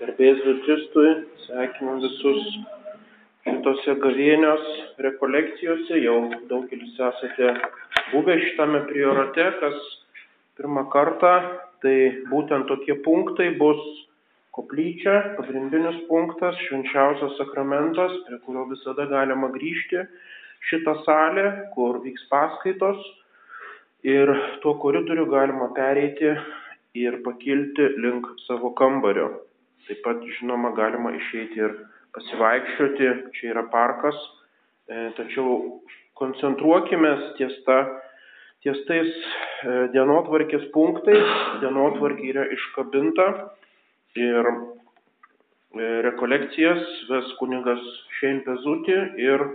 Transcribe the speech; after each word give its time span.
Garbėsiu 0.00 0.52
Kristui, 0.64 1.08
sveikinu 1.44 1.98
visus 2.00 2.44
šitose 3.44 3.94
gavėnios 4.00 4.62
rekolekcijose, 5.04 5.98
jau 6.00 6.14
daugelis 6.48 6.94
esate 7.04 7.50
buvę 8.08 8.38
šitame 8.46 8.80
priorate, 8.86 9.44
kas 9.60 9.76
pirmą 10.56 10.86
kartą, 10.94 11.32
tai 11.84 11.92
būtent 12.30 12.64
tokie 12.70 12.96
punktai 13.04 13.50
bus 13.60 13.82
koplyčia, 14.56 15.18
pagrindinis 15.36 16.00
punktas, 16.08 16.56
švenčiausias 16.64 17.36
sakramentas, 17.42 18.16
prie 18.24 18.40
kurio 18.46 18.64
visada 18.72 19.04
galima 19.12 19.52
grįžti, 19.52 20.06
šitą 20.70 20.96
salę, 21.04 21.46
kur 21.76 22.00
vyks 22.06 22.24
paskaitos. 22.32 23.04
Ir 24.08 24.32
tuo 24.64 24.78
koridoriu 24.80 25.28
galima 25.28 25.68
pereiti 25.76 26.32
ir 26.96 27.20
pakilti 27.28 27.92
link 28.00 28.32
savo 28.48 28.72
kambario. 28.80 29.28
Taip 29.88 30.02
pat, 30.04 30.20
žinoma, 30.38 30.74
galima 30.76 31.12
išeiti 31.16 31.60
ir 31.62 31.72
pasivaikščioti, 32.14 33.08
čia 33.36 33.52
yra 33.54 33.64
parkas, 33.72 34.18
e, 34.90 35.08
tačiau 35.16 35.80
koncentruokime 36.20 37.12
ties, 37.38 37.54
ta, 37.66 37.78
ties 38.64 38.82
tais 38.88 39.10
e, 39.10 39.76
dienotvarkės 39.94 40.68
punktais. 40.74 41.32
Dienotvarkė 41.62 42.28
yra 42.32 42.46
iškabinta 42.56 43.26
ir 44.20 44.50
e, 44.52 44.54
rekolekcijas 46.10 46.84
ves 47.10 47.34
kunigas 47.40 47.82
Šeinpezutį 48.20 48.98
ir 49.22 49.46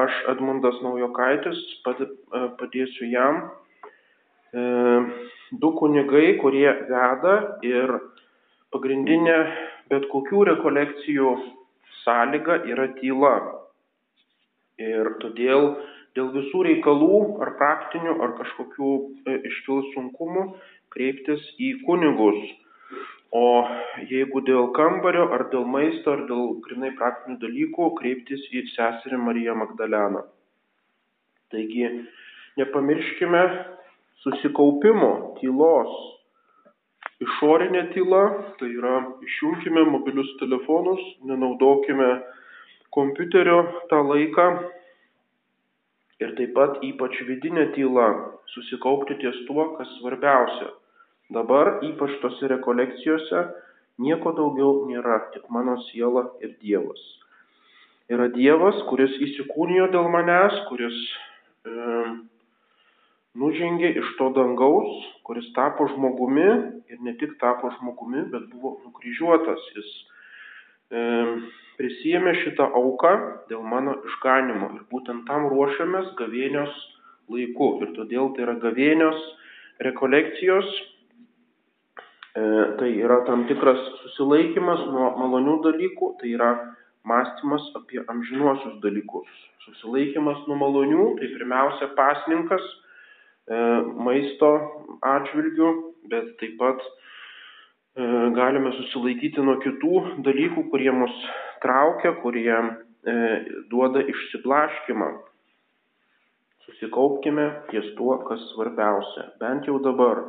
aš 0.00 0.22
Edmundas 0.34 0.78
Naujokaitis 0.84 1.58
padėsiu 1.84 3.08
jam. 3.10 3.40
Du 5.62 5.70
kunigai, 5.78 6.38
kurie 6.38 6.70
veda 6.88 7.34
ir 7.66 7.92
pagrindinė 8.74 9.38
bet 9.90 10.06
kokių 10.12 10.44
rekolekcijų 10.52 11.30
sąlyga 12.04 12.60
yra 12.70 12.88
tyla. 12.98 13.34
Ir 14.80 15.14
todėl 15.22 15.74
dėl 16.16 16.30
visų 16.34 16.64
reikalų 16.66 17.18
ar 17.44 17.54
praktinių 17.60 18.16
ar 18.24 18.34
kažkokių 18.38 18.90
e, 19.30 19.36
iškilus 19.50 19.90
sunkumų 19.94 20.46
kreiptis 20.94 21.44
į 21.60 21.74
kunigus. 21.86 22.40
O 23.30 23.62
jeigu 24.10 24.40
dėl 24.42 24.72
kambario 24.74 25.28
ar 25.34 25.46
dėl 25.52 25.66
maisto 25.70 26.16
ar 26.16 26.24
dėl 26.26 26.56
grinai 26.64 26.90
praktinių 26.98 27.38
dalykų, 27.44 27.90
kreiptis 28.00 28.42
į 28.50 28.64
seserį 28.72 29.20
Mariją 29.22 29.54
Magdaleną. 29.60 30.24
Taigi 31.54 31.86
nepamirškime 32.58 33.44
susikaupimo, 34.24 35.12
tylos, 35.38 35.94
Išorinė 37.20 37.82
tyla, 37.92 38.22
tai 38.56 38.70
yra 38.72 38.94
išjungkime 39.26 39.82
mobilius 39.92 40.30
telefonus, 40.40 41.00
nenaudokime 41.28 42.10
kompiuterio 42.96 43.58
tą 43.90 44.00
laiką 44.08 44.46
ir 46.24 46.32
taip 46.38 46.54
pat 46.56 46.80
ypač 46.84 47.18
vidinė 47.28 47.66
tyla, 47.76 48.06
susikaupti 48.54 49.18
ties 49.20 49.36
tuo, 49.48 49.66
kas 49.76 49.90
svarbiausia. 49.98 50.70
Dabar 51.30 51.76
ypač 51.86 52.16
tose 52.24 52.48
rekolekcijose 52.50 53.44
nieko 54.00 54.32
daugiau 54.36 54.86
nėra, 54.88 55.20
tik 55.34 55.44
mano 55.52 55.76
siela 55.90 56.24
ir 56.40 56.56
Dievas. 56.64 57.02
Yra 58.10 58.26
Dievas, 58.34 58.80
kuris 58.88 59.12
įsikūnijo 59.28 59.90
dėl 59.92 60.08
manęs, 60.10 60.56
kuris 60.66 60.96
e, 61.68 61.74
nužengė 63.38 63.92
iš 64.00 64.14
to 64.18 64.30
dangaus, 64.34 64.90
kuris 65.26 65.46
tapo 65.54 65.86
žmogumi 65.92 66.48
ir 66.90 67.02
ne 67.06 67.14
tik 67.20 67.36
tapo 67.42 67.70
žmogumi, 67.78 68.26
bet 68.32 68.48
buvo 68.50 68.78
nukryžiuotas. 68.84 69.66
Jis 69.76 69.90
e, 70.90 71.02
prisijėmė 71.78 72.34
šitą 72.42 72.66
auką 72.80 73.12
dėl 73.50 73.62
mano 73.62 73.98
išganimo 74.10 74.72
ir 74.78 74.86
būtent 74.90 75.26
tam 75.30 75.46
ruošiamės 75.52 76.14
gavėnios 76.18 76.74
laiku. 77.30 77.76
Ir 77.84 77.94
todėl 77.98 78.32
tai 78.34 78.48
yra 78.48 78.56
gavėnios 78.64 79.22
rekolekcijos, 79.86 80.66
e, 82.34 82.42
tai 82.82 82.90
yra 82.98 83.22
tam 83.30 83.46
tikras 83.46 83.78
susilaikimas 84.02 84.82
nuo 84.90 85.14
malonių 85.22 85.60
dalykų, 85.70 86.16
tai 86.18 86.34
yra 86.34 86.50
mąstymas 87.06 87.62
apie 87.78 88.02
amžinuosius 88.10 88.82
dalykus. 88.82 89.30
Susilaikimas 89.64 90.42
nuo 90.50 90.58
malonių, 90.58 91.12
tai 91.20 91.30
pirmiausia 91.30 91.94
pasninkas 91.94 92.66
maisto 93.50 94.50
atžvilgių, 95.02 95.70
bet 96.10 96.34
taip 96.40 96.56
pat 96.60 96.82
e, 96.84 96.92
galime 98.36 98.72
susilaikyti 98.76 99.42
nuo 99.44 99.56
kitų 99.62 100.22
dalykų, 100.26 100.68
kurie 100.72 100.92
mus 100.94 101.16
traukia, 101.64 102.14
kurie 102.22 102.52
e, 102.54 103.16
duoda 103.72 104.04
išsiblaškimą. 104.12 105.10
Susikaupkime 106.66 107.48
ties 107.72 107.90
tuo, 107.98 108.20
kas 108.28 108.42
svarbiausia. 108.52 109.30
Bent 109.42 109.66
jau 109.68 109.80
dabar, 109.82 110.22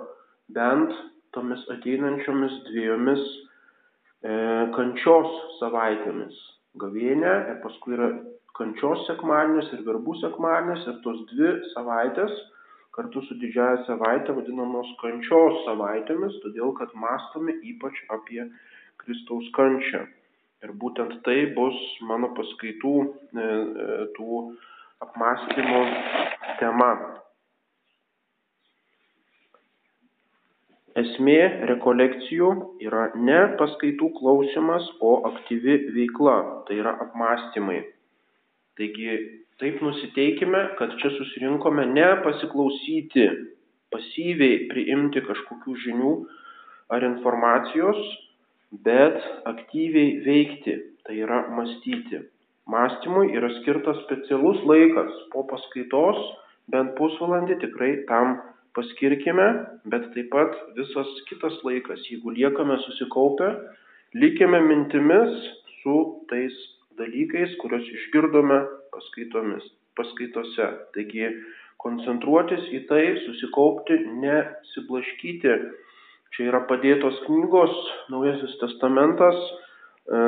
bent 0.50 0.94
tomis 1.36 1.62
ateinančiomis 1.72 2.58
dviejomis 2.70 3.22
e, 3.22 4.34
kančios 4.76 5.36
savaitėmis. 5.60 6.38
Gavėnė 6.82 7.34
ir 7.52 7.60
paskui 7.64 7.98
yra 7.98 8.10
kančios 8.58 9.04
sekmadienis 9.08 9.70
ir 9.76 9.84
verbų 9.86 10.16
sekmadienis 10.22 10.88
ir 10.88 10.98
tos 11.06 11.22
dvi 11.32 11.54
savaitės 11.74 12.34
kartu 12.96 13.22
su 13.28 13.38
didžiąja 13.40 13.84
savaite 13.88 14.34
vadinamos 14.36 14.90
kančios 15.02 15.62
savaitėmis, 15.68 16.40
todėl 16.44 16.74
kad 16.80 16.92
mąstome 17.04 17.56
ypač 17.74 18.02
apie 18.18 18.48
Kristaus 19.04 19.48
kančią. 19.58 20.04
Ir 20.62 20.76
būtent 20.82 21.22
tai 21.26 21.40
bus 21.56 21.78
mano 22.06 22.30
paskaitų 22.38 22.94
e, 23.02 23.08
e, 23.42 23.96
tų 24.18 24.42
apmąstymų 25.08 25.82
tema. 26.60 26.92
Esmė 31.02 31.40
rekolekcijų 31.72 32.52
yra 32.84 33.08
ne 33.16 33.40
paskaitų 33.58 34.12
klausimas, 34.20 34.86
o 35.00 35.14
aktyvi 35.32 35.78
veikla, 35.96 36.38
tai 36.68 36.82
yra 36.84 36.98
apmąstymai. 37.08 37.80
Taigi 38.78 39.16
taip 39.62 39.82
nusiteikime, 39.86 40.62
kad 40.80 40.96
čia 40.98 41.12
susirinkome 41.14 41.86
ne 41.94 42.08
pasiklausyti, 42.26 43.28
pasyviai 43.94 44.66
priimti 44.72 45.22
kažkokių 45.26 45.76
žinių 45.86 46.14
ar 46.92 47.06
informacijos, 47.06 48.00
bet 48.86 49.20
aktyviai 49.48 50.18
veikti, 50.26 50.78
tai 51.06 51.20
yra 51.22 51.44
mąstyti. 51.54 52.24
Mąstymui 52.72 53.36
yra 53.36 53.52
skirtas 53.60 54.00
specialus 54.06 54.62
laikas 54.66 55.12
po 55.34 55.44
paskaitos, 55.50 56.20
bent 56.72 56.96
pusvalandį 56.98 57.60
tikrai 57.62 57.92
tam 58.10 58.40
paskirkime, 58.78 59.48
bet 59.92 60.10
taip 60.16 60.30
pat 60.34 60.58
visas 60.78 61.10
kitas 61.30 61.58
laikas, 61.68 62.02
jeigu 62.10 62.34
liekame 62.34 62.80
susikaupę, 62.86 63.50
likime 64.18 64.62
mintimis 64.66 65.36
su 65.82 65.98
tais 66.32 66.56
dalykais, 67.00 67.58
kuriuos 67.62 67.90
išgirdome 67.98 68.62
paskaitomis, 68.94 69.66
paskaitose. 69.98 70.68
Taigi 70.96 71.28
koncentruotis 71.82 72.68
į 72.76 72.84
tai, 72.90 73.04
susikaupti, 73.26 73.98
nesiblaškyti. 74.22 75.56
Čia 76.32 76.48
yra 76.48 76.62
padėtos 76.70 77.18
knygos, 77.26 77.74
Naujasis 78.14 78.54
testamentas, 78.62 79.40
e, 80.08 80.22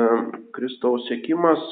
Kristaus 0.56 1.06
sėkimas, 1.08 1.62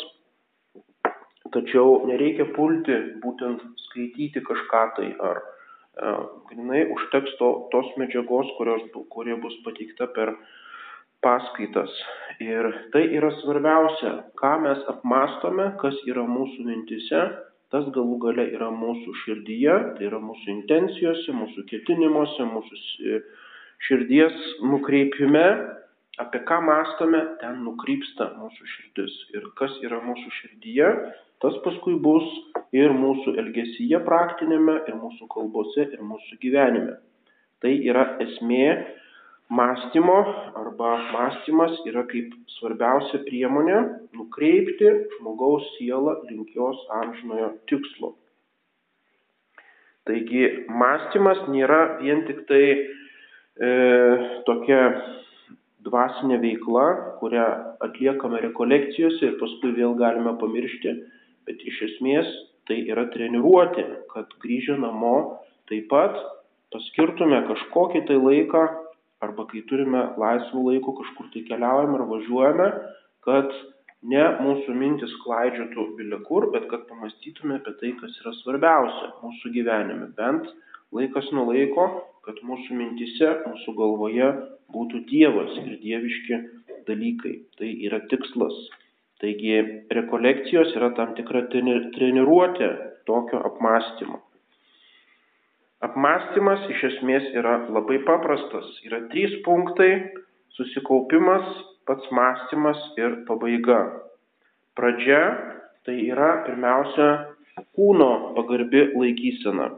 tačiau 1.53 2.07
nereikia 2.09 2.47
pulti 2.57 2.97
būtent 3.21 3.61
skaityti 3.89 4.41
kažką 4.47 4.83
tai 4.97 5.11
ar 5.21 5.43
e, 5.43 6.15
grinai 6.49 6.87
užteks 6.95 7.37
to, 7.43 7.51
tos 7.75 7.93
medžiagos, 8.01 8.49
kurios, 8.57 8.87
kurie 9.13 9.37
bus 9.43 9.59
pateikta 9.67 10.09
per 10.17 10.33
paskaitas. 11.23 11.93
Ir 12.43 12.69
tai 12.93 13.05
yra 13.15 13.31
svarbiausia, 13.41 14.13
ką 14.41 14.53
mes 14.65 14.81
apmastome, 14.91 15.71
kas 15.83 15.97
yra 16.11 16.25
mūsų 16.27 16.67
mintise, 16.67 17.23
tas 17.73 17.87
galų 17.95 18.19
gale 18.27 18.47
yra 18.57 18.71
mūsų 18.75 19.15
širdyje, 19.23 19.77
tai 19.97 20.09
yra 20.09 20.21
mūsų 20.21 20.51
intencijose, 20.57 21.35
mūsų 21.37 21.65
ketinimuose, 21.71 22.49
mūsų 22.51 23.21
širdies 23.87 24.35
nukreipime, 24.67 25.47
apie 26.23 26.43
ką 26.49 26.61
mastome, 26.67 27.23
ten 27.41 27.63
nukrypsta 27.67 28.33
mūsų 28.41 28.69
širdis. 28.75 29.15
Ir 29.37 29.47
kas 29.59 29.79
yra 29.87 30.03
mūsų 30.05 30.35
širdyje, 30.41 30.91
tas 31.45 31.57
paskui 31.65 31.95
bus 32.03 32.27
ir 32.77 32.93
mūsų 32.97 33.37
elgesyje 33.43 34.03
praktinėme, 34.07 34.83
ir 34.89 34.99
mūsų 34.99 35.31
kalbose, 35.33 35.89
ir 35.89 36.03
mūsų 36.05 36.39
gyvenime. 36.43 36.99
Tai 37.63 37.73
yra 37.89 38.05
esmė 38.23 38.67
mąstymo 39.59 40.19
arba 40.63 40.91
mąstymas 41.13 41.73
yra 41.91 42.07
kaip 42.09 42.33
svarbiausia 42.57 43.21
priemonė 43.27 43.79
nukreipti 44.17 44.89
žmogaus 45.19 45.67
sielą 45.77 46.15
link 46.31 46.55
jos 46.57 46.79
amžinojo 47.03 47.51
tikslo. 47.69 48.15
Taigi 50.09 50.45
mąstymas 50.83 51.45
nėra 51.53 51.81
vien 52.01 52.25
tik 52.29 52.45
tai 52.49 52.65
e, 52.73 53.73
tokia 54.49 54.81
dvasinė 55.87 56.39
veikla, 56.43 56.87
kurią 57.21 57.47
atliekame 57.87 58.41
rekolekcijose 58.47 59.29
ir 59.29 59.39
paskui 59.43 59.75
vėl 59.77 59.99
galime 60.01 60.33
pamiršti, 60.41 60.95
bet 61.47 61.61
iš 61.69 61.83
esmės 61.91 62.31
tai 62.71 62.81
yra 62.89 63.05
treniruoti, 63.13 63.85
kad 64.15 64.33
grįžę 64.43 64.79
namo 64.81 65.17
taip 65.69 65.91
pat 65.93 66.17
paskirtume 66.73 67.43
kažkokį 67.51 68.07
tai 68.09 68.17
laiką 68.17 68.63
arba 69.23 69.47
kai 69.51 69.63
turime 69.71 70.03
laisvų 70.21 70.65
laiko 70.71 70.97
kažkur 70.99 71.31
tai 71.35 71.45
keliaujame 71.49 71.99
ar 71.99 72.07
važiuojame, 72.11 72.69
kad 73.27 73.53
ne 74.13 74.23
mūsų 74.43 74.75
mintis 74.75 75.13
klaidžiotų 75.23 75.87
bilekur, 75.99 76.49
bet 76.55 76.67
kad 76.71 76.89
pamastytume 76.89 77.61
apie 77.61 77.75
tai, 77.81 77.93
kas 78.01 78.17
yra 78.25 78.35
svarbiausia 78.41 79.13
mūsų 79.23 79.53
gyvenime. 79.57 80.11
Bent 80.19 80.51
laikas 80.95 81.31
nuo 81.37 81.47
laiko, 81.53 81.87
kad 82.27 82.43
mūsų 82.47 82.79
mintise, 82.79 83.31
mūsų 83.47 83.77
galvoje 83.79 84.29
būtų 84.75 85.05
Dievas 85.11 85.55
ir 85.63 85.79
dieviški 85.83 86.41
dalykai. 86.89 87.37
Tai 87.59 87.71
yra 87.87 88.03
tikslas. 88.11 88.59
Taigi 89.23 89.55
rekolekcijos 89.95 90.75
yra 90.75 90.91
tam 90.99 91.15
tikra 91.19 91.45
treniruotė 91.53 92.71
tokio 93.07 93.39
apmąstymo. 93.47 94.19
Apmąstymas 95.83 96.63
iš 96.71 96.83
esmės 96.93 97.25
yra 97.35 97.57
labai 97.75 97.99
paprastas. 98.07 98.69
Yra 98.87 99.01
trys 99.11 99.33
punktai- 99.47 99.91
susikaupimas, 100.57 101.47
pats 101.87 102.07
mąstymas 102.15 102.79
ir 103.03 103.25
pabaiga. 103.27 103.81
Pradžia 104.79 105.23
tai 105.85 105.97
yra 106.07 106.45
pirmiausia 106.47 107.09
kūno 107.75 108.35
pagarbi 108.37 108.85
laikysena. 108.95 109.73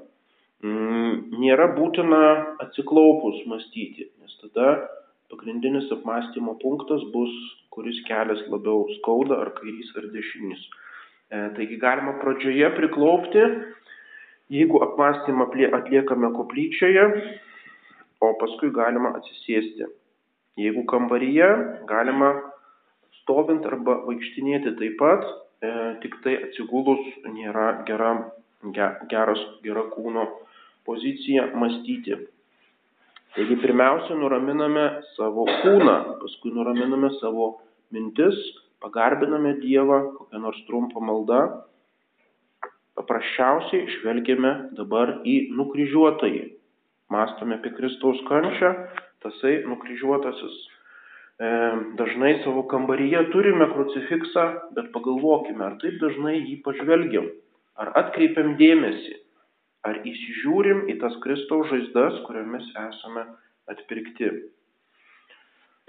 Mm, 0.64 1.40
nėra 1.40 1.70
būtina 1.76 2.20
atsiklaupus 2.64 3.40
mąstyti, 3.48 4.10
nes 4.20 4.36
tada 4.42 4.88
pagrindinis 5.32 5.88
apmąstymo 5.92 6.58
punktas 6.60 7.02
bus, 7.12 7.32
kuris 7.72 7.96
kelias 8.08 8.44
labiau 8.52 8.84
skauda, 8.98 9.40
ar 9.40 9.50
kairys, 9.56 9.90
ar 9.96 10.08
dešinys. 10.12 10.60
E, 11.32 11.40
taigi 11.56 11.80
galima 11.80 12.14
pradžioje 12.20 12.70
priklaupti, 12.76 13.44
jeigu 14.50 14.82
apmąstymą 14.82 15.50
atliekame 15.73 16.32
koplyčioje, 16.32 17.05
o 18.20 18.35
paskui 18.41 18.73
galima 18.73 19.14
atsisėsti. 19.19 19.88
Jeigu 20.56 20.85
kambaryje, 20.87 21.49
galima 21.88 22.31
stovint 23.23 23.67
arba 23.67 23.99
vaikštinėti 24.06 24.76
taip 24.79 24.96
pat, 25.00 25.25
e, 25.64 25.70
tik 26.02 26.14
tai 26.23 26.37
atsigulus 26.46 27.02
nėra 27.26 27.85
gera, 27.88 28.12
geras, 29.11 29.43
gera 29.64 29.88
kūno 29.94 30.29
pozicija 30.87 31.50
mąstyti. 31.58 32.20
Taigi 33.35 33.56
pirmiausia 33.58 34.14
nuraminame 34.14 34.85
savo 35.17 35.49
kūną, 35.64 35.96
paskui 36.23 36.52
nuraminame 36.55 37.11
savo 37.19 37.49
mintis, 37.91 38.37
pagarbiname 38.85 39.56
Dievą, 39.58 39.99
kokią 40.19 40.38
nors 40.44 40.61
trumpą 40.69 41.02
maldą. 41.02 41.41
Paprasčiausiai 42.99 43.88
žvelgiame 43.96 44.52
dabar 44.79 45.19
į 45.26 45.50
nukryžiuotąjį. 45.58 46.44
Mastome 47.11 47.58
apie 47.58 47.73
Kristaus 47.75 48.20
kančią, 48.29 48.70
tasai 49.25 49.56
nukryžiuotasis. 49.67 50.55
E, 51.35 51.49
dažnai 51.99 52.37
savo 52.44 52.62
kambaryje 52.70 53.25
turime 53.32 53.67
krucifiksą, 53.73 54.44
bet 54.76 54.93
pagalvokime, 54.94 55.64
ar 55.67 55.75
taip 55.82 55.99
dažnai 56.02 56.37
jį 56.38 56.61
pažvelgiam, 56.67 57.26
ar 57.82 57.91
atkreipiam 57.99 58.55
dėmesį, 58.61 59.17
ar 59.91 59.99
įsižiūrim 60.06 60.87
į 60.94 60.99
tas 61.02 61.19
Kristaus 61.25 61.67
žaizdas, 61.73 62.23
kuriomis 62.29 62.70
esame 62.87 63.26
atpirkti. 63.75 64.31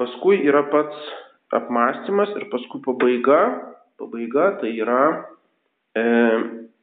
Paskui 0.02 0.42
yra 0.44 0.66
pats 0.74 0.98
apmąstymas 1.56 2.34
ir 2.36 2.50
paskui 2.52 2.82
pabaiga. 2.84 3.40
Pabaiga 4.02 4.50
tai 4.60 4.74
yra 4.76 5.04
e, 5.96 6.04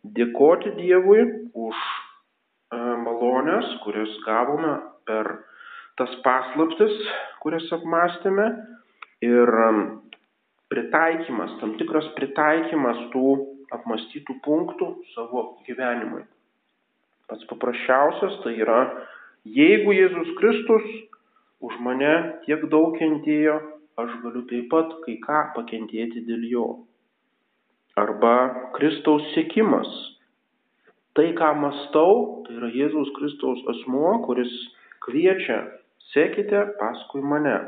dėkoti 0.03 0.75
Dievui 0.79 1.23
už 1.55 1.79
e, 1.79 2.79
malonės, 3.07 3.71
kurias 3.85 4.13
gavome 4.27 4.77
per 5.07 5.31
tas 6.01 6.13
paslaptis, 6.25 6.95
kurias 7.43 7.69
apmąstėme 7.77 8.47
ir 9.23 9.53
pritaikymas, 10.73 11.53
tam 11.61 11.77
tikras 11.81 12.07
pritaikymas 12.17 13.01
tų 13.13 13.33
apmastytų 13.73 14.39
punktų 14.45 14.89
savo 15.15 15.45
gyvenimui. 15.67 16.25
Pats 17.29 17.45
paprasčiausias 17.51 18.39
tai 18.45 18.55
yra, 18.61 18.81
jeigu 19.49 19.95
Jėzus 19.97 20.33
Kristus 20.41 20.89
už 21.65 21.79
mane 21.85 22.13
tiek 22.47 22.65
daug 22.73 22.97
kentėjo, 22.99 23.59
aš 24.01 24.17
galiu 24.25 24.43
taip 24.51 24.69
pat 24.73 24.97
kai 25.05 25.19
ką 25.23 25.43
pakentėti 25.57 26.25
dėl 26.29 26.49
jo. 26.51 26.67
Arba 28.01 28.35
Kristaus 28.77 29.25
sėkimas. 29.35 29.89
Tai, 31.13 31.27
ką 31.37 31.51
mastau, 31.61 32.13
tai 32.47 32.57
yra 32.57 32.71
Jėzaus 32.73 33.11
Kristaus 33.19 33.61
asmuo, 33.75 34.15
kuris 34.25 34.53
kviečia, 35.05 35.59
sekite 36.13 36.63
paskui 36.81 37.21
mane. 37.21 37.59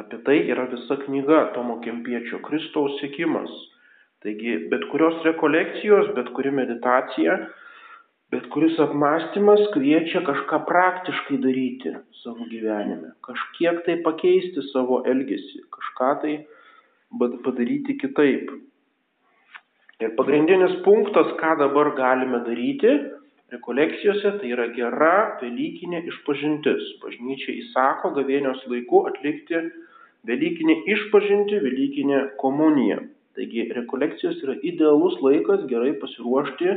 Apie 0.00 0.22
tai 0.24 0.38
yra 0.48 0.64
visa 0.70 0.96
knyga 1.04 1.50
Tomo 1.56 1.76
Kempiečio 1.84 2.40
Kristaus 2.46 2.96
sėkimas. 3.02 3.52
Taigi, 4.24 4.56
bet 4.72 4.86
kurios 4.88 5.20
rekolekcijos, 5.26 6.14
bet 6.16 6.32
kuri 6.32 6.54
meditacija 6.54 7.36
bet 8.32 8.48
kuris 8.48 8.78
apmąstymas 8.80 9.60
kviečia 9.74 10.22
kažką 10.24 10.62
praktiškai 10.64 11.36
daryti 11.44 11.92
savo 12.22 12.46
gyvenime, 12.48 13.12
kažkiek 13.26 13.82
tai 13.84 13.98
pakeisti 14.06 14.64
savo 14.70 15.02
elgesį, 15.12 15.60
kažką 15.76 16.12
tai 16.22 16.34
padaryti 17.44 17.98
kitaip. 18.00 18.54
Ir 20.02 20.16
pagrindinis 20.18 20.80
punktas, 20.82 21.28
ką 21.38 21.52
dabar 21.60 21.92
galime 21.94 22.40
daryti 22.42 22.90
rekolekcijose, 23.54 24.32
tai 24.40 24.48
yra 24.50 24.66
gera 24.74 25.38
Velykinė 25.38 26.00
išpažintis. 26.10 26.88
Bažnyčia 27.04 27.54
įsako 27.60 28.10
gavėnios 28.16 28.64
laiku 28.72 29.04
atlikti 29.10 29.60
Velykinę 30.26 30.80
išpažinti, 30.96 31.60
Velykinę 31.62 32.22
komuniją. 32.42 32.98
Taigi 33.38 33.68
rekolekcijos 33.78 34.42
yra 34.42 34.58
idealus 34.66 35.20
laikas 35.22 35.62
gerai 35.70 35.94
pasiruošti 36.02 36.74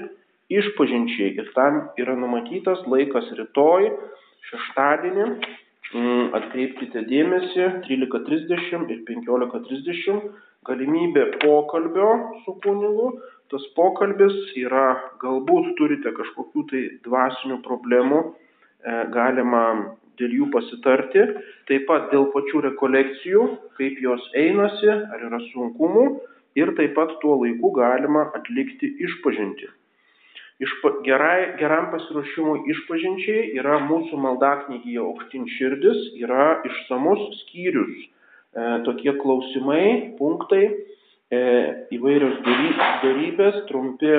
išpažinčiai 0.59 1.33
ir 1.41 1.49
tam 1.57 1.81
yra 1.97 2.13
numatytas 2.19 2.85
laikas 2.91 3.31
rytoj, 3.39 3.89
šeštadienį. 4.51 5.29
Mm, 5.95 6.29
atkreipkite 6.37 7.05
dėmesį 7.09 7.65
13.30 7.87 8.93
ir 8.93 9.01
15.30 9.09 10.29
galimybė 10.67 11.25
pokalbio 11.43 12.09
su 12.43 12.55
kunigu. 12.63 13.11
Tas 13.53 13.65
pokalbis 13.77 14.33
yra, 14.57 14.87
galbūt 15.21 15.75
turite 15.77 16.11
kažkokių 16.17 16.63
tai 16.71 16.81
dvasinių 17.05 17.59
problemų, 17.67 18.21
e, 18.25 18.95
galima 19.13 19.61
dėl 20.19 20.33
jų 20.39 20.49
pasitarti, 20.53 21.25
taip 21.69 21.85
pat 21.89 22.09
dėl 22.13 22.29
pačių 22.33 22.63
rekolekcijų, 22.69 23.45
kaip 23.77 24.01
jos 24.01 24.25
einasi, 24.33 24.89
ar 24.89 25.25
yra 25.29 25.41
sunkumų 25.51 26.05
ir 26.57 26.71
taip 26.79 26.95
pat 26.97 27.17
tuo 27.21 27.37
laiku 27.43 27.71
galima 27.75 28.29
atlikti 28.37 28.89
išpažinti. 29.07 29.69
Išpa, 30.63 30.89
gerai, 31.03 31.57
geram 31.59 31.89
pasiruošimui 31.91 32.61
išpažinčiai 32.71 33.57
yra 33.59 33.81
mūsų 33.89 34.17
maldaknygyje 34.23 35.01
aukštin 35.03 35.49
širdis, 35.51 35.97
yra 36.15 36.61
išsamus 36.69 37.25
skyrius, 37.41 38.05
tokie 38.85 39.13
klausimai, 39.19 40.15
punktai, 40.19 40.63
e, 41.31 41.39
įvairios 41.97 42.37
darybės, 43.03 43.63
trumpi, 43.69 44.13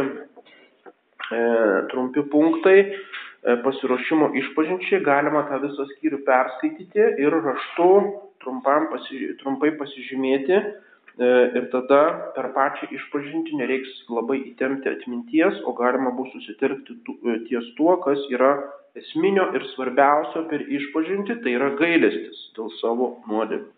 e, 1.33 1.45
trumpi 1.93 2.26
punktai. 2.33 2.81
E, 3.47 3.55
pasiruošimo 3.62 4.33
išpažinčiai, 4.40 5.05
galima 5.07 5.45
tą 5.47 5.61
visą 5.62 5.87
skyrių 5.93 6.19
perskaityti 6.26 7.05
ir 7.23 7.37
raštu 7.45 7.90
pasi, 8.90 9.21
trumpai 9.43 9.71
pasižymėti. 9.78 10.57
E, 11.16 11.28
ir 11.59 11.69
tada 11.73 12.00
per 12.35 12.50
pačią 12.57 12.90
išpažinti 12.93 13.57
nereiks 13.57 13.93
labai 14.12 14.40
įtempti 14.50 14.90
atminties, 14.90 15.62
o 15.64 15.73
galima 15.78 16.11
bus 16.19 16.28
susitelkti 16.35 16.99
e, 17.14 17.38
ties 17.47 17.71
tuo, 17.78 17.97
kas 18.02 18.19
yra 18.35 18.52
esminio 18.99 19.47
ir 19.55 19.64
svarbiausio 19.76 20.45
per 20.50 20.66
išpažinti, 20.66 21.38
tai 21.45 21.55
yra 21.57 21.71
gailestis 21.78 22.50
dėl 22.59 22.69
savo 22.83 23.14
nuodėmių. 23.31 23.75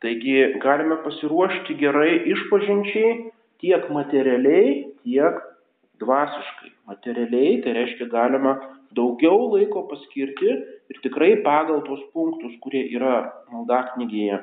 Taigi 0.00 0.36
galime 0.64 0.96
pasiruošti 1.04 1.76
gerai 1.80 2.12
išpažinčiai 2.32 3.16
tiek 3.60 3.88
materialiai, 3.92 4.86
tiek 5.04 5.42
dvasiškai. 6.00 6.70
Materialiai 6.88 7.58
tai 7.64 7.74
reiškia 7.76 8.08
galima 8.12 8.56
daugiau 8.96 9.50
laiko 9.52 9.84
paskirti 9.90 10.54
ir 10.54 11.02
tikrai 11.04 11.34
pagal 11.44 11.84
tos 11.86 12.00
punktus, 12.14 12.56
kurie 12.64 12.86
yra 12.96 13.28
maldaknygėje 13.52 14.40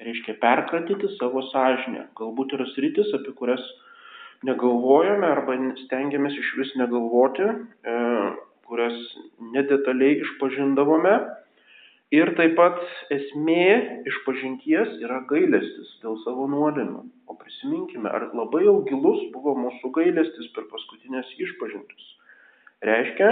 reiškia 0.00 0.36
perkratyti 0.40 1.10
savo 1.18 1.42
sąžinę. 1.50 2.06
Galbūt 2.18 2.54
yra 2.56 2.66
sritis, 2.72 3.10
apie 3.16 3.34
kurias 3.36 3.62
negalvojame 4.46 5.28
arba 5.28 5.56
stengiamės 5.84 6.36
iš 6.40 6.54
vis 6.60 6.72
negalvoti, 6.80 7.44
e, 7.44 7.96
kurias 8.68 8.96
nedetaliai 9.56 10.20
išpažindavome. 10.24 11.14
Ir 12.10 12.32
taip 12.34 12.56
pat 12.58 12.78
esmė 13.14 14.02
išpažinties 14.10 14.96
yra 14.98 15.20
gailestis 15.30 15.92
dėl 16.02 16.16
savo 16.24 16.48
nuodėmių. 16.50 17.04
O 17.30 17.36
prisiminkime, 17.38 18.10
ar 18.10 18.32
labai 18.34 18.64
jau 18.64 18.80
gilus 18.88 19.20
buvo 19.30 19.54
mūsų 19.54 19.92
gailestis 19.94 20.48
per 20.56 20.66
paskutinės 20.72 21.30
išpažintis. 21.46 22.08
Reiškia, 22.82 23.30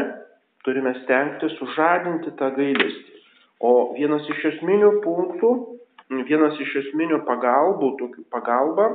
turime 0.63 0.95
stengtis 1.01 1.57
sužadinti 1.59 2.37
tą 2.39 2.53
gailestį. 2.55 3.19
O 3.67 3.73
vienas 3.97 4.31
iš 4.31 4.45
esminių 4.53 4.93
punktų, 5.03 5.51
vienas 6.31 6.63
iš 6.63 6.77
esminių 6.85 7.25
pagalbų, 7.27 7.97
tokių 7.99 8.29
pagalba 8.31 8.93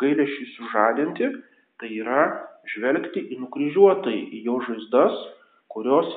gailesčiai 0.00 0.48
sužadinti, 0.54 1.28
tai 1.76 1.92
yra 1.92 2.22
žvelgti 2.72 3.28
į 3.36 3.42
nukryžiuotai, 3.42 4.16
į 4.32 4.46
jo 4.48 4.62
žaizdas, 4.64 5.20
kurios 5.68 6.08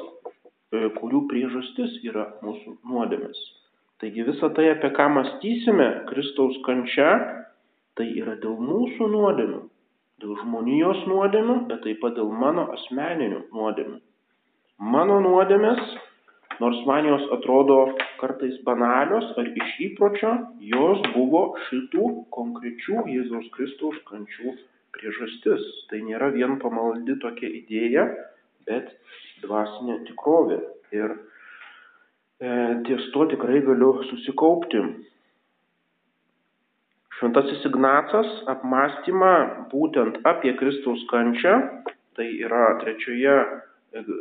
kurių 0.71 1.23
priežastis 1.29 1.97
yra 2.05 2.27
mūsų 2.45 2.75
nuodėmės. 2.85 3.39
Taigi 3.99 4.23
visą 4.27 4.51
tai, 4.55 4.69
apie 4.71 4.91
ką 4.95 5.09
mąstysime, 5.11 5.87
Kristaus 6.07 6.59
kančia, 6.67 7.09
tai 7.99 8.05
yra 8.21 8.37
dėl 8.39 8.59
mūsų 8.63 9.09
nuodėmių, 9.11 9.63
dėl 10.23 10.37
žmonijos 10.43 11.01
nuodėmių, 11.09 11.57
bet 11.71 11.81
taip 11.83 11.99
pat 12.03 12.15
dėl 12.19 12.29
mano 12.43 12.69
asmeninių 12.77 13.41
nuodėmių. 13.55 13.97
Mano 14.93 15.17
nuodėmės, 15.25 15.81
nors 16.63 16.79
man 16.87 17.09
jos 17.09 17.25
atrodo 17.35 17.79
kartais 18.21 18.55
banalios 18.63 19.27
ar 19.41 19.49
iš 19.51 19.75
įpročio, 19.89 20.31
jos 20.63 21.03
buvo 21.15 21.43
šitų 21.67 22.07
konkrečių 22.37 23.03
Jėzaus 23.17 23.49
Kristaus 23.57 23.99
kančių 24.07 24.55
priežastis. 24.95 25.65
Tai 25.91 25.99
nėra 26.07 26.31
vien 26.35 26.55
pamaldi 26.63 27.17
tokia 27.19 27.51
idėja, 27.59 28.07
bet 28.69 28.95
dvasinė 29.43 29.99
tikrovė. 30.07 30.59
Ir 30.95 31.13
e, 31.15 32.51
ties 32.87 33.07
to 33.13 33.27
tikrai 33.33 33.61
galiu 33.65 33.93
susikaupti. 34.09 34.83
Šventasis 37.19 37.65
Ignacas 37.67 38.29
apmąstymą 38.47 39.33
būtent 39.73 40.21
apie 40.29 40.53
Kristaus 40.59 41.01
kančią, 41.11 41.57
tai 42.15 42.29
yra 42.45 42.77
trečioje 42.79 43.35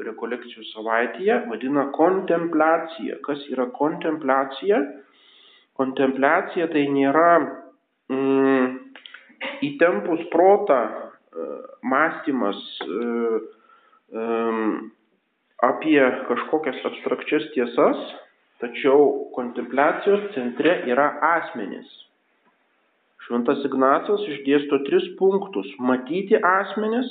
rekolekcijų 0.06 0.64
savaitėje, 0.72 1.36
vadina 1.50 1.88
kontempliacija. 1.94 3.20
Kas 3.24 3.44
yra 3.52 3.68
kontempliacija? 3.76 4.80
Kontempliacija 5.78 6.66
tai 6.72 6.86
nėra 6.90 7.30
mm, 8.10 8.78
įtempus 9.68 10.24
protą 10.32 10.78
e, 10.88 11.48
mąstymas, 11.86 12.62
e, 12.82 14.22
apie 15.62 16.00
kažkokias 16.28 16.84
abstrakčias 16.86 17.48
tiesas, 17.54 17.98
tačiau 18.62 19.30
kontempliacijos 19.34 20.30
centre 20.34 20.74
yra 20.90 21.08
asmenys. 21.34 21.88
Šventas 23.26 23.64
Ignacas 23.66 24.22
išdėsto 24.32 24.78
tris 24.86 25.08
punktus- 25.18 25.68
matyti 25.90 26.38
asmenis, 26.38 27.10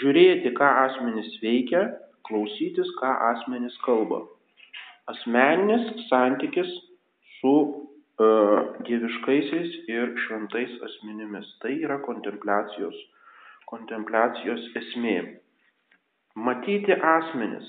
žiūrėti, 0.00 0.52
ką 0.56 0.68
asmenis 0.84 1.30
veikia, 1.42 1.96
klausytis, 2.28 2.88
ką 3.00 3.10
asmenis 3.32 3.76
kalba. 3.84 4.22
Asmeninis 5.08 6.06
santykis 6.08 6.70
su 7.40 7.54
uh, 7.54 8.60
dieviškaisiais 8.86 9.88
ir 9.88 10.14
šventais 10.24 10.72
asmenimis. 10.86 11.48
Tai 11.60 11.72
yra 11.84 11.98
kontempliacijos, 12.04 12.96
kontempliacijos 13.68 14.70
esmė 14.80 15.18
matyti 16.34 16.94
asmenis, 16.94 17.68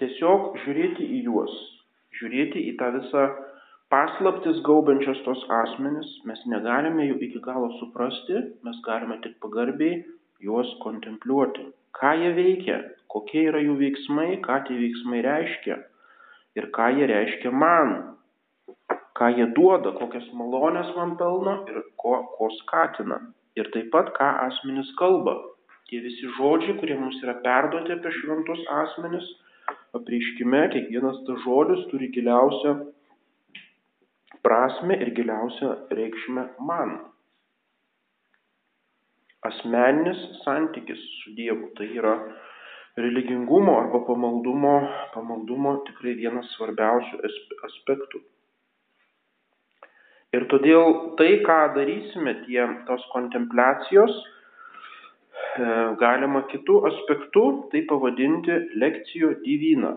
tiesiog 0.00 0.56
žiūrėti 0.64 1.06
į 1.18 1.22
juos, 1.28 1.52
žiūrėti 2.18 2.64
į 2.70 2.74
tą 2.80 2.90
visą 2.96 3.26
paslaptis 3.92 4.58
gaubiančios 4.66 5.22
tos 5.24 5.44
asmenis, 5.62 6.08
mes 6.26 6.42
negalime 6.50 7.06
jų 7.06 7.20
iki 7.28 7.42
galo 7.44 7.70
suprasti, 7.78 8.42
mes 8.66 8.82
galime 8.86 9.20
tik 9.22 9.38
pagarbiai 9.44 10.02
juos 10.42 10.72
kontempliuoti. 10.82 11.68
Ką 11.96 12.12
jie 12.18 12.32
veikia, 12.36 12.80
kokie 13.08 13.46
yra 13.48 13.62
jų 13.62 13.78
veiksmai, 13.78 14.30
ką 14.42 14.58
tie 14.66 14.76
veiksmai 14.82 15.22
reiškia 15.24 15.78
ir 16.58 16.70
ką 16.74 16.90
jie 16.98 17.06
reiškia 17.12 17.52
man, 17.54 17.94
ką 19.16 19.30
jie 19.38 19.46
duoda, 19.56 19.94
kokias 19.96 20.26
malonės 20.34 20.90
man 20.98 21.14
pelno 21.20 21.60
ir 21.70 21.84
ko, 22.00 22.18
ko 22.36 22.50
skatina. 22.58 23.20
Ir 23.56 23.70
taip 23.72 23.88
pat, 23.94 24.10
ką 24.18 24.26
asmenys 24.48 24.90
kalba, 24.98 25.38
tie 25.90 26.02
visi 26.04 26.28
žodžiai, 26.38 26.78
kurie 26.80 26.98
mums 26.98 27.18
yra 27.24 27.36
perduoti 27.44 27.94
apie 27.94 28.12
šventus 28.20 28.62
asmenis, 28.82 29.26
apreiškime, 29.96 30.66
kiekvienas 30.74 31.22
tas 31.26 31.42
žodis 31.46 31.86
turi 31.92 32.10
giliausią 32.14 32.76
prasme 34.46 34.94
ir 35.02 35.10
giliausią 35.18 35.72
reikšmę 35.98 36.44
man. 36.68 36.92
Asmeninis 39.48 40.20
santykis 40.44 41.02
su 41.20 41.34
Dievu 41.38 41.72
tai 41.78 41.88
yra 41.98 42.14
religingumo 42.98 43.74
arba 43.80 44.00
pamaldumo, 44.06 44.74
pamaldumo 45.14 45.74
tikrai 45.88 46.14
vienas 46.20 46.48
svarbiausių 46.54 47.20
aspektų. 47.68 48.22
Ir 50.36 50.46
todėl 50.52 50.96
tai, 51.18 51.28
ką 51.46 51.58
darysime, 51.76 52.34
tie 52.46 52.64
tos 52.88 53.04
kontempliacijos, 53.12 54.16
galima 56.00 56.42
kitų 56.50 56.80
aspektų 56.90 57.44
tai 57.72 57.82
pavadinti 57.88 58.56
lekcijų 58.80 59.36
divyną. 59.44 59.92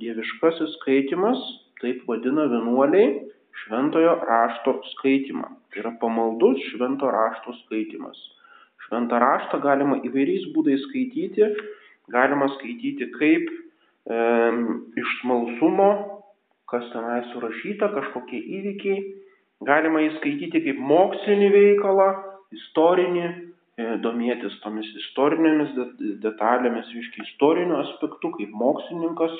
Dieviškasis 0.00 0.74
skaitimas, 0.80 1.38
taip 1.80 2.02
vadina 2.08 2.48
vienuoliai, 2.50 3.28
šventojo 3.64 4.16
rašto 4.26 4.80
skaitimą. 4.94 5.50
Tai 5.70 5.82
yra 5.82 5.92
pamaldus 6.00 6.62
švento 6.72 7.10
rašto 7.10 7.54
skaitimas. 7.62 8.18
Šventą 8.86 9.20
raštą 9.22 9.60
galima 9.62 10.00
įvairiais 10.04 10.50
būdais 10.54 10.82
skaityti. 10.88 11.46
Galima 12.12 12.50
skaityti 12.58 13.08
kaip 13.14 13.48
e, 13.48 14.18
iš 15.00 15.14
smalsumo, 15.22 15.90
kas 16.68 16.84
tenai 16.92 17.22
surašyta, 17.32 17.88
kažkokie 17.94 18.42
įvykiai. 18.58 19.00
Galima 19.64 20.02
įskaityti 20.10 20.60
kaip 20.66 20.82
mokslinį 20.90 21.48
veikalą, 21.54 22.10
istorinį 22.52 23.28
E, 23.28 23.53
domėtis 23.76 24.54
tomis 24.62 24.86
istorinėmis 25.00 25.72
detalėmis, 26.22 26.92
reiškia 26.94 27.24
istoriniu 27.24 27.80
aspektu, 27.80 28.30
kaip 28.36 28.52
mokslininkas, 28.54 29.34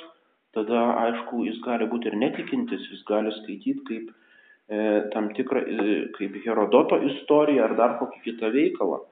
tada 0.56 0.80
aišku, 1.04 1.44
jis 1.46 1.60
gali 1.62 1.86
būti 1.90 2.10
ir 2.10 2.18
netikintis, 2.18 2.82
jis 2.90 3.04
gali 3.06 3.30
skaityti 3.38 3.84
kaip 3.86 4.10
e, 4.10 4.80
tam 5.14 5.30
tikrą, 5.38 5.62
e, 5.62 5.96
kaip 6.18 6.34
Herodoto 6.46 6.98
istoriją 7.10 7.68
ar 7.68 7.76
dar 7.78 7.96
kokį 8.00 8.24
kitą 8.26 8.50
veikalą. 8.54 9.04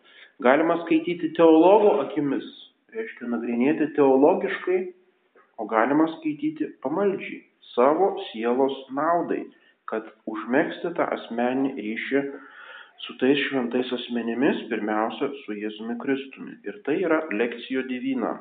Galima 0.43 0.81
skaityti 0.83 1.31
teologo 1.39 2.01
akimis, 2.03 2.47
reiškia 2.95 3.31
nagrinėti 3.31 3.93
teologiškai, 3.95 4.81
o 5.63 5.67
galima 5.71 6.09
skaityti 6.17 6.73
pamaldžiai, 6.83 7.45
savo 7.77 8.17
sielos 8.31 8.75
naudai, 8.91 9.45
kad 9.87 10.09
užmėgsti 10.27 10.97
tą 10.97 11.07
asmeninį 11.15 11.77
ryšį 11.79 12.23
su 13.03 13.17
tais 13.19 13.39
šventais 13.49 13.91
asmenimis, 13.97 14.65
pirmiausia, 14.71 15.29
su 15.43 15.57
Jėzumi 15.59 15.99
Kristumi. 16.03 16.57
Ir 16.69 16.79
tai 16.87 17.01
yra 17.03 17.23
lekcijo 17.35 17.83
divina. 17.89 18.37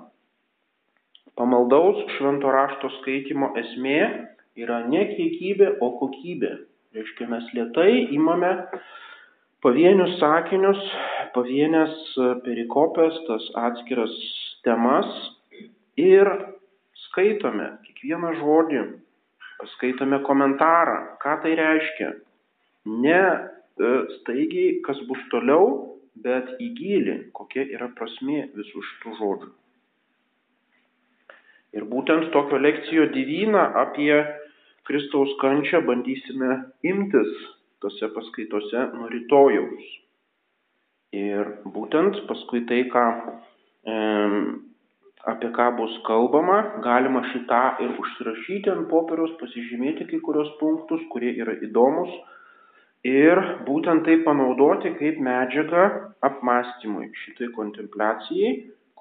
Pamaldaus 1.40 2.04
švento 2.18 2.52
rašto 2.54 2.92
skaitimo 3.00 3.54
esmė 3.58 4.02
yra 4.60 4.82
ne 4.88 5.06
kiekybė, 5.14 5.78
o 5.82 5.94
kokybė. 6.02 6.52
Reiškia, 6.96 7.28
mes 7.32 7.46
lietai 7.56 7.92
imame 8.18 8.52
pavienius 9.64 10.18
sakinius, 10.20 10.82
pavienės 11.36 11.96
perikopės, 12.46 13.16
tas 13.30 13.48
atskiras 13.70 14.12
temas 14.68 15.08
ir 16.00 16.28
skaitome 17.08 17.70
kiekvieną 17.86 18.34
žodį, 18.42 18.84
paskaitome 19.62 20.20
komentarą, 20.28 21.00
ką 21.24 21.38
tai 21.46 21.56
reiškia. 21.60 22.12
Ne 23.02 23.24
staigiai, 23.78 24.82
kas 24.86 25.00
bus 25.08 25.22
toliau, 25.32 25.92
bet 26.16 26.50
į 26.60 26.70
gilį, 26.78 27.18
kokia 27.34 27.66
yra 27.72 27.90
prasmė 27.96 28.50
visų 28.58 28.84
šitų 28.90 29.16
žodžių. 29.20 29.52
Ir 31.72 31.88
būtent 31.88 32.32
tokio 32.34 32.60
lekcijo 32.60 33.08
divyną 33.14 33.62
apie 33.80 34.12
Kristaus 34.88 35.32
kančią 35.40 35.80
bandysime 35.88 36.58
imtis 36.84 37.32
tose 37.82 38.10
paskaitose 38.12 38.90
nuo 38.98 39.08
rytojaus. 39.14 39.86
Ir 41.16 41.48
būtent 41.76 42.20
paskui 42.28 42.66
tai, 42.68 42.84
ką, 42.92 43.06
e, 43.88 43.96
apie 45.32 45.52
ką 45.56 45.70
bus 45.80 45.96
kalbama, 46.08 46.60
galima 46.84 47.24
šitą 47.32 47.64
ir 47.86 47.96
užsirašyti 48.04 48.72
ant 48.72 48.90
popieriaus, 48.92 49.34
pasižymėti 49.40 50.08
kai 50.12 50.20
kurios 50.28 50.52
punktus, 50.60 51.04
kurie 51.12 51.34
yra 51.40 51.56
įdomus 51.68 52.12
ir 53.08 53.40
būtent 53.68 54.06
tai 54.06 54.18
panaudoti 54.26 54.94
kaip 54.98 55.22
medžiagą 55.28 55.86
apmąstymui, 56.28 57.12
šitai 57.24 57.52
kontempliacijai 57.56 58.52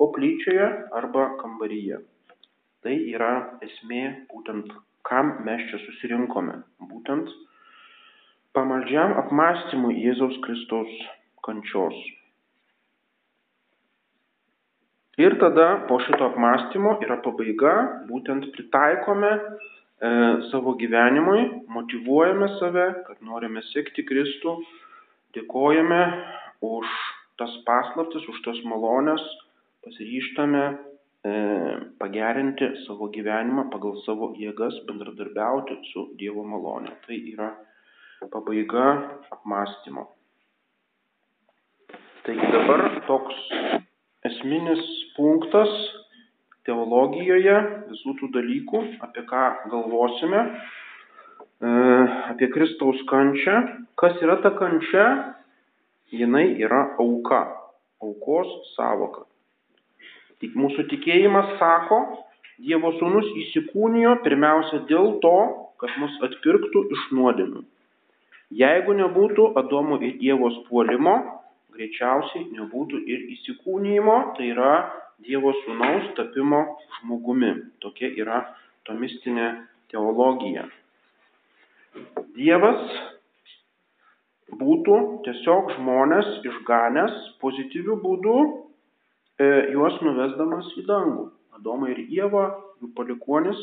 koplyčioje 0.00 0.68
arba 0.96 1.26
kambaryje. 1.42 2.00
Tai 2.80 2.94
yra 3.14 3.32
esmė 3.66 4.04
būtent 4.32 4.70
kam 5.08 5.34
mes 5.44 5.62
čia 5.70 5.80
susirinkome. 5.84 6.60
Būtent 6.90 7.28
pamaldžiam 8.56 9.16
apmąstymui 9.24 9.98
Jėzaus 10.04 10.38
Kristaus 10.44 10.96
kančios. 11.46 11.96
Ir 15.20 15.36
tada 15.40 15.84
po 15.88 15.98
šito 16.00 16.30
apmąstymo 16.30 16.96
yra 17.04 17.18
pabaiga, 17.24 17.74
būtent 18.08 18.48
pritaikome 18.54 19.32
savo 20.50 20.74
gyvenimui, 20.80 21.42
motivuojame 21.68 22.48
save, 22.58 22.86
kad 23.04 23.18
norime 23.20 23.60
sekti 23.68 24.04
Kristų, 24.08 24.54
dėkojame 25.36 26.00
už 26.64 26.86
tas 27.40 27.52
paslaptis, 27.66 28.24
už 28.28 28.40
tas 28.44 28.60
malonės, 28.68 29.20
pasiryštame 29.84 30.62
e, 30.70 31.34
pagerinti 32.00 32.68
savo 32.86 33.10
gyvenimą 33.12 33.68
pagal 33.72 33.98
savo 34.06 34.32
jėgas, 34.40 34.76
bendradarbiauti 34.88 35.76
su 35.92 36.08
Dievo 36.20 36.44
malonė. 36.48 36.96
Tai 37.04 37.20
yra 37.34 37.50
pabaiga 38.32 38.86
apmąstymo. 39.36 40.08
Taigi 42.24 42.50
dabar 42.52 42.84
toks 43.08 43.36
esminis 44.28 44.84
punktas 45.16 45.72
teologijoje 46.68 47.56
visų 47.90 48.14
tų 48.20 48.30
dalykų, 48.36 48.82
apie 49.06 49.24
ką 49.28 49.44
galvosime, 49.72 50.44
e, 51.60 51.72
apie 52.32 52.50
Kristaus 52.54 53.00
kančią. 53.10 53.56
Kas 54.00 54.18
yra 54.24 54.40
ta 54.44 54.52
kančia? 54.56 55.06
Jinai 56.10 56.58
yra 56.58 56.96
auka, 56.98 57.44
aukos 58.02 58.50
savoka. 58.74 59.22
Tik 60.42 60.56
mūsų 60.58 60.88
tikėjimas 60.90 61.56
sako, 61.60 62.00
Dievo 62.60 62.90
sūnus 62.98 63.24
įsikūnijo 63.40 64.18
pirmiausia 64.20 64.82
dėl 64.88 65.14
to, 65.24 65.36
kad 65.80 65.94
mus 65.96 66.12
atpirktų 66.26 66.82
iš 66.92 67.04
nuodėmių. 67.16 67.62
Jeigu 68.52 68.96
nebūtų 68.98 69.46
Adomo 69.56 69.96
ir 70.04 70.18
Dievos 70.20 70.58
puolimo, 70.66 71.14
greičiausiai 71.72 72.50
nebūtų 72.52 73.00
ir 73.08 73.22
įsikūnymo, 73.36 74.16
tai 74.36 74.50
yra 74.52 74.74
Dievo 75.26 75.52
sūnaus 75.62 76.10
tapimo 76.16 76.60
žmogumi. 76.98 77.52
Tokia 77.84 78.10
yra 78.22 78.42
tomistinė 78.88 79.48
teologija. 79.92 80.66
Dievas 82.36 82.80
būtų 84.60 84.96
tiesiog 85.26 85.74
žmonės 85.76 86.30
išganęs 86.46 87.18
pozityvių 87.42 87.98
būdų, 88.04 88.38
e, 89.40 89.50
juos 89.74 89.98
nuvesdamas 90.06 90.70
į 90.80 90.86
dangų. 90.88 91.28
Adomą 91.58 91.90
ir 91.92 92.02
Ievą, 92.08 92.46
jų 92.80 92.92
palikonis 92.96 93.60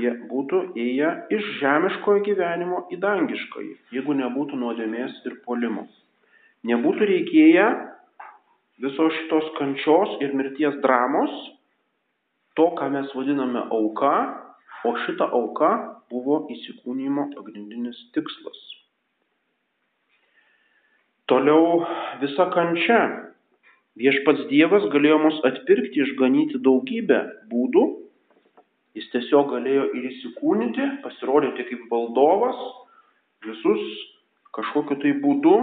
jie 0.00 0.12
būtų 0.30 0.62
ėję 0.76 1.10
iš 1.36 1.50
žemiškojo 1.60 2.22
gyvenimo 2.26 2.82
į 2.92 2.98
dangiškąjį, 3.02 3.74
jeigu 3.96 4.16
nebūtų 4.18 4.58
nuodėmės 4.60 5.20
ir 5.28 5.38
polimo. 5.46 5.86
Nebūtų 6.66 7.08
reikėję 7.12 7.66
visos 8.82 9.14
šitos 9.20 9.50
kančios 9.58 10.16
ir 10.24 10.34
mirties 10.36 10.78
dramos, 10.84 11.32
to, 12.56 12.70
ką 12.78 12.90
mes 12.92 13.12
vadiname 13.16 13.66
auka, 13.72 14.14
o 14.86 14.94
šita 15.04 15.28
auka 15.34 15.72
buvo 16.12 16.44
įsikūnymo 16.52 17.30
pagrindinis 17.34 17.98
tikslas. 18.14 18.58
Toliau 21.26 21.82
visa 22.22 22.46
kančia. 22.54 23.00
Viešpats 23.96 24.44
Dievas 24.50 24.84
galėjo 24.92 25.16
mus 25.22 25.38
atpirkti, 25.48 26.04
išganyti 26.04 26.60
daugybę 26.62 27.22
būdų, 27.50 27.86
Jis 28.96 29.10
tiesiog 29.12 29.50
galėjo 29.50 29.82
ir 29.92 30.04
įsikūnyti, 30.08 30.84
pasirodyti 31.04 31.66
kaip 31.68 31.82
valdovas, 31.90 32.56
visus 33.44 33.82
kažkokiu 34.56 34.96
tai 35.02 35.12
būdu 35.20 35.56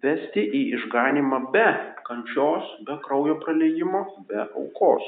vesti 0.00 0.40
į 0.40 0.62
išganimą 0.78 1.42
be 1.52 1.66
kančios, 2.06 2.64
be 2.86 2.96
kraujo 3.04 3.36
praleimo, 3.42 4.04
be 4.28 4.38
aukos. 4.46 5.04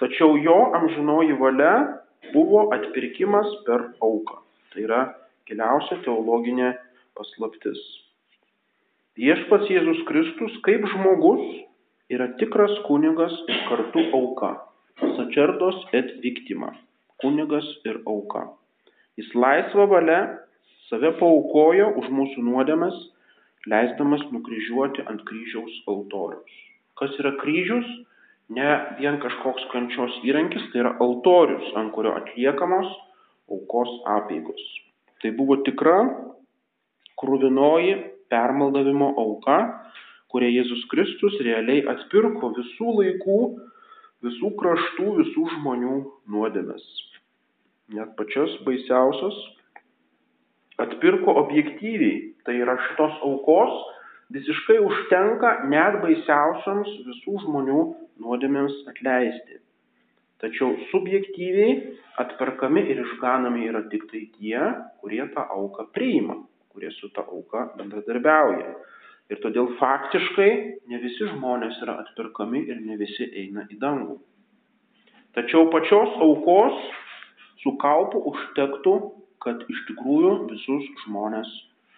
Tačiau 0.00 0.36
jo 0.42 0.58
amžinoji 0.78 1.38
valia 1.40 1.72
buvo 2.34 2.68
atpirkimas 2.74 3.48
per 3.66 3.88
auką. 4.02 4.42
Tai 4.72 4.84
yra 4.84 5.00
giliausia 5.48 5.98
teologinė 6.04 6.74
paslaptis. 7.18 7.80
Viešpats 9.18 9.70
Jėzus 9.72 10.04
Kristus 10.06 10.54
kaip 10.66 10.86
žmogus 10.94 11.42
yra 12.14 12.30
tikras 12.38 12.74
kunigas 12.86 13.34
ir 13.50 13.62
kartu 13.70 14.04
auka 14.14 14.54
sačerdos 15.18 15.76
et 15.92 16.20
victima- 16.22 16.72
kunigas 17.20 17.66
ir 17.84 18.00
auka. 18.06 18.42
Jis 19.18 19.30
laisvą 19.34 19.86
valią 19.92 20.20
save 20.88 21.10
paukojo 21.20 21.88
už 22.00 22.06
mūsų 22.18 22.44
nuodėmes, 22.48 22.94
leisdamas 23.66 24.22
nukryžiuoti 24.32 25.04
ant 25.10 25.24
kryžiaus 25.28 25.74
altoriaus. 25.90 26.58
Kas 26.98 27.14
yra 27.22 27.34
kryžius? 27.42 27.88
Ne 28.48 28.68
vien 28.96 29.18
kažkoks 29.20 29.66
kančios 29.72 30.14
įrankis, 30.24 30.70
tai 30.72 30.80
yra 30.84 30.94
altorius, 31.04 31.66
ant 31.76 31.92
kurio 31.92 32.14
atliekamos 32.16 32.88
aukos 33.52 33.90
apėgos. 34.08 34.62
Tai 35.20 35.34
buvo 35.36 35.58
tikra 35.66 35.98
krūvinoji 37.20 37.98
permaldavimo 38.32 39.10
auka, 39.20 39.58
kuria 40.32 40.48
Jėzus 40.52 40.86
Kristus 40.92 41.36
realiai 41.44 41.84
atpirko 41.92 42.54
visų 42.56 42.94
laikų 43.00 43.40
visų 44.24 44.50
kraštų, 44.58 45.06
visų 45.20 45.44
žmonių 45.56 45.98
nuodėmes. 46.32 46.84
Net 47.94 48.14
pačias 48.18 48.52
baisiausias 48.66 49.36
atpirko 50.82 51.34
objektyviai, 51.42 52.34
tai 52.48 52.56
yra 52.64 52.78
šitos 52.88 53.20
aukos 53.28 53.76
visiškai 54.32 54.78
užtenka 54.80 55.50
net 55.68 56.00
baisiausiams 56.00 56.90
visų 57.06 57.40
žmonių 57.44 57.80
nuodėmėms 58.24 58.76
atleisti. 58.88 59.60
Tačiau 60.40 60.76
subjektyviai 60.92 61.72
atperkami 62.22 62.84
ir 62.92 63.02
išganami 63.02 63.66
yra 63.68 63.82
tik 63.92 64.06
tai 64.08 64.22
tie, 64.38 64.60
kurie 65.02 65.24
tą 65.34 65.44
auką 65.58 65.88
priima, 65.92 66.38
kurie 66.72 66.92
su 66.94 67.10
tą 67.12 67.26
auką 67.26 67.64
bendradarbiauja. 67.76 68.76
Ir 69.28 69.40
todėl 69.44 69.74
faktiškai 69.80 70.50
ne 70.88 71.00
visi 71.02 71.28
žmonės 71.34 71.82
yra 71.84 71.98
atpirkami 72.04 72.64
ir 72.70 72.80
ne 72.80 72.96
visi 72.96 73.28
eina 73.42 73.66
į 73.68 73.76
dangų. 73.82 74.16
Tačiau 75.36 75.68
pačios 75.74 76.16
aukos 76.24 76.78
su 77.60 77.74
kaupu 77.82 78.22
užtektų, 78.30 78.94
kad 79.44 79.66
iš 79.68 79.82
tikrųjų 79.90 80.32
visus 80.48 80.86
žmonės 81.04 81.50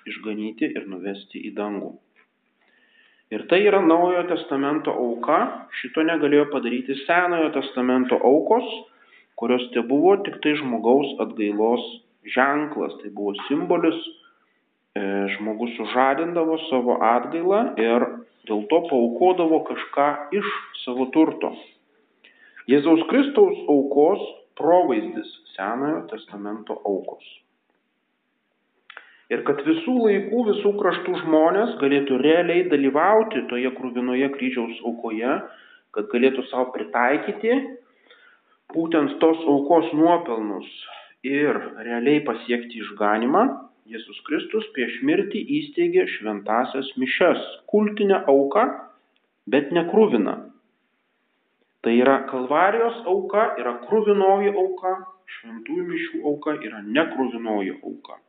išganyti 0.09 0.71
ir 0.71 0.87
nuvesti 0.89 1.43
į 1.49 1.55
dangų. 1.59 1.91
Ir 3.31 3.45
tai 3.51 3.61
yra 3.63 3.83
Naujojo 3.85 4.25
testamento 4.33 4.91
auka, 4.91 5.69
šito 5.81 6.03
negalėjo 6.07 6.49
padaryti 6.51 6.97
Senojo 7.05 7.53
testamento 7.55 8.19
aukos, 8.27 8.67
kurios 9.39 9.69
te 9.75 9.85
buvo 9.87 10.17
tik 10.25 10.41
tai 10.43 10.57
žmogaus 10.59 11.13
atgailos 11.23 11.85
ženklas, 12.35 12.97
tai 13.03 13.13
buvo 13.15 13.37
simbolis 13.47 14.01
E, 14.91 15.03
žmogus 15.33 15.71
sužadindavo 15.79 16.57
savo 16.67 16.97
atgailą 17.09 17.59
ir 17.79 18.05
dėl 18.49 18.65
to 18.73 18.81
paukodavo 18.89 19.61
kažką 19.69 20.07
iš 20.35 20.49
savo 20.81 21.07
turto. 21.15 21.53
Jėzaus 22.71 23.05
Kristaus 23.13 23.61
aukos 23.75 24.25
provaizdis 24.59 25.31
Senojo 25.53 26.01
testamento 26.11 26.75
aukos. 26.83 27.23
Ir 29.31 29.45
kad 29.47 29.61
visų 29.63 29.95
laikų, 29.95 30.45
visų 30.49 30.73
kraštų 30.81 31.17
žmonės 31.23 31.77
galėtų 31.79 32.19
realiai 32.19 32.65
dalyvauti 32.71 33.45
toje 33.51 33.71
krūvinoje 33.77 34.27
kryžiaus 34.35 34.81
aukoje, 34.91 35.37
kad 35.95 36.09
galėtų 36.11 36.47
savo 36.51 36.73
pritaikyti 36.75 37.55
būtent 38.75 39.19
tos 39.23 39.43
aukos 39.53 39.91
nuopelnus 39.95 40.67
ir 41.27 41.59
realiai 41.79 42.23
pasiekti 42.27 42.83
išganimą, 42.83 43.45
Jėzus 43.91 44.21
Kristus 44.27 44.67
prieš 44.75 45.01
mirtį 45.03 45.41
įsteigė 45.57 46.05
šventasias 46.13 46.91
mišes, 47.01 47.41
kultinę 47.73 48.21
auką, 48.31 48.63
bet 49.51 49.73
ne 49.75 49.83
krūviną. 49.89 50.35
Tai 51.83 51.95
yra 51.97 52.21
kalvarijos 52.31 53.01
auka, 53.11 53.49
yra 53.59 53.73
krūvinoji 53.87 54.53
auka, 54.63 54.93
šventųjų 55.39 55.87
mišių 55.89 56.23
auka 56.31 56.55
yra 56.69 56.83
nekrūvinoji 56.87 57.79
auka. 57.81 58.21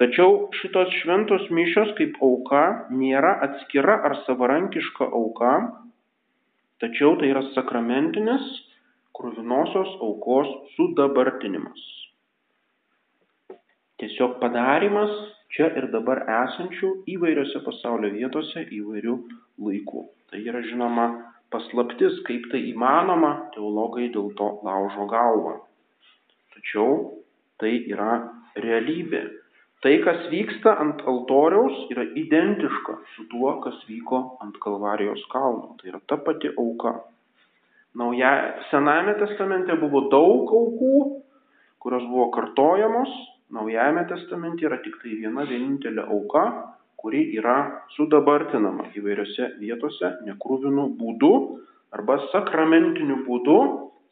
Tačiau 0.00 0.48
šitos 0.56 0.92
šventos 1.02 1.46
mišios 1.52 1.92
kaip 1.98 2.16
auka 2.24 2.64
nėra 2.88 3.34
atskira 3.46 3.98
ar 4.08 4.16
savarankiška 4.24 5.10
auka, 5.12 5.52
tačiau 6.80 7.18
tai 7.20 7.32
yra 7.34 7.44
sakramentinis 7.52 8.46
krūvinosios 9.16 9.98
aukos 10.06 10.48
sudabartinimas 10.76 11.88
tiesiog 14.00 14.38
padarimas 14.40 15.12
čia 15.52 15.68
ir 15.76 15.90
dabar 15.92 16.22
esančių 16.24 16.90
įvairiose 17.14 17.60
pasaulio 17.66 18.12
vietose 18.14 18.64
įvairių 18.78 19.16
laikų. 19.66 20.04
Tai 20.30 20.40
yra 20.40 20.62
žinoma 20.64 21.06
paslaptis, 21.52 22.20
kaip 22.28 22.46
tai 22.52 22.62
įmanoma, 22.70 23.32
teologai 23.56 24.08
dėl 24.14 24.30
to 24.38 24.48
laužo 24.64 25.04
galvą. 25.10 25.56
Tačiau 26.54 26.96
tai 27.60 27.74
yra 27.92 28.14
realybė. 28.56 29.24
Tai, 29.80 29.94
kas 30.04 30.26
vyksta 30.28 30.74
ant 30.82 30.98
altoriaus, 31.08 31.86
yra 31.88 32.04
identiška 32.20 32.98
su 33.14 33.24
tuo, 33.30 33.54
kas 33.64 33.78
vyko 33.88 34.18
ant 34.44 34.58
Kalvarijos 34.60 35.22
kalno. 35.32 35.72
Tai 35.80 35.88
yra 35.88 36.00
ta 36.04 36.18
pati 36.20 36.50
auka. 36.52 36.98
Nauja, 37.96 38.32
Sename 38.68 39.16
testamente 39.16 39.74
buvo 39.80 40.04
daug 40.12 40.52
aukų, 40.52 40.92
kurios 41.80 42.04
buvo 42.12 42.28
kartojamos. 42.36 43.08
Naujame 43.56 44.04
testamente 44.12 44.68
yra 44.68 44.82
tik 44.84 45.00
tai 45.00 45.16
viena 45.16 45.48
vienintelė 45.48 46.04
auka, 46.04 46.44
kuri 47.00 47.24
yra 47.40 47.56
sudabartinama 47.96 48.92
įvairiose 49.00 49.54
vietose 49.64 50.12
nekrūvinų 50.28 50.90
būdų 51.00 51.34
arba 51.96 52.20
sakramentiniu 52.34 53.24
būdu. 53.24 53.60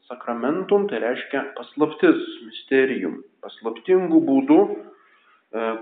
Sakramentum 0.08 0.86
tai 0.88 1.02
reiškia 1.02 1.50
paslaptis, 1.52 2.20
misterijum, 2.48 3.18
paslaptingų 3.44 4.22
būdų 4.24 4.62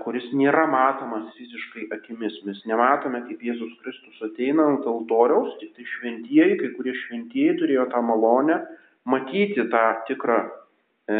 kuris 0.03 0.27
nėra 0.31 0.63
matomas 0.71 1.27
fiziškai 1.35 1.87
akimis. 1.91 2.39
Mes 2.47 2.59
nematome, 2.69 3.23
kaip 3.27 3.41
Jėzus 3.43 3.73
Kristus 3.81 4.21
ateina 4.29 4.63
ant 4.71 4.85
altoriaus, 4.87 5.57
tik 5.59 5.73
tai 5.75 5.87
šventieji, 5.97 6.59
kai 6.61 6.69
kurie 6.77 6.93
šventieji 6.95 7.57
turėjo 7.59 7.87
tą 7.91 8.01
malonę 8.01 8.61
matyti 9.07 9.67
tą 9.71 9.83
tikrą 10.07 10.39
e, 10.47 11.17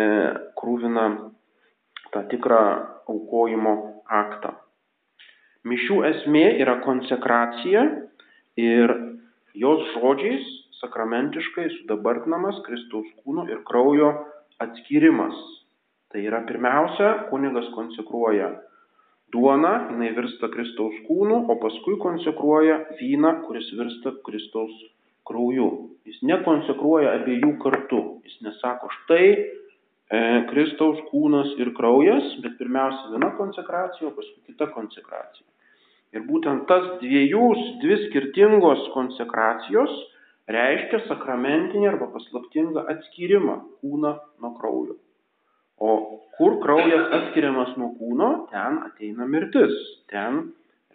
krūviną, 0.59 1.07
tą 2.13 2.23
tikrą 2.31 2.61
aukojimo 3.11 3.75
aktą. 4.07 4.55
Mišių 5.67 5.99
esmė 6.07 6.45
yra 6.63 6.77
konsekracija 6.85 7.83
ir 8.55 8.95
jos 9.59 9.83
žodžiais 9.97 10.47
sakramentiškai 10.79 11.67
sudabartinamas 11.81 12.61
Kristaus 12.63 13.07
kūno 13.23 13.47
ir 13.51 13.59
kraujo 13.67 14.13
atskirimas 14.63 15.35
Tai 16.13 16.21
yra 16.23 16.39
pirmiausia, 16.47 17.09
kunigas 17.29 17.67
konsekruoja 17.75 18.51
duoną, 19.33 19.73
jinai 19.91 20.13
virsta 20.15 20.47
Kristaus 20.53 20.95
kūnu, 21.07 21.41
o 21.51 21.57
paskui 21.59 21.97
konsekruoja 21.99 22.77
vyną, 22.99 23.33
kuris 23.47 23.67
virsta 23.75 24.13
Kristaus 24.27 24.71
krauju. 25.27 25.67
Jis 26.07 26.21
nekonsekruoja 26.29 27.17
abiejų 27.19 27.57
kartu. 27.63 28.01
Jis 28.23 28.37
nesako 28.45 28.87
štai 29.01 29.25
e, 29.35 29.39
Kristaus 30.51 31.01
kūnas 31.09 31.51
ir 31.59 31.73
kraujas, 31.75 32.37
bet 32.43 32.55
pirmiausia 32.61 33.11
viena 33.11 33.33
konsekracija, 33.39 34.07
o 34.07 34.15
paskui 34.15 34.53
kita 34.53 34.69
konsekracija. 34.71 35.47
Ir 36.15 36.23
būtent 36.29 36.63
tas 36.69 36.85
dviejų, 37.01 37.49
dvi 37.81 37.97
skirtingos 38.05 38.85
konsekracijos 38.93 39.91
reiškia 40.47 41.03
sakramentinį 41.09 41.91
arba 41.91 42.07
paslaptingą 42.13 42.85
atskirimą 42.95 43.57
kūną 43.81 44.13
nuo 44.39 44.53
kraujo. 44.61 44.95
O 45.77 46.21
kur 46.37 46.57
kraujas 46.63 47.11
atskiriamas 47.19 47.75
nuo 47.77 47.91
kūno, 47.99 48.29
ten 48.53 48.79
ateina 48.87 49.27
mirtis. 49.29 49.75
Ten, 50.11 50.47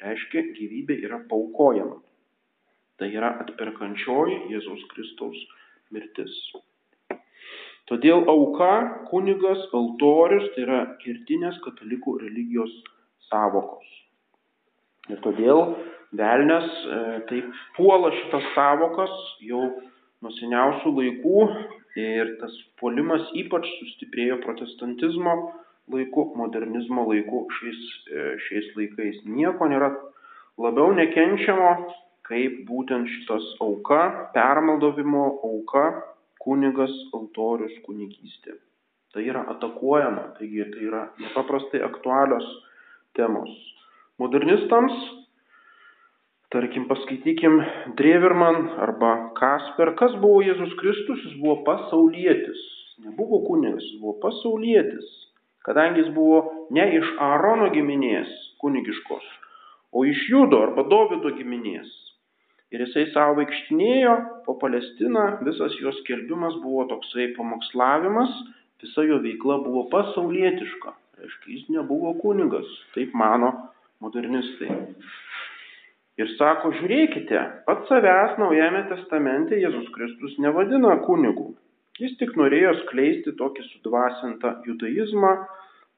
reiškia, 0.03 0.49
gyvybė 0.57 0.99
yra 1.07 1.21
paukojama. 1.31 2.01
Tai 2.99 3.09
yra 3.11 3.33
atperkančioji 3.45 4.41
Jėzaus 4.53 4.83
Kristaus 4.93 5.39
mirtis. 5.95 6.35
Todėl 7.91 8.27
auka, 8.31 8.73
kunigas, 9.11 9.63
altorius 9.75 10.47
tai 10.55 10.67
yra 10.67 10.83
kirtinės 11.03 11.59
katalikų 11.65 12.19
religijos 12.23 12.75
savokos. 13.29 13.89
Ir 15.11 15.19
todėl 15.25 15.65
velnės 16.15 16.69
e, 16.87 17.01
taip 17.31 17.49
puola 17.77 18.13
šitas 18.15 18.47
savokas 18.55 19.13
jau 19.43 19.65
nuo 20.23 20.33
seniausių 20.39 20.93
laikų 20.99 21.47
Ir 21.99 22.37
tas 22.41 22.53
puolimas 22.81 23.27
ypač 23.37 23.67
sustiprėjo 23.79 24.39
protestantizmo 24.45 25.35
laiku, 25.93 26.31
modernizmo 26.39 27.05
laiku 27.11 27.45
šiais, 27.59 27.83
e, 28.09 28.23
šiais 28.47 28.71
laikais. 28.79 29.19
Nieko 29.29 29.69
nėra 29.69 29.91
labiau 30.63 30.95
nekenčiamo, 30.97 31.73
kaip 32.29 32.63
būtent 32.69 33.11
šitas 33.13 33.45
auka, 33.61 34.31
permaldovimo 34.33 35.25
auka, 35.45 35.85
kunigas, 36.41 36.93
altorius, 37.15 37.75
kunigystė. 37.85 38.57
Tai 39.13 39.25
yra 39.29 39.45
atakuojama, 39.53 40.31
taigi 40.39 40.65
tai 40.73 40.87
yra 40.89 41.03
nepaprastai 41.21 41.83
aktualios 41.85 42.47
temos. 43.19 43.53
Modernistams 44.23 44.95
Tarkim, 46.53 46.85
paskaitykim 46.85 47.63
Dreverman 47.97 48.67
arba 48.85 49.13
Kasper. 49.39 49.95
Kas 49.97 50.13
buvo 50.21 50.43
Jėzus 50.45 50.75
Kristus? 50.77 51.23
Jis 51.25 51.39
buvo 51.41 51.63
pasaulietis. 51.65 52.61
Nebuvo 53.07 53.39
kunigas, 53.47 53.81
jis 53.87 54.03
buvo 54.03 54.19
pasaulietis. 54.21 55.07
Kadangi 55.65 56.03
jis 56.03 56.11
buvo 56.13 56.43
ne 56.77 56.85
iš 56.99 57.09
Aarono 57.25 57.71
giminės 57.73 58.29
kunigiškos, 58.61 59.25
o 59.97 60.05
iš 60.05 60.27
Judo 60.29 60.61
arba 60.67 60.85
Dovido 60.93 61.33
giminės. 61.39 61.89
Ir 62.73 62.85
jisai 62.85 63.07
savo 63.15 63.39
vaikštinėjo 63.41 64.15
po 64.45 64.59
Palestiną, 64.61 65.25
visas 65.49 65.75
jos 65.81 65.99
skelbimas 66.03 66.61
buvo 66.61 66.85
toksai 66.93 67.31
pamokslavimas, 67.39 68.33
visa 68.85 69.09
jo 69.09 69.23
veikla 69.25 69.63
buvo 69.65 69.87
pasaulietiška. 69.93 70.97
Reiškia, 71.23 71.53
jis 71.57 71.69
nebuvo 71.79 72.13
kunigas, 72.21 72.69
taip 72.93 73.17
mano 73.17 73.55
modernistai. 74.05 74.73
Ir 76.21 76.29
sako, 76.37 76.75
žiūrėkite, 76.77 77.41
pats 77.65 77.89
savęs 77.89 78.37
Naujame 78.41 78.83
testamente 78.91 79.57
Jėzus 79.57 79.89
Kristus 79.95 80.35
nevadina 80.45 80.99
kunigu. 81.07 81.55
Jis 82.01 82.19
tik 82.21 82.35
norėjo 82.37 82.75
skleisti 82.83 83.33
tokį 83.39 83.65
sudvasintą 83.71 84.59
judaizmą, 84.69 85.33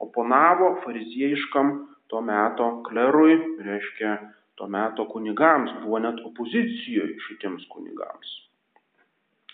oponavo 0.04 0.70
fariziejiškam 0.84 1.74
to 2.12 2.22
meto 2.22 2.68
klerui, 2.86 3.36
reiškia 3.66 4.14
to 4.58 4.68
meto 4.70 5.06
kunigams, 5.10 5.72
buvo 5.82 5.98
net 6.02 6.20
opozicijoje 6.28 7.18
šitiems 7.26 7.66
kunigams. 7.72 8.34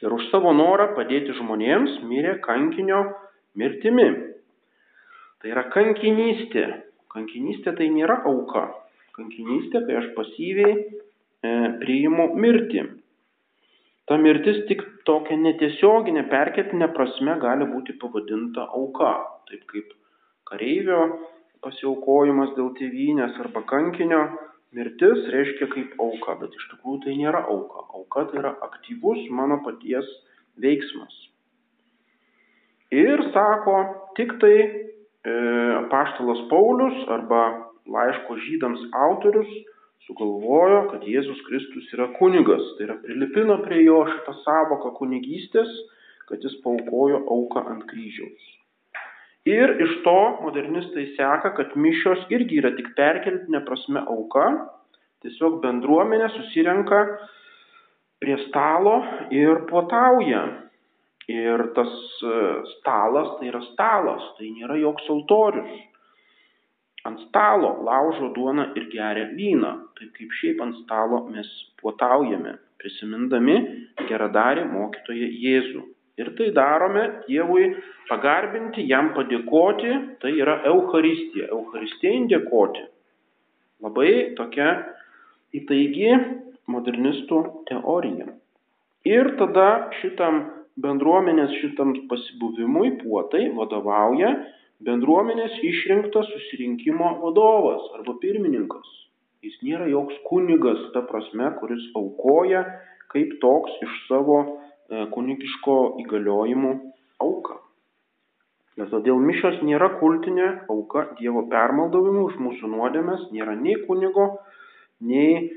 Ir 0.05 0.12
už 0.16 0.29
savo 0.33 0.53
norą 0.57 0.90
padėti 0.96 1.37
žmonėms 1.37 2.01
mirė 2.09 2.38
kankinio 2.44 3.03
mirtimi. 3.57 4.09
Tai 5.40 5.53
yra 5.53 5.66
kankinystė. 5.73 6.66
Kankinystė 7.12 7.75
tai 7.77 7.88
nėra 7.92 8.20
auka, 8.29 8.68
kankinystė, 9.16 9.85
kai 9.87 9.99
aš 10.01 10.11
pasyviai 10.16 10.75
e, 10.77 11.53
priimu 11.83 12.31
mirtį. 12.40 12.87
Ta 14.11 14.18
mirtis 14.18 14.64
tik 14.66 14.83
tokia 15.07 15.37
netiesioginė, 15.38 16.25
perketinė 16.33 16.90
prasme 16.96 17.37
gali 17.42 17.68
būti 17.70 17.94
pavadinta 18.01 18.66
auka, 18.75 19.12
taip 19.51 19.66
kaip 19.70 19.92
kareivio 20.51 21.03
pasiaukojimas 21.64 22.57
dėl 22.57 22.73
tėvynės 22.79 23.38
arba 23.44 23.62
kankinio 23.70 24.25
mirtis 24.77 25.27
reiškia 25.35 25.68
kaip 25.70 25.94
auka, 26.03 26.37
bet 26.42 26.55
iš 26.57 26.68
tikrųjų 26.73 27.03
tai 27.05 27.16
nėra 27.20 27.44
auka. 27.55 27.85
Auka 27.94 28.27
tai 28.31 28.40
yra 28.42 28.55
aktyvus 28.66 29.23
mano 29.35 29.61
paties 29.66 30.09
veiksmas. 30.62 31.14
Ir 32.90 33.23
sako, 33.31 33.77
tik 34.18 34.35
tai 34.42 34.55
e, 34.59 35.35
apaštalas 35.85 36.46
Paulius 36.51 37.05
arba 37.14 37.42
laiško 37.88 38.37
žydams 38.45 38.83
autorius 39.07 39.51
sugalvojo, 40.11 40.85
kad 40.93 41.05
Jėzus 41.07 41.40
Kristus 41.47 41.90
yra 41.95 42.09
kunigas. 42.19 42.62
Tai 42.77 42.88
yra 42.88 42.97
prilipino 43.05 43.61
prie 43.64 43.85
jo 43.85 44.03
šitą 44.09 44.35
savoką 44.45 44.95
kunigystės, 44.99 45.71
kad 46.31 46.43
jis 46.45 46.57
paukojo 46.64 47.23
auką 47.31 47.64
ant 47.73 47.87
kryžiaus. 47.90 48.49
Ir 49.49 49.73
iš 49.81 50.01
to 50.05 50.19
modernistai 50.45 51.07
seka, 51.16 51.55
kad 51.57 51.77
mišios 51.77 52.27
irgi 52.33 52.61
yra 52.61 52.75
tik 52.77 52.93
perkeltinė 52.97 53.62
prasme 53.64 54.03
auka, 54.05 54.51
tiesiog 55.25 55.61
bendruomenė 55.64 56.29
susirenka 56.35 57.05
prie 58.21 58.37
stalo 58.49 58.99
ir 59.33 59.64
puotauja. 59.71 60.43
Ir 61.31 61.62
tas 61.77 61.90
e, 62.27 62.37
stalas 62.75 63.37
tai 63.38 63.49
yra 63.53 63.61
stalas, 63.69 64.25
tai 64.37 64.49
nėra 64.51 64.77
joks 64.81 65.07
altorius 65.14 65.77
ant 67.09 67.21
stalo 67.29 67.71
laužo 67.87 68.33
duoną 68.37 68.71
ir 68.77 68.89
geria 68.93 69.31
vyną, 69.37 69.73
taip 69.99 70.13
kaip 70.17 70.35
šiaip 70.41 70.61
ant 70.65 70.77
stalo 70.83 71.23
mes 71.31 71.49
puotaujame, 71.81 72.57
prisimindami 72.81 73.57
geradarį 74.11 74.67
mokytoją 74.75 75.31
Jėzų. 75.45 75.87
Ir 76.21 76.35
tai 76.37 76.51
darome 76.53 77.05
Dievui 77.25 77.71
pagarbinti, 78.11 78.85
jam 78.85 79.15
padėkoti, 79.17 79.93
tai 80.21 80.35
yra 80.37 80.59
Euharistija. 80.69 81.49
Euharistijai 81.55 82.27
dėkoti. 82.29 82.85
Labai 83.81 84.11
tokia 84.37 84.75
įtaigi 85.57 86.13
modernistų 86.69 87.41
teorija. 87.71 88.29
Ir 89.09 89.33
tada 89.41 89.69
šitam 90.03 90.43
bendruomenės, 90.81 91.55
šitam 91.63 91.95
pasibuvimui 92.11 92.99
puotai 93.01 93.47
vadovauja 93.57 94.35
bendruomenės 94.87 95.59
išrinktas 95.66 96.29
susirinkimo 96.33 97.14
vadovas 97.23 97.87
arba 97.99 98.16
pirmininkas. 98.23 98.88
Jis 99.45 99.57
nėra 99.64 99.88
joks 99.88 100.19
kunigas, 100.29 100.81
ta 100.95 101.03
prasme, 101.09 101.49
kuris 101.61 101.85
aukoja 101.97 102.64
kaip 103.11 103.38
toks 103.43 103.73
iš 103.87 103.97
savo 104.09 104.38
e, 104.45 105.07
kunigiško 105.14 105.77
įgaliojimų 106.05 106.75
auką. 107.25 107.57
Ir 108.81 108.88
todėl 108.93 109.19
mišios 109.21 109.59
nėra 109.66 109.90
kultinė 110.01 110.47
auka 110.73 111.09
Dievo 111.19 111.43
permaldavimui 111.51 112.23
už 112.31 112.38
mūsų 112.40 112.71
nuodėmes, 112.73 113.27
nėra 113.35 113.57
nei 113.59 113.75
kunigo, 113.85 114.29
nei, 115.05 115.51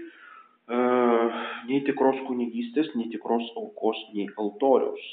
uh, 0.68 1.38
nei 1.70 1.80
tikros 1.88 2.20
kunigystės, 2.28 2.90
nei 2.98 3.08
tikros 3.14 3.46
aukos, 3.60 4.02
nei 4.18 4.26
altoriaus. 4.40 5.06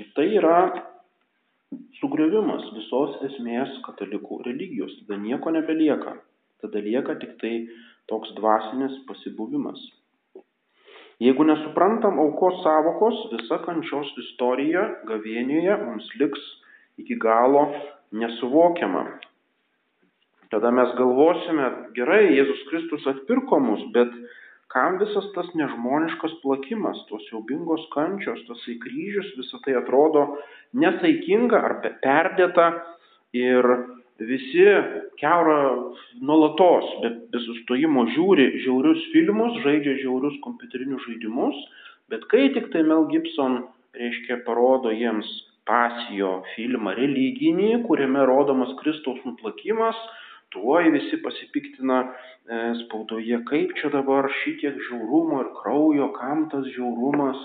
Ir 0.00 0.08
tai 0.16 0.26
yra 0.40 0.56
sugriovimas 2.00 2.64
visos 2.76 3.18
esmės 3.30 3.72
katalikų 3.86 4.42
religijos. 4.46 4.94
Tada 5.02 5.20
nieko 5.22 5.52
nebelieka. 5.54 6.16
Tada 6.64 6.80
lieka 6.80 7.18
tik 7.20 7.36
tai 7.42 7.54
toks 8.10 8.32
dvasinis 8.38 8.96
pasibuvimas. 9.08 9.80
Jeigu 11.22 11.44
nesuprantam 11.46 12.18
aukos 12.18 12.56
savokos, 12.64 13.20
visa 13.32 13.60
kančios 13.62 14.10
istorija 14.24 14.82
gavėnėje 15.08 15.76
mums 15.84 16.08
liks 16.20 16.42
iki 16.98 17.16
galo 17.22 17.68
nesuvokiama. 18.14 19.04
Tada 20.50 20.70
mes 20.74 20.90
galvosime, 20.98 21.68
gerai, 21.96 22.34
Jėzus 22.36 22.64
Kristus 22.68 23.06
atpirko 23.10 23.58
mus, 23.62 23.82
bet 23.94 24.10
kam 24.74 24.98
visas 24.98 25.26
tas 25.36 25.50
nežmoniškas 25.54 26.34
plakimas, 26.42 26.98
tos 27.10 27.22
siaubingos 27.28 27.84
kančios, 27.94 28.40
tas 28.48 28.62
į 28.70 28.80
kryžius, 28.82 29.30
visą 29.38 29.60
tai 29.66 29.76
atrodo 29.78 30.24
nesaikinga 30.74 31.60
ar 31.68 31.76
perdėta 32.02 32.66
ir 33.38 33.68
visi 34.18 34.66
keurą 35.20 35.94
nuolatos, 36.22 36.90
bet 37.02 37.22
be 37.30 37.42
sustojimo 37.46 38.06
žiūri 38.14 38.50
žiaurius 38.66 39.06
filmus, 39.14 39.62
žaidžia 39.62 39.96
žiaurius 40.02 40.38
kompiuterinius 40.42 41.06
žaidimus, 41.06 41.56
bet 42.10 42.26
kai 42.30 42.48
tik 42.54 42.70
tai 42.74 42.82
Mel 42.86 43.06
Gibson, 43.10 43.64
reiškia, 43.94 44.42
parodo 44.46 44.90
jiems 44.94 45.30
pasijo 45.70 46.42
filmą 46.54 46.92
religinį, 46.98 47.84
kuriame 47.86 48.26
rodomas 48.28 48.74
Kristaus 48.82 49.22
nuplakimas, 49.24 49.96
tuoj 50.54 50.88
visi 50.94 51.20
pasipiktina 51.24 52.00
e, 52.04 52.08
spaudoje, 52.84 53.42
kaip 53.50 53.74
čia 53.80 53.90
dabar 53.92 54.30
šitiek 54.42 54.78
žiaurumo 54.88 55.42
ir 55.44 55.52
kraujo, 55.60 56.10
kam 56.16 56.48
tas 56.52 56.66
žiaurumas, 56.76 57.40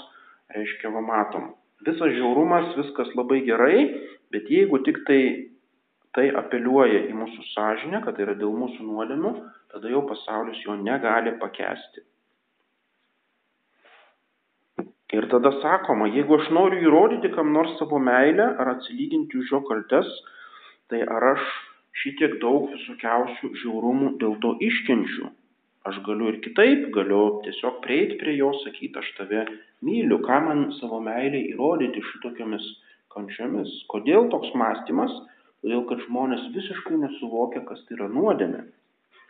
reiškia, 0.56 0.94
va 0.96 1.04
matom. 1.06 1.54
Visas 1.86 2.16
žiaurumas, 2.16 2.76
viskas 2.78 3.12
labai 3.18 3.42
gerai, 3.48 3.86
bet 4.34 4.50
jeigu 4.52 4.82
tik 4.86 5.04
tai 5.08 5.22
tai 6.18 6.30
apeliuoja 6.34 7.04
į 7.06 7.16
mūsų 7.16 7.44
sąžinę, 7.52 8.02
kad 8.04 8.18
tai 8.18 8.26
yra 8.26 8.36
dėl 8.38 8.54
mūsų 8.58 8.86
nuodėmių, 8.86 9.34
tada 9.74 9.92
jau 9.92 10.02
pasaulis 10.10 10.62
jo 10.66 10.74
negali 10.80 11.36
pakesti. 11.42 12.02
Ir 15.14 15.26
tada 15.30 15.52
sakoma, 15.62 16.10
jeigu 16.14 16.38
aš 16.38 16.50
noriu 16.54 16.84
įrodyti 16.86 17.32
kam 17.34 17.54
nors 17.54 17.72
savo 17.80 17.98
meilę 18.02 18.46
ar 18.62 18.76
atsilyginti 18.76 19.40
už 19.42 19.54
jo 19.56 19.62
kaltes, 19.66 20.10
tai 20.90 21.02
ar 21.02 21.32
aš 21.32 21.46
šitiek 22.04 22.38
daug 22.44 22.70
visokiausių 22.74 23.52
žiaurumų 23.64 24.16
dėl 24.22 24.38
to 24.44 24.56
iškenčiu. 24.66 25.32
Aš 25.90 26.02
galiu 26.06 26.28
ir 26.34 26.40
kitaip, 26.44 26.90
galiu 26.96 27.40
tiesiog 27.46 27.80
prieiti 27.86 28.20
prie 28.20 28.36
jo, 28.38 28.52
sakyti, 28.64 29.00
aš 29.00 29.10
tave 29.18 29.46
myliu, 29.86 30.20
ką 30.26 30.40
man 30.46 30.66
savo 30.78 31.00
meilį 31.04 31.46
įrodyti 31.54 32.04
šitokiamis 32.12 32.66
kančiomis. 33.14 33.72
Kodėl 33.92 34.28
toks 34.34 34.52
mąstymas? 34.60 35.14
Todėl, 35.64 35.84
kad 35.90 36.04
žmonės 36.06 36.46
visiškai 36.56 37.00
nesuvokia, 37.00 37.64
kas 37.68 37.82
tai 37.88 37.98
yra 37.98 38.08
nuodėmė. 38.12 38.62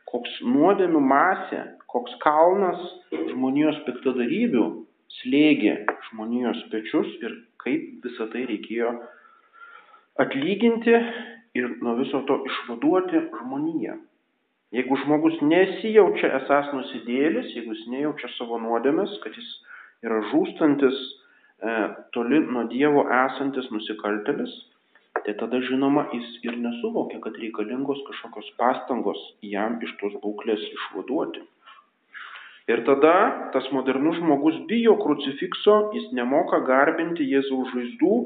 Koks 0.10 0.36
nuodėmių 0.45 1.02
masė, 1.06 1.62
koks 1.89 2.17
kalnas 2.22 2.82
žmonijos 3.13 3.80
piktadarybių 3.86 4.65
slėgė 5.19 5.76
žmonijos 6.10 6.62
pečius 6.74 7.10
ir 7.24 7.36
kaip 7.62 8.06
visą 8.06 8.30
tai 8.34 8.45
reikėjo 8.50 8.93
atlyginti 10.22 10.95
ir 11.57 11.69
nuo 11.81 11.95
viso 11.99 12.21
to 12.27 12.39
išvaduoti 12.49 13.23
žmoniją. 13.39 13.97
Jeigu 14.75 14.97
žmogus 15.01 15.39
nesijaučia 15.41 16.29
esas 16.43 16.69
nusidėlis, 16.75 17.53
jeigu 17.55 17.73
jis 17.73 17.88
nejaučia 17.89 18.29
savo 18.35 18.59
nuodėmės, 18.62 19.15
kad 19.23 19.33
jis 19.33 19.47
yra 20.05 20.19
žūstantis, 20.29 20.99
e, 20.99 21.77
toli 22.13 22.43
nuo 22.45 22.67
Dievo 22.69 23.07
esantis 23.23 23.69
nusikaltelis, 23.73 24.53
tai 25.25 25.33
tada 25.39 25.59
žinoma 25.65 26.05
jis 26.13 26.27
ir 26.45 26.59
nesuvokia, 26.62 27.17
kad 27.23 27.39
reikalingos 27.41 28.03
kažkokios 28.12 28.51
pastangos 28.62 29.23
jam 29.41 29.79
iš 29.81 29.95
tos 30.01 30.13
būklės 30.21 30.62
išvaduoti. 30.69 31.41
Ir 32.69 32.83
tada 32.85 33.15
tas 33.55 33.65
modernus 33.73 34.19
žmogus 34.21 34.62
bijo 34.69 34.93
krucifikso, 35.01 35.79
jis 35.97 36.12
nemoka 36.13 36.62
garbinti 36.67 37.25
Jėzaus 37.25 37.73
žaizdų, 37.73 38.17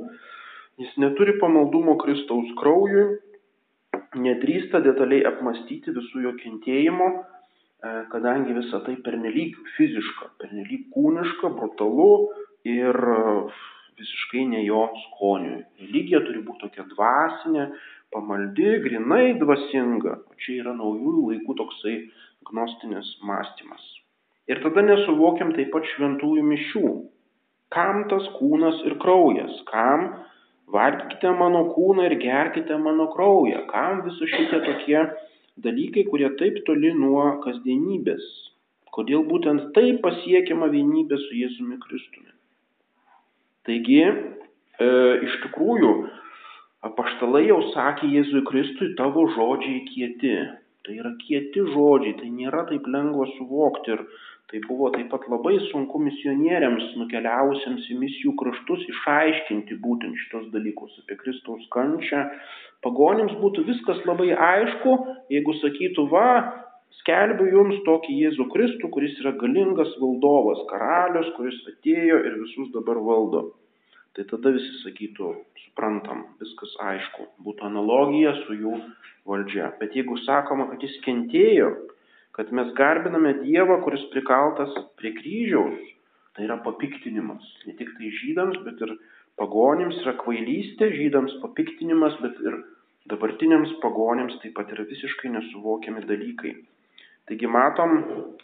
jis 0.82 0.96
neturi 0.98 1.38
pamaldumo 1.42 1.98
Kristaus 2.02 2.50
kraujui, 2.60 3.20
nedrįsta 4.18 4.82
detaliai 4.86 5.26
apmastyti 5.30 5.94
visų 5.94 6.24
jo 6.26 6.34
kentėjimo, 6.40 7.10
e, 7.14 7.94
kadangi 8.14 8.56
visa 8.58 8.82
tai 8.86 8.96
pernelyg 9.06 9.58
fiziška, 9.78 10.34
pernelyg 10.42 10.90
kūniška, 10.96 11.54
brutalu 11.58 12.10
ir 12.70 12.94
e, 12.96 13.22
visiškai 14.00 14.46
ne 14.54 14.64
jo 14.66 14.86
skoniui. 15.08 15.64
Religija 15.82 16.24
turi 16.26 16.44
būti 16.46 16.66
tokia 16.66 16.88
dvasinė, 16.94 17.70
pamaldi, 18.14 18.70
grinai 18.86 19.34
dvasinga. 19.42 20.20
O 20.30 20.38
čia 20.42 20.60
yra 20.62 20.76
naujųjų 20.78 21.26
laikų 21.32 21.58
toksai 21.62 21.98
gnostinis 22.50 23.18
mąstymas. 23.26 23.84
Ir 24.52 24.60
tada 24.66 24.84
nesuvokiam 24.84 25.54
taip 25.56 25.72
pat 25.74 25.88
šventųjų 25.94 26.44
mišių. 26.50 26.90
Kam 27.74 28.04
tas 28.12 28.26
kūnas 28.38 28.82
ir 28.86 28.98
kraujas? 29.02 29.54
Kam 29.70 30.10
valgykite 30.74 31.32
mano 31.38 31.68
kūną 31.76 32.08
ir 32.10 32.18
gerkite 32.22 32.78
mano 32.82 33.10
kraują? 33.14 33.64
Kam 33.70 34.02
visi 34.08 34.30
šitie 34.32 34.62
tokie 34.66 35.00
dalykai, 35.64 36.08
kurie 36.10 36.32
taip 36.40 36.64
toli 36.68 36.94
nuo 36.98 37.26
kasdienybės? 37.46 38.26
Kodėl 38.94 39.26
būtent 39.30 39.72
taip 39.78 40.02
pasiekiama 40.06 40.70
vienybė 40.74 41.18
su 41.18 41.38
Jėzumi 41.38 41.80
Kristumi? 41.82 42.30
Taigi, 43.66 44.02
e, 44.04 44.90
iš 45.28 45.38
tikrųjų, 45.46 45.94
apaštalai 46.90 47.46
jau 47.48 47.62
sakė 47.72 48.10
Jėzui 48.12 48.44
Kristui, 48.50 48.92
tavo 49.00 49.26
žodžiai 49.38 49.86
kieti. 49.88 50.36
Tai 50.84 50.98
yra 51.00 51.14
kieti 51.22 51.64
žodžiai, 51.74 52.18
tai 52.20 52.30
nėra 52.36 52.66
taip 52.70 52.90
lengva 52.92 53.30
suvokti 53.38 53.94
ir 53.96 54.04
Tai 54.54 54.60
buvo 54.70 54.92
taip 54.94 55.08
pat 55.10 55.24
labai 55.34 55.56
sunku 55.72 55.98
misionieriams 55.98 56.92
nukeliausiems 57.00 57.88
į 57.90 57.96
misijų 57.98 58.34
kraštus 58.38 58.84
išaiškinti 58.92 59.80
būtent 59.82 60.20
šitos 60.22 60.52
dalykus 60.54 60.92
apie 61.02 61.16
Kristaus 61.18 61.64
kančią. 61.74 62.20
Pagonims 62.86 63.34
būtų 63.40 63.64
viskas 63.66 64.04
labai 64.06 64.28
aišku, 64.30 64.94
jeigu 65.34 65.56
sakytų, 65.58 66.06
va, 66.12 66.28
skelbiu 67.00 67.48
jums 67.50 67.80
tokį 67.88 68.20
Jėzų 68.20 68.46
Kristų, 68.54 68.92
kuris 68.94 69.18
yra 69.24 69.34
galingas 69.42 69.96
valdovas, 70.04 70.62
karalius, 70.70 71.34
kuris 71.40 71.58
atėjo 71.74 72.22
ir 72.22 72.38
visus 72.44 72.70
dabar 72.76 73.02
valdo. 73.02 73.48
Tai 74.14 74.28
tada 74.30 74.54
visi 74.54 74.84
sakytų, 74.84 75.32
suprantam, 75.64 76.28
viskas 76.44 76.78
aišku, 76.92 77.26
būtų 77.42 77.72
analogija 77.72 78.38
su 78.44 78.62
jų 78.62 78.78
valdžia. 79.26 79.74
Bet 79.82 79.98
jeigu 79.98 80.22
sakoma, 80.28 80.70
kad 80.70 80.86
jis 80.86 81.02
kentėjo, 81.10 81.74
kad 82.34 82.52
mes 82.52 82.72
garbiname 82.78 83.36
Dievą, 83.44 83.80
kuris 83.86 84.04
prikaltas 84.14 84.74
prie 84.98 85.14
kryžiaus, 85.20 85.82
tai 86.34 86.48
yra 86.48 86.58
papiktinimas. 86.66 87.46
Ne 87.68 87.76
tik 87.78 87.94
tai 87.98 88.10
žydams, 88.22 88.58
bet 88.66 88.82
ir 88.82 88.96
pagonims 89.38 90.00
yra 90.02 90.16
kvailystė, 90.22 90.90
žydams 90.98 91.38
papiktinimas, 91.44 92.18
bet 92.26 92.40
ir 92.42 92.58
dabartiniams 93.12 93.76
pagonims 93.84 94.40
taip 94.42 94.56
pat 94.58 94.74
yra 94.74 94.86
visiškai 94.90 95.30
nesuvokiami 95.36 96.06
dalykai. 96.10 96.56
Taigi 97.30 97.48
matom, 97.48 98.00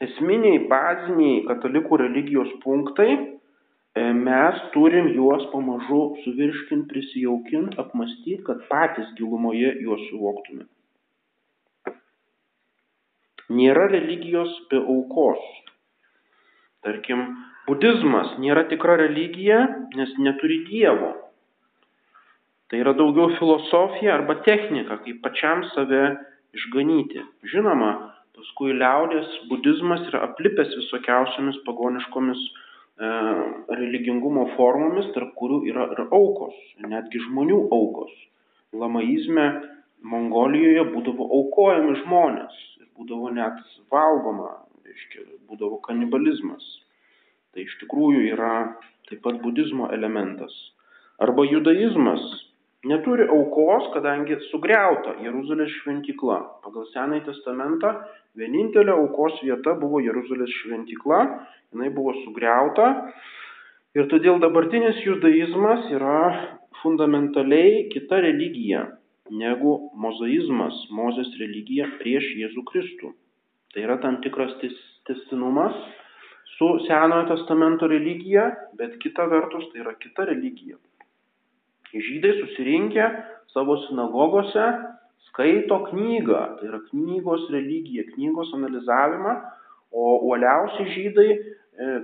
esminiai, 0.06 0.62
baziniai 0.72 1.44
katalikų 1.50 2.00
religijos 2.00 2.52
punktai, 2.64 3.10
e, 3.18 4.04
mes 4.16 4.62
turim 4.76 5.10
juos 5.18 5.50
pamažu 5.52 6.04
suvirškinti, 6.24 6.88
prisijaukinti, 6.94 7.80
apmastyti, 7.82 8.44
kad 8.48 8.62
patys 8.70 9.10
gilumoje 9.18 9.74
juos 9.82 10.06
suvoktume. 10.12 10.70
Nėra 13.50 13.88
religijos 13.90 14.52
be 14.70 14.78
aukos. 14.78 15.42
Tarkim, 16.86 17.24
budizmas 17.66 18.36
nėra 18.42 18.68
tikra 18.70 19.00
religija, 19.02 19.64
nes 19.98 20.14
neturi 20.22 20.62
Dievo. 20.68 21.16
Tai 22.70 22.78
yra 22.84 22.94
daugiau 22.94 23.34
filosofija 23.40 24.14
arba 24.14 24.38
technika, 24.46 25.00
kaip 25.02 25.24
pačiam 25.26 25.64
save 25.74 26.04
išganyti. 26.54 27.24
Žinoma, 27.50 27.92
paskui 28.38 28.76
liaudės 28.78 29.34
budizmas 29.50 30.06
yra 30.12 30.22
aplipęs 30.30 30.76
visokiausiamis 30.78 31.58
pagoniškomis 31.66 32.46
e, 32.46 33.10
religingumo 33.74 34.46
formomis, 34.54 35.10
tarp 35.18 35.34
kurių 35.42 35.64
yra 35.72 35.90
ir 35.96 36.06
aukos, 36.06 36.54
netgi 36.86 37.26
žmonių 37.26 37.64
aukos. 37.74 38.14
Lamaizme 38.78 39.50
Mongolijoje 40.06 40.86
būdavo 40.94 41.26
aukojami 41.36 41.98
žmonės 42.06 42.60
būdavo 43.00 43.32
net 43.34 43.64
valgoma, 43.94 44.52
reiškia, 44.84 45.24
būdavo 45.48 45.80
kanibalizmas. 45.88 46.66
Tai 47.54 47.64
iš 47.64 47.80
tikrųjų 47.82 48.28
yra 48.34 48.54
taip 49.10 49.24
pat 49.24 49.40
budizmo 49.42 49.90
elementas. 49.96 50.54
Arba 51.20 51.48
judaizmas. 51.48 52.46
neturi 52.88 53.26
aukos, 53.28 53.90
kadangi 53.92 54.38
sugriauta 54.48 55.18
Jeruzalės 55.20 55.74
šventykla. 55.82 56.38
Pagal 56.64 56.86
Senąjį 56.94 57.26
testamentą 57.26 57.90
vienintelė 58.40 58.94
aukos 58.94 59.42
vieta 59.44 59.74
buvo 59.82 60.00
Jeruzalės 60.00 60.54
šventykla, 60.62 61.20
jinai 61.74 61.90
buvo 61.92 62.14
sugriauta 62.22 62.88
ir 64.00 64.08
todėl 64.08 64.40
dabartinis 64.40 65.02
judaizmas 65.04 65.92
yra 65.92 66.22
fundamentaliai 66.80 67.90
kita 67.92 68.22
religija 68.24 68.86
negu 69.32 69.92
mozaizmas, 69.98 70.76
Mozės 70.94 71.32
religija 71.40 71.88
prieš 72.02 72.28
Jėzų 72.40 72.66
Kristų. 72.70 73.14
Tai 73.74 73.86
yra 73.86 74.00
tam 74.02 74.20
tikras 74.24 74.56
testinumas 75.08 75.76
su 76.58 76.70
Senojo 76.88 77.28
testamento 77.36 77.88
religija, 77.88 78.50
bet 78.78 78.98
kita 79.04 79.28
vertus 79.30 79.70
tai 79.72 79.84
yra 79.84 79.94
kita 80.02 80.26
religija. 80.30 80.80
Žydai 81.90 82.34
susirinkę 82.42 83.06
savo 83.54 83.78
sinagogose 83.88 84.66
skaito 85.30 85.80
knygą, 85.90 86.42
tai 86.60 86.68
yra 86.70 86.82
knygos 86.90 87.48
religija, 87.54 88.06
knygos 88.14 88.52
analizavimą, 88.58 89.36
o 89.92 90.06
uoliausi 90.30 90.86
žydai 90.94 91.30
e, 91.34 91.40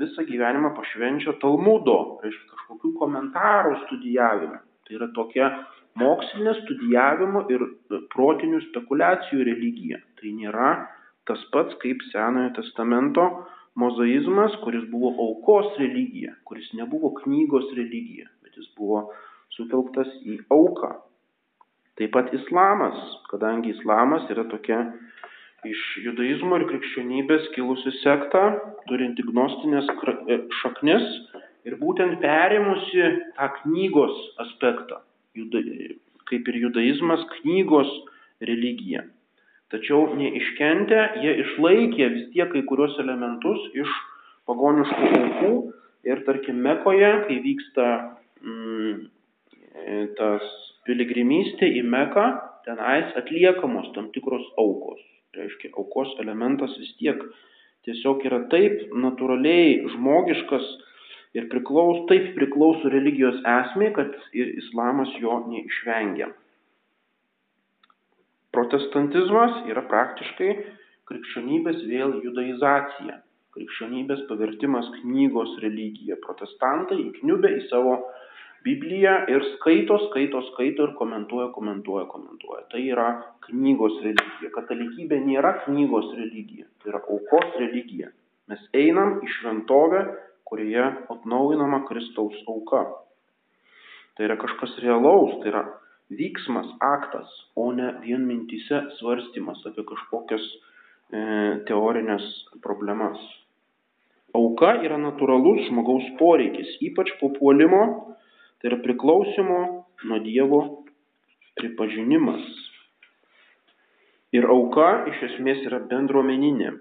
visą 0.01 0.25
gyvenimą 0.25 0.71
pašvenčia 0.77 1.35
Talmudo, 1.41 2.21
reiškia 2.23 2.49
kažkokių 2.53 2.93
komentarų 3.01 3.75
studijavimą. 3.85 4.61
Tai 4.85 4.97
yra 4.97 5.09
tokia 5.13 5.51
mokslinė 5.99 6.53
studijavimo 6.61 7.45
ir 7.53 7.63
protinių 8.13 8.61
spekulacijų 8.69 9.47
religija. 9.47 10.01
Tai 10.19 10.33
nėra 10.39 10.71
tas 11.29 11.41
pats 11.53 11.75
kaip 11.81 12.03
Senojo 12.11 12.53
testamento 12.59 13.25
mozaizmas, 13.79 14.55
kuris 14.63 14.85
buvo 14.91 15.11
aukos 15.27 15.73
religija, 15.79 16.35
kuris 16.47 16.67
nebuvo 16.77 17.11
knygos 17.21 17.71
religija, 17.77 18.29
bet 18.43 18.55
jis 18.59 18.69
buvo 18.77 19.07
sutelktas 19.55 20.11
į 20.23 20.39
auką. 20.53 20.93
Taip 21.95 22.11
pat 22.11 22.31
islamas, 22.35 22.95
kadangi 23.31 23.71
islamas 23.71 24.27
yra 24.31 24.43
tokia 24.51 24.81
iš 25.65 25.81
judaizmo 26.03 26.59
ir 26.59 26.67
krikščionybės 26.69 27.49
kilusi 27.55 27.93
sekta, 28.01 28.43
turinti 28.89 29.23
gnostinės 29.25 29.87
e, 29.89 30.39
šaknis 30.61 31.05
ir 31.65 31.77
būtent 31.81 32.19
perėmusi 32.21 33.07
tą 33.37 33.49
knygos 33.61 34.19
aspektą, 34.43 34.99
kaip 36.29 36.47
ir 36.49 36.61
judaizmas 36.63 37.23
knygos 37.37 37.91
religija. 38.41 39.05
Tačiau 39.73 40.13
neiškentę, 40.17 40.99
jie 41.23 41.33
išlaikė 41.41 42.09
vis 42.13 42.27
tiek 42.35 42.51
kai 42.53 42.61
kurios 42.69 42.93
elementus 43.01 43.63
iš 43.73 43.91
pagoniškų 44.49 45.09
aukų 45.19 45.53
ir 46.05 46.21
tarkim 46.27 46.61
Mekoje, 46.61 47.09
kai 47.25 47.39
vyksta 47.43 47.87
mm, 48.45 49.07
tas 50.19 50.45
piligrimystė 50.85 51.71
į 51.79 51.83
Meką, 51.89 52.27
tenais 52.65 53.11
atliekamos 53.17 53.91
tam 53.97 54.11
tikros 54.13 54.45
aukos. 54.61 55.01
Tai 55.33 55.43
reiškia, 55.43 55.73
aukos 55.81 56.13
elementas 56.21 56.77
vis 56.79 56.93
tiek 57.01 57.21
tiesiog 57.85 58.23
yra 58.25 58.43
taip 58.53 58.93
natūraliai 58.93 59.81
žmogiškas 59.93 60.69
ir 61.35 61.49
priklaus, 61.51 62.05
taip 62.09 62.31
priklauso 62.37 62.89
religijos 62.93 63.37
esmė, 63.43 63.91
kad 63.97 64.15
ir 64.37 64.55
islamas 64.61 65.11
jo 65.19 65.41
neišvengia. 65.49 66.31
Protestantizmas 68.55 69.65
yra 69.67 69.83
praktiškai 69.91 70.51
krikščionybės 71.09 71.81
vėl 71.89 72.19
judaizacija, 72.23 73.19
krikščionybės 73.55 74.23
pavertimas 74.29 74.87
knygos 75.01 75.57
religija. 75.63 76.15
Protestantai 76.23 77.01
įkniubė 77.03 77.51
į 77.59 77.65
savo 77.67 77.97
Bibliją 78.65 79.13
ir 79.29 79.43
skaito, 79.51 79.99
skaito, 80.07 80.39
skaito 80.47 80.87
ir 80.87 80.93
komentuoja, 80.97 81.51
komentuoja, 81.53 82.07
komentuoja. 82.09 82.63
Tai 82.71 82.81
yra 82.81 83.09
knygos 83.45 83.99
religija. 84.01 84.49
Katalikybė 84.55 85.19
nėra 85.27 85.51
knygos 85.67 86.07
religija, 86.17 86.65
tai 86.81 86.95
yra 86.95 87.03
aukos 87.03 87.59
religija. 87.59 88.09
Mes 88.49 88.63
einam 88.77 89.19
į 89.25 89.29
šventovę, 89.35 90.01
kurioje 90.47 90.85
atnaujinama 91.13 91.83
Kristaus 91.89 92.35
auka. 92.47 92.83
Tai 94.15 94.27
yra 94.27 94.37
kažkas 94.39 94.77
realaus, 94.83 95.35
tai 95.41 95.51
yra 95.51 95.63
vyksmas, 96.13 96.69
aktas, 96.85 97.29
o 97.55 97.71
ne 97.75 97.91
vien 98.03 98.23
mintise 98.27 98.83
svarstymas 98.99 99.63
apie 99.67 99.83
kažkokias 99.89 100.45
e, 100.45 101.21
teorinės 101.67 102.27
problemas. 102.63 103.19
Auka 104.35 104.75
yra 104.85 104.99
natūralus 105.01 105.65
žmogaus 105.69 106.05
poreikis, 106.19 106.77
ypač 106.83 107.15
po 107.19 107.31
puolimo 107.35 108.15
Tai 108.65 108.71
yra 108.71 108.81
priklausimo 108.81 109.57
nuo 110.09 110.19
Dievo 110.25 110.59
pripažinimas. 111.59 112.45
Ir 114.33 114.47
auka 114.49 114.87
iš 115.11 115.19
esmės 115.27 115.59
yra 115.67 115.83
bendruomeninė. 115.85 116.71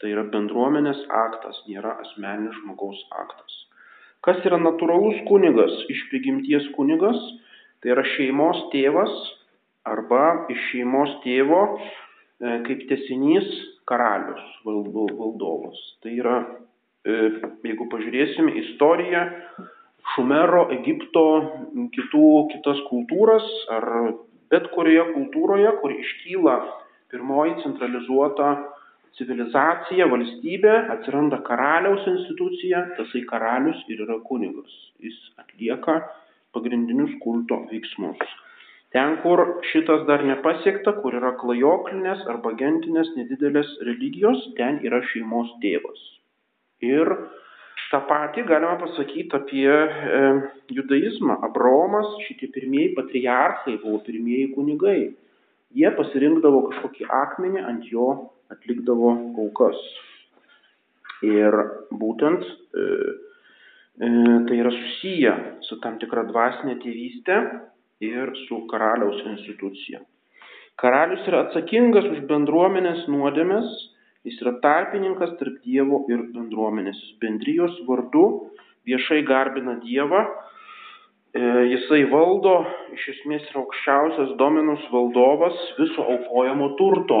Tai 0.00 0.10
yra 0.14 0.24
bendruomenės 0.32 1.00
aktas, 1.12 1.58
nėra 1.68 1.98
asmeninis 2.00 2.56
žmogaus 2.62 3.00
aktas. 3.20 3.56
Kas 4.24 4.40
yra 4.48 4.56
natūralus 4.60 5.18
kunigas, 5.28 5.74
iš 5.92 6.06
prigimties 6.08 6.68
kunigas, 6.76 7.18
tai 7.80 7.92
yra 7.94 8.04
šeimos 8.14 8.62
tėvas 8.72 9.12
arba 9.88 10.46
iš 10.52 10.60
šeimos 10.70 11.12
tėvo 11.24 11.60
e, 11.76 11.80
kaip 12.66 12.86
tesinys 12.88 13.48
karalius, 13.88 14.42
valdovas. 14.64 15.78
Tai 16.04 16.14
yra, 16.16 16.38
e, 17.04 17.20
jeigu 17.68 17.88
pažiūrėsime 17.92 18.56
istoriją, 18.64 19.26
Šumero, 20.14 20.64
Egipto, 20.74 21.24
kitų, 21.94 22.28
kitas 22.54 22.80
kultūras 22.88 23.46
ar 23.70 23.84
bet 24.50 24.66
kurioje 24.74 25.12
kultūroje, 25.12 25.70
kur 25.82 25.92
iškyla 25.94 26.54
pirmoji 27.12 27.60
centralizuota 27.62 28.48
civilizacija, 29.18 30.06
valstybė, 30.10 30.74
atsiranda 30.94 31.40
karaliaus 31.46 32.06
institucija, 32.12 32.84
tasai 32.98 33.24
karalius 33.30 33.80
ir 33.90 34.04
yra 34.06 34.20
kunigas. 34.26 34.76
Jis 35.02 35.18
atlieka 35.42 35.98
pagrindinius 36.54 37.16
kulto 37.24 37.62
veiksmus. 37.70 38.22
Ten, 38.94 39.20
kur 39.22 39.42
šitas 39.70 40.02
dar 40.08 40.24
nepasiekta, 40.26 40.96
kur 41.02 41.14
yra 41.14 41.36
klajoklinės 41.38 42.24
arba 42.30 42.56
gentinės 42.58 43.12
nedidelės 43.18 43.70
religijos, 43.86 44.48
ten 44.58 44.80
yra 44.86 44.98
šeimos 45.12 45.52
tėvas. 45.62 46.00
Ir 46.82 47.12
Ta 47.90 47.98
pati 48.00 48.42
galima 48.42 48.76
pasakyti 48.78 49.34
apie 49.34 49.66
e, 49.66 50.18
judaizmą. 50.70 51.40
Abraomas, 51.42 52.06
šitie 52.26 52.46
pirmieji 52.54 52.92
patriarchai 52.94 53.80
buvo 53.82 53.98
pirmieji 54.06 54.52
kunigai. 54.54 55.00
Jie 55.74 55.90
pasirinkdavo 55.96 56.60
kažkokį 56.68 57.08
akmenį, 57.22 57.64
ant 57.66 57.88
jo 57.90 58.06
atlikdavo 58.54 59.12
aukas. 59.44 59.80
Ir 61.26 61.56
būtent 61.92 62.46
e, 62.46 62.84
e, 64.00 64.08
tai 64.48 64.60
yra 64.62 64.72
susiję 64.72 65.34
su 65.68 65.80
tam 65.84 65.98
tikra 66.00 66.24
dvasinė 66.30 66.78
tėvystė 66.80 67.38
ir 68.06 68.32
su 68.46 68.64
karaliaus 68.70 69.20
institucija. 69.34 70.00
Karalius 70.80 71.26
yra 71.28 71.44
atsakingas 71.46 72.06
už 72.08 72.22
bendruomenės 72.30 73.04
nuodėmės 73.12 73.72
Jis 74.28 74.36
yra 74.44 74.58
tarpininkas 74.60 75.30
tarp 75.40 75.62
Dievo 75.64 76.02
ir 76.12 76.26
bendruomenės. 76.34 76.98
Bendrijos 77.22 77.72
vardu 77.86 78.24
viešai 78.88 79.22
garbina 79.24 79.78
Dievą. 79.80 80.20
E, 81.32 81.40
jisai 81.70 82.02
valdo, 82.10 82.58
iš 82.92 83.06
esmės 83.14 83.46
yra 83.48 83.62
aukščiausias 83.62 84.34
dominus 84.42 84.82
valdovas 84.92 85.56
viso 85.78 86.04
aukojamo 86.04 86.68
turto. 86.76 87.20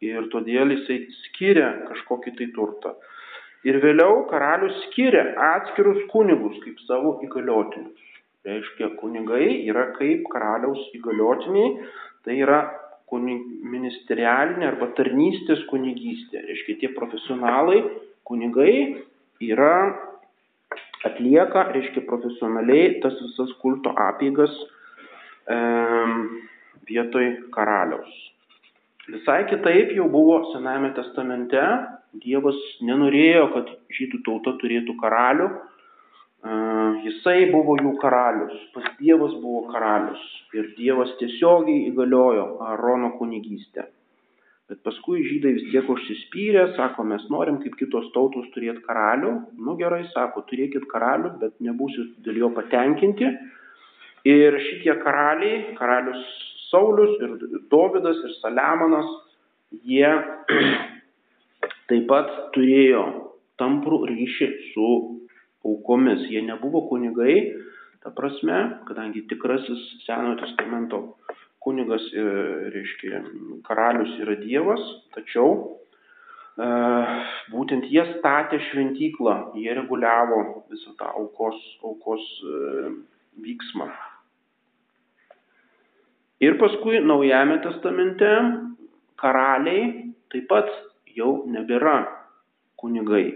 Ir 0.00 0.28
todėl 0.32 0.72
jisai 0.72 1.02
skiria 1.26 1.70
kažkokį 1.88 2.36
tai 2.38 2.46
turtą. 2.56 2.94
Ir 3.68 3.76
vėliau 3.82 4.22
karalius 4.30 4.78
skiria 4.86 5.26
atskirus 5.52 6.00
kunigus 6.12 6.56
kaip 6.64 6.78
savo 6.86 7.18
įgaliotinius. 7.26 8.06
Reiškia, 8.48 8.94
kunigai 8.96 9.66
yra 9.68 9.90
kaip 9.98 10.24
karaliaus 10.32 10.80
įgaliotiniai, 10.96 11.90
tai 12.24 12.38
yra 12.40 12.62
ministerialinė 13.12 14.68
arba 14.70 14.88
tarnystės 14.96 15.66
kunigystė. 15.68 16.46
Reiškia, 16.46 16.78
tie 16.80 16.90
profesionalai, 16.96 17.82
kunigai 18.24 18.72
yra, 19.44 19.74
atlieka, 21.04 21.66
reiškia, 21.74 22.06
profesionaliai 22.08 23.00
tas 23.04 23.16
visas 23.20 23.52
kulto 23.60 23.92
apygas 24.08 24.54
e, 25.50 25.60
vietoj 26.88 27.26
karaliaus. 27.52 28.14
Visai 29.10 29.42
kitaip 29.50 29.94
jau 29.96 30.06
buvo 30.12 30.42
Senajame 30.52 30.92
testamente, 30.98 31.62
Dievas 32.20 32.58
nenorėjo, 32.82 33.42
kad 33.54 33.68
žydų 33.94 34.18
tauta 34.26 34.56
turėtų 34.58 34.96
karalių, 34.98 35.50
Jisai 36.40 37.50
buvo 37.52 37.74
jų 37.76 37.98
karalius, 38.00 38.56
pas 38.72 38.86
Dievas 38.96 39.34
buvo 39.42 39.66
karalius 39.72 40.20
ir 40.56 40.70
Dievas 40.78 41.10
tiesiogiai 41.20 41.90
įgaliojo 41.90 42.46
Aarono 42.64 43.10
kunigystę. 43.18 43.84
Bet 44.70 44.80
paskui 44.86 45.20
žydai 45.26 45.52
vis 45.58 45.66
tiek 45.72 45.88
užsispyrė, 45.90 46.70
sako, 46.78 47.04
mes 47.12 47.26
norim 47.28 47.58
kaip 47.60 47.74
kitos 47.76 48.06
tautos 48.14 48.46
turėti 48.54 48.80
karalių. 48.86 49.32
Nu 49.58 49.74
gerai, 49.76 50.04
sako, 50.14 50.44
turėkit 50.48 50.86
karalių, 50.88 51.34
bet 51.42 51.56
nebūsit 51.60 52.22
dėl 52.24 52.38
jo 52.44 52.50
patenkinti. 52.56 53.28
Ir 54.30 54.56
šitie 54.68 54.94
karaliai, 55.02 55.74
karalius 55.76 56.22
Saulis 56.70 57.16
ir 57.20 57.36
Dovydas 57.70 58.18
ir 58.26 58.36
Saliamonas, 58.40 59.08
jie 59.86 60.10
taip 61.90 62.06
pat 62.10 62.30
turėjo 62.54 63.04
tamprų 63.60 64.04
ryšį 64.10 64.48
su 64.70 64.90
aukomis. 65.66 66.24
Jie 66.32 66.42
nebuvo 66.46 66.86
kunigai, 66.88 67.36
ta 68.04 68.12
prasme, 68.16 68.60
kadangi 68.88 69.26
tikrasis 69.28 69.82
Senojo 70.06 70.38
testamento 70.40 71.02
kunigas, 71.60 72.06
e, 72.16 72.24
reiškia, 72.72 73.20
karalius 73.68 74.14
yra 74.24 74.38
Dievas, 74.40 74.80
tačiau 75.16 75.50
e, 76.56 76.68
būtent 77.52 77.90
jie 77.92 78.06
statė 78.14 78.62
šventyklą, 78.70 79.34
jie 79.60 79.74
reguliavo 79.76 80.40
visą 80.72 80.94
tą 81.00 81.10
aukos, 81.20 81.60
aukos 81.84 82.24
e, 82.40 82.94
vyksmą. 83.44 83.90
Ir 86.40 86.56
paskui 86.56 87.02
Naujame 87.04 87.58
testamente 87.60 88.28
karaliai 89.20 90.12
taip 90.32 90.46
pat 90.48 90.70
jau 91.12 91.42
nebėra 91.44 91.98
kunigai. 92.80 93.26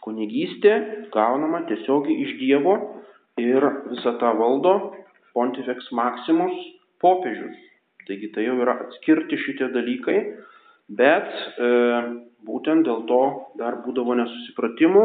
Kunigystė 0.00 0.72
gaunama 1.12 1.66
tiesiogiai 1.68 2.22
iš 2.24 2.36
Dievo 2.40 2.76
ir 3.42 3.66
visą 3.90 4.14
tą 4.22 4.32
valdo 4.38 4.72
Pontifex 5.36 5.90
Maximus 5.92 6.56
popiežius. 7.04 7.58
Taigi 8.08 8.30
tai 8.32 8.46
jau 8.46 8.56
yra 8.62 8.78
atskirti 8.86 9.36
šitie 9.42 9.68
dalykai, 9.74 10.18
bet 10.96 11.28
e, 11.28 11.70
būtent 12.46 12.86
dėl 12.86 13.02
to 13.10 13.22
dar 13.60 13.82
būdavo 13.84 14.16
nesusipratimų, 14.16 15.02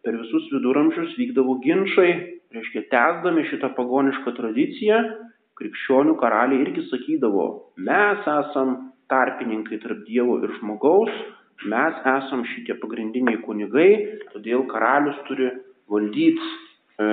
per 0.00 0.16
visus 0.16 0.46
viduramžius 0.54 1.12
vykdavo 1.18 1.58
ginčiai, 1.64 2.14
reiškia, 2.54 2.86
tęsdami 2.94 3.44
šitą 3.50 3.74
pagonišką 3.76 4.32
tradiciją, 4.38 5.02
krikščionių 5.60 6.16
karaliai 6.20 6.64
irgi 6.64 6.86
sakydavo, 6.88 7.46
mes 7.88 8.26
esam 8.34 8.76
tarpininkai 9.12 9.80
tarp 9.82 10.04
Dievo 10.06 10.38
ir 10.44 10.54
žmogaus, 10.58 11.10
mes 11.70 11.98
esam 12.14 12.46
šitie 12.54 12.76
pagrindiniai 12.80 13.42
kunigai, 13.44 13.90
todėl 14.32 14.64
karalius 14.70 15.18
turi 15.28 15.50
valdyti 15.90 16.48
e, 17.02 17.08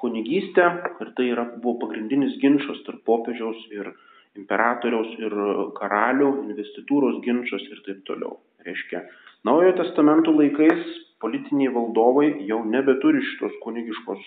kunigystę 0.00 0.70
ir 1.04 1.12
tai 1.18 1.28
yra, 1.34 1.44
buvo 1.60 1.84
pagrindinis 1.84 2.38
ginčas 2.42 2.80
tarp 2.86 3.04
popiežiaus 3.08 3.60
ir 3.74 3.92
imperatoriaus 4.38 5.12
ir 5.20 5.34
karalių, 5.76 6.30
investitūros 6.48 7.20
ginčas 7.26 7.68
ir 7.70 7.84
taip 7.86 8.02
toliau. 8.08 8.38
Reiškia, 8.64 9.04
Naujojo 9.44 9.74
testamento 9.76 10.32
laikais 10.32 10.86
politiniai 11.20 11.72
valdovai 11.74 12.30
jau 12.48 12.62
nebeturi 12.64 13.20
šitos 13.28 13.58
kunigiškos 13.60 14.22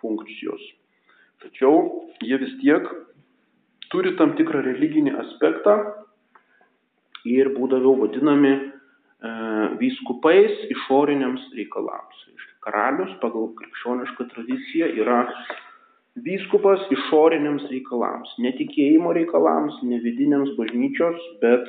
funkcijos. 0.00 0.62
Tačiau 1.42 2.06
jie 2.22 2.38
vis 2.38 2.54
tiek 2.60 2.86
turi 3.92 4.14
tam 4.18 4.36
tikrą 4.38 4.62
religinį 4.64 5.16
aspektą 5.24 5.76
ir 7.28 7.52
būdavo 7.56 7.96
vadinami 8.00 8.52
e, 8.54 8.62
vyskupais 9.82 10.64
išoriniams 10.74 11.50
reikalams. 11.58 12.22
Karalius 12.62 13.12
pagal 13.22 13.50
krikščionišką 13.58 14.28
tradiciją 14.30 14.88
yra 15.02 15.20
vyskupas 16.22 16.84
išoriniams 16.94 17.64
reikalams, 17.72 18.30
netikėjimo 18.44 19.14
reikalams, 19.16 19.78
ne 19.82 19.98
vidiniams 20.04 20.52
bažnyčios, 20.58 21.18
bet 21.42 21.66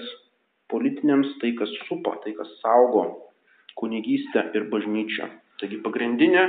politiniams 0.69 1.31
tai, 1.41 1.53
kas 1.57 1.71
supa, 1.87 2.17
tai, 2.23 2.35
kas 2.37 2.49
saugo 2.61 3.07
kunigystę 3.79 4.49
ir 4.53 4.69
bažnyčią. 4.73 5.29
Taigi 5.61 5.79
pagrindinė 5.85 6.45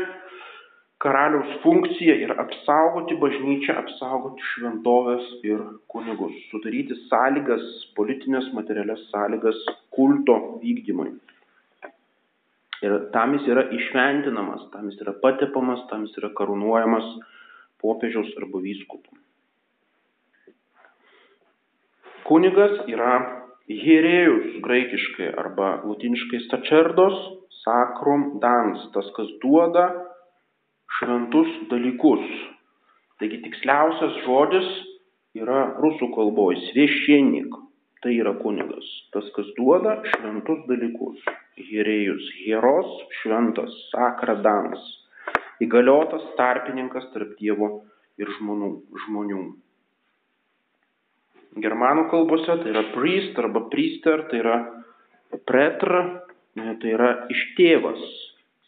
karaliaus 1.04 1.58
funkcija 1.62 2.14
yra 2.24 2.38
apsaugoti 2.40 3.16
bažnyčią, 3.20 3.76
apsaugoti 3.82 4.46
šventovės 4.54 5.26
ir 5.44 5.60
kunigus, 5.92 6.36
sudaryti 6.48 6.96
sąlygas, 7.10 7.66
politinės, 7.98 8.48
materialias 8.56 9.02
sąlygas 9.10 9.58
kulto 9.92 10.38
vykdymui. 10.62 11.12
Ir 12.84 12.96
tam 13.12 13.36
jis 13.36 13.50
yra 13.52 13.66
išventinamas, 13.76 14.64
tam 14.72 14.88
jis 14.88 15.04
yra 15.04 15.14
patepamas, 15.20 15.84
tam 15.90 16.06
jis 16.08 16.16
yra 16.20 16.32
karūnuojamas 16.40 17.12
popiežiaus 17.84 18.32
arba 18.40 18.62
vyskupų. 18.64 19.20
Kunigas 22.24 22.80
yra 22.88 23.12
hierėjus 23.68 24.56
graikiškai 24.64 25.30
arba 25.40 25.78
latiniškai 25.84 26.40
stačerdos, 26.46 27.20
sakrum 27.60 28.38
dans, 28.40 28.88
tas, 28.96 29.08
kas 29.16 29.28
duoda 29.44 29.86
šventus 30.98 31.50
dalykus. 31.70 32.24
Taigi 33.18 33.40
tiksliausias 33.44 34.18
žodis 34.26 34.66
yra 35.38 35.74
rusų 35.82 36.10
kalboje 36.14 36.60
svešienik. 36.70 37.54
Tai 38.04 38.12
yra 38.12 38.34
kunigas. 38.36 38.84
Tas, 39.14 39.24
kas 39.32 39.48
duoda 39.56 39.96
šventus 40.12 40.66
dalykus. 40.68 41.22
Hierėjus. 41.56 42.26
Hieros 42.42 42.90
šventas. 43.22 43.72
Sakradans. 43.94 44.82
Įgaliotas 45.64 46.24
tarpininkas 46.38 47.06
tarp 47.14 47.32
Dievo 47.40 47.86
ir 48.20 48.28
žmonių. 48.38 48.70
žmonių. 49.06 49.44
Germanų 51.64 52.08
kalbose 52.10 52.58
tai 52.60 52.72
yra 52.74 52.82
priest 52.92 53.38
arba 53.38 53.62
priester, 53.70 54.24
tai 54.28 54.40
yra 54.42 54.56
pretra, 55.46 56.00
tai 56.58 56.90
yra 56.90 57.10
iš 57.30 57.44
tėvas. 57.54 58.02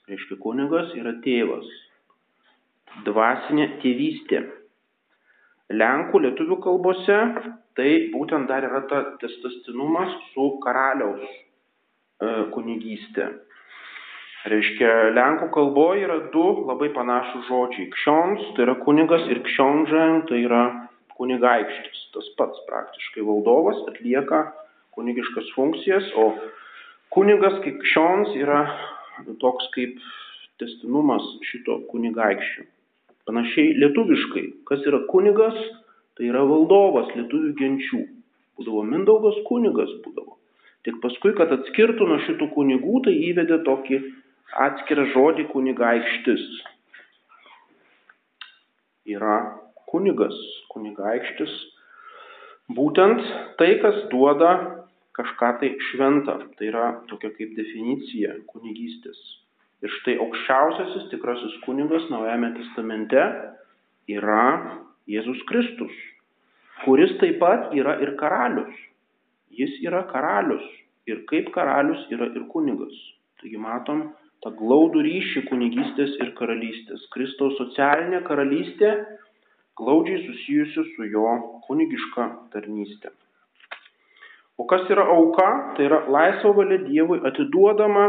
Reiškia, 0.06 0.38
kunigas 0.38 0.94
yra 0.94 1.16
tėvas 1.24 1.66
dvasinė 3.06 3.68
tėvystė. 3.82 4.42
Lenkų, 5.76 6.20
lietuvių 6.22 6.60
kalbose 6.62 7.16
tai 7.76 7.88
būtent 8.12 8.46
dar 8.48 8.64
yra 8.64 8.84
ta 8.90 9.02
testastinumas 9.20 10.14
su 10.32 10.52
karaliaus 10.62 11.24
e, 11.26 12.28
kunigystė. 12.54 13.32
Reiškia, 14.46 14.90
Lenkų 15.16 15.48
kalboje 15.54 16.04
yra 16.06 16.20
du 16.30 16.44
labai 16.68 16.92
panašus 16.94 17.48
žodžiai. 17.48 17.88
Kščions 17.90 18.52
tai 18.54 18.66
yra 18.68 18.76
kunigas 18.84 19.26
ir 19.26 19.42
kščionžen 19.42 20.22
tai 20.30 20.44
yra 20.44 20.62
kunigaikštis. 21.18 22.04
Tas 22.14 22.28
pats 22.38 22.62
praktiškai 22.68 23.26
valdovas 23.26 23.82
atlieka 23.90 24.44
kunigiškas 24.96 25.50
funkcijas, 25.56 26.06
o 26.16 26.30
kunigas 27.12 27.58
kaip 27.64 27.82
kščions 27.82 28.32
yra 28.38 28.62
toks 29.42 29.66
kaip 29.74 29.98
testinumas 30.62 31.26
šito 31.50 31.80
kunigaikščio. 31.90 32.64
Panašiai 33.26 33.74
lietuviškai, 33.82 34.44
kas 34.68 34.84
yra 34.86 35.02
kunigas, 35.10 35.56
tai 36.16 36.28
yra 36.30 36.44
valdovas 36.46 37.10
lietuvių 37.16 37.52
genčių. 37.58 38.02
Būdavo 38.56 38.84
Mindaugas 38.88 39.36
kunigas 39.48 39.90
būdavo. 40.04 40.36
Tik 40.86 41.00
paskui, 41.02 41.32
kad 41.36 41.50
atskirtų 41.50 42.06
nuo 42.06 42.20
šitų 42.22 42.46
kunigų, 42.54 43.00
tai 43.04 43.14
įvedė 43.32 43.58
tokį 43.66 43.98
atskirą 44.66 45.08
žodį 45.10 45.48
kunigaikštis. 45.50 46.44
Yra 49.10 49.38
kunigas, 49.90 50.36
kunigaikštis. 50.70 51.56
Būtent 52.76 53.22
tai, 53.58 53.72
kas 53.82 53.98
duoda 54.14 54.52
kažką 55.18 55.50
tai 55.60 55.72
šventą. 55.90 56.38
Tai 56.58 56.70
yra 56.70 56.86
tokia 57.10 57.32
kaip 57.34 57.54
definicija 57.58 58.38
kunigystės. 58.52 59.18
Ir 59.84 59.92
štai 60.00 60.16
aukščiausiasis 60.24 61.08
tikrasis 61.12 61.56
kunigas 61.66 62.06
Naujame 62.08 62.54
testamente 62.56 63.20
yra 64.08 64.44
Jėzus 65.10 65.42
Kristus, 65.50 65.92
kuris 66.84 67.12
taip 67.20 67.36
pat 67.42 67.74
yra 67.76 67.98
ir 68.02 68.14
karalius. 68.20 68.72
Jis 69.52 69.76
yra 69.84 70.06
karalius 70.10 70.64
ir 71.06 71.22
kaip 71.30 71.52
karalius 71.54 72.00
yra 72.14 72.30
ir 72.32 72.46
kunigas. 72.52 72.96
Taigi 73.42 73.60
matom 73.60 74.06
tą 74.44 74.52
glaudų 74.56 75.04
ryšį 75.06 75.44
kunigystės 75.50 76.16
ir 76.24 76.32
karalystės. 76.40 77.04
Kristaus 77.12 77.56
socialinė 77.60 78.22
karalystė 78.26 78.94
glaudžiai 79.76 80.24
susijusi 80.24 80.86
su 80.94 81.08
jo 81.12 81.28
kunigiška 81.68 82.26
tarnystė. 82.54 83.12
O 84.56 84.64
kas 84.64 84.88
yra 84.88 85.04
auka? 85.12 85.48
Tai 85.76 85.84
yra 85.84 86.00
laisvo 86.08 86.54
valia 86.56 86.80
Dievui 86.86 87.20
atiduodama 87.28 88.06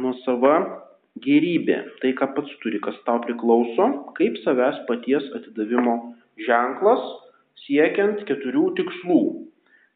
nuosava 0.00 0.56
gerybė, 1.20 1.78
tai 2.00 2.12
ką 2.16 2.30
pats 2.36 2.52
turi, 2.62 2.80
kas 2.80 2.96
tau 3.06 3.20
priklauso, 3.24 3.88
kaip 4.16 4.38
savęs 4.44 4.80
paties 4.88 5.28
atidavimo 5.36 5.96
ženklas, 6.46 7.02
siekiant 7.66 8.24
keturių 8.28 8.70
tikslų. 8.78 9.22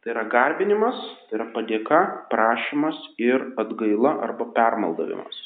Tai 0.04 0.12
yra 0.12 0.26
garbinimas, 0.30 0.98
tai 1.28 1.40
yra 1.40 1.48
padėka, 1.54 2.00
prašymas 2.30 2.98
ir 3.18 3.42
atgaila 3.58 4.18
arba 4.28 4.46
permaldavimas. 4.54 5.40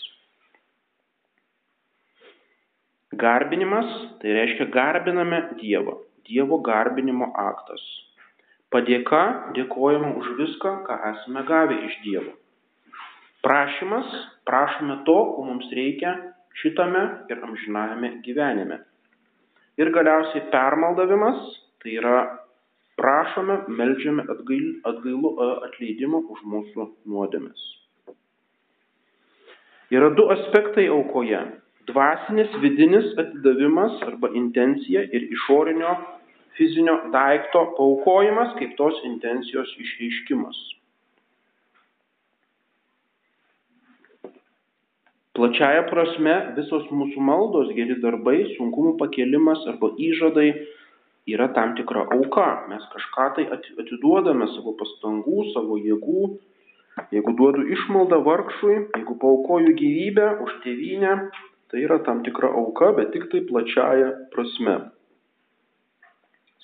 Garbinimas 3.20 3.88
tai 4.20 4.34
reiškia 4.36 4.68
garbiname 4.74 5.40
Dievą. 5.62 5.96
Dievo 6.28 6.61
garbinimo 6.62 7.32
aktas. 7.34 7.82
Padėka 8.70 9.22
dėkojama 9.57 10.12
už 10.20 10.28
viską, 10.38 10.76
ką 10.86 10.98
esame 11.09 11.42
gavę 11.48 11.80
iš 11.88 11.96
Dievo. 12.05 12.36
Prašymas, 13.43 14.07
prašome 14.45 15.01
to, 15.07 15.16
ko 15.36 15.45
mums 15.49 15.70
reikia 15.72 16.12
šitame 16.61 17.03
ir 17.32 17.41
amžinajame 17.47 18.12
gyvenime. 18.26 18.82
Ir 19.80 19.91
galiausiai 19.95 20.45
permaldavimas, 20.53 21.41
tai 21.80 21.95
yra 21.97 22.18
prašome, 23.01 23.57
melžiame 23.80 24.26
atgail, 24.28 24.66
atgailų 24.91 25.32
atleidimo 25.70 26.20
už 26.34 26.43
mūsų 26.53 26.86
nuodėmes. 27.09 27.62
Yra 29.91 30.11
du 30.14 30.28
aspektai 30.34 30.86
aukoje- 30.93 31.41
dvasinis 31.91 32.53
vidinis 32.62 33.09
atidavimas 33.22 34.03
arba 34.07 34.28
intencija 34.43 35.01
ir 35.03 35.24
išorinio 35.36 35.95
fizinio 36.59 36.99
daikto 37.14 37.64
paukojimas 37.78 38.53
kaip 38.59 38.76
tos 38.76 39.01
intencijos 39.09 39.72
išreiškimas. 39.84 40.61
Plačiaja 45.41 45.86
prasme 45.88 46.32
visos 46.53 46.82
mūsų 46.93 47.22
maldos, 47.24 47.70
geri 47.72 47.95
darbai, 48.03 48.43
sunkumų 48.59 48.91
pakelimas 49.01 49.62
arba 49.70 49.88
įžadai 49.97 50.51
yra 51.32 51.47
tam 51.57 51.70
tikra 51.78 52.03
auka. 52.12 52.66
Mes 52.68 52.82
kažką 52.93 53.28
tai 53.38 53.47
atiduodame 53.55 54.51
savo 54.53 54.74
pastangų, 54.76 55.47
savo 55.55 55.78
jėgų. 55.80 56.26
Jeigu 57.16 57.32
duodu 57.38 57.64
išmaldą 57.72 58.18
vargšui, 58.26 58.74
jeigu 58.99 59.16
paukoju 59.22 59.72
gyvybę 59.80 60.26
už 60.45 60.59
tėvynę, 60.66 61.16
tai 61.72 61.86
yra 61.86 62.03
tam 62.05 62.20
tikra 62.26 62.53
auka, 62.61 62.91
bet 63.01 63.14
tik 63.16 63.30
tai 63.32 63.41
plačiaja 63.49 64.12
prasme. 64.36 64.76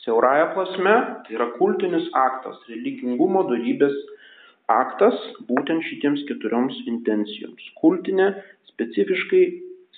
Siauraja 0.04 0.50
prasme 0.52 0.98
tai 1.24 1.38
yra 1.38 1.48
kultinis 1.56 2.12
aktas, 2.12 2.60
religingumo 2.68 3.48
darybės 3.48 3.96
aktas 4.72 5.16
būtent 5.48 5.84
šitiems 5.88 6.24
keturioms 6.28 6.76
intencijoms. 6.90 7.70
Kultinė 7.80 8.32
specifiškai 8.72 9.42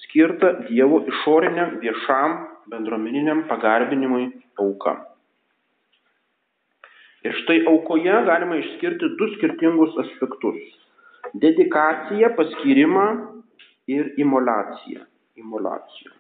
skirta 0.04 0.52
Dievo 0.68 1.02
išoriniam 1.08 1.78
viešam 1.82 2.36
bendruomeniniam 2.72 3.46
pagarbinimui 3.48 4.28
auka. 4.60 4.96
Ir 7.26 7.34
štai 7.42 7.62
aukoje 7.66 8.20
galima 8.28 8.60
išskirti 8.60 9.14
du 9.18 9.30
skirtingus 9.36 9.96
aspektus- 10.04 10.60
dedikaciją, 11.44 12.34
paskyrimą 12.36 13.08
ir 13.88 14.14
imolaciją. 14.16 15.02
imolaciją. 15.38 16.10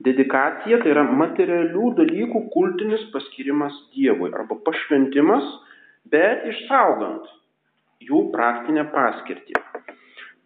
Dedikacija 0.00 0.78
tai 0.82 0.92
yra 0.94 1.02
materialių 1.04 1.88
dalykų 1.98 2.40
kultinis 2.54 3.02
paskirimas 3.12 3.74
Dievui 3.96 4.30
arba 4.32 4.56
pašventimas, 4.64 5.44
bet 6.12 6.46
išsaugant 6.52 7.26
jų 8.04 8.28
praktinę 8.34 8.86
paskirtį. 8.92 9.58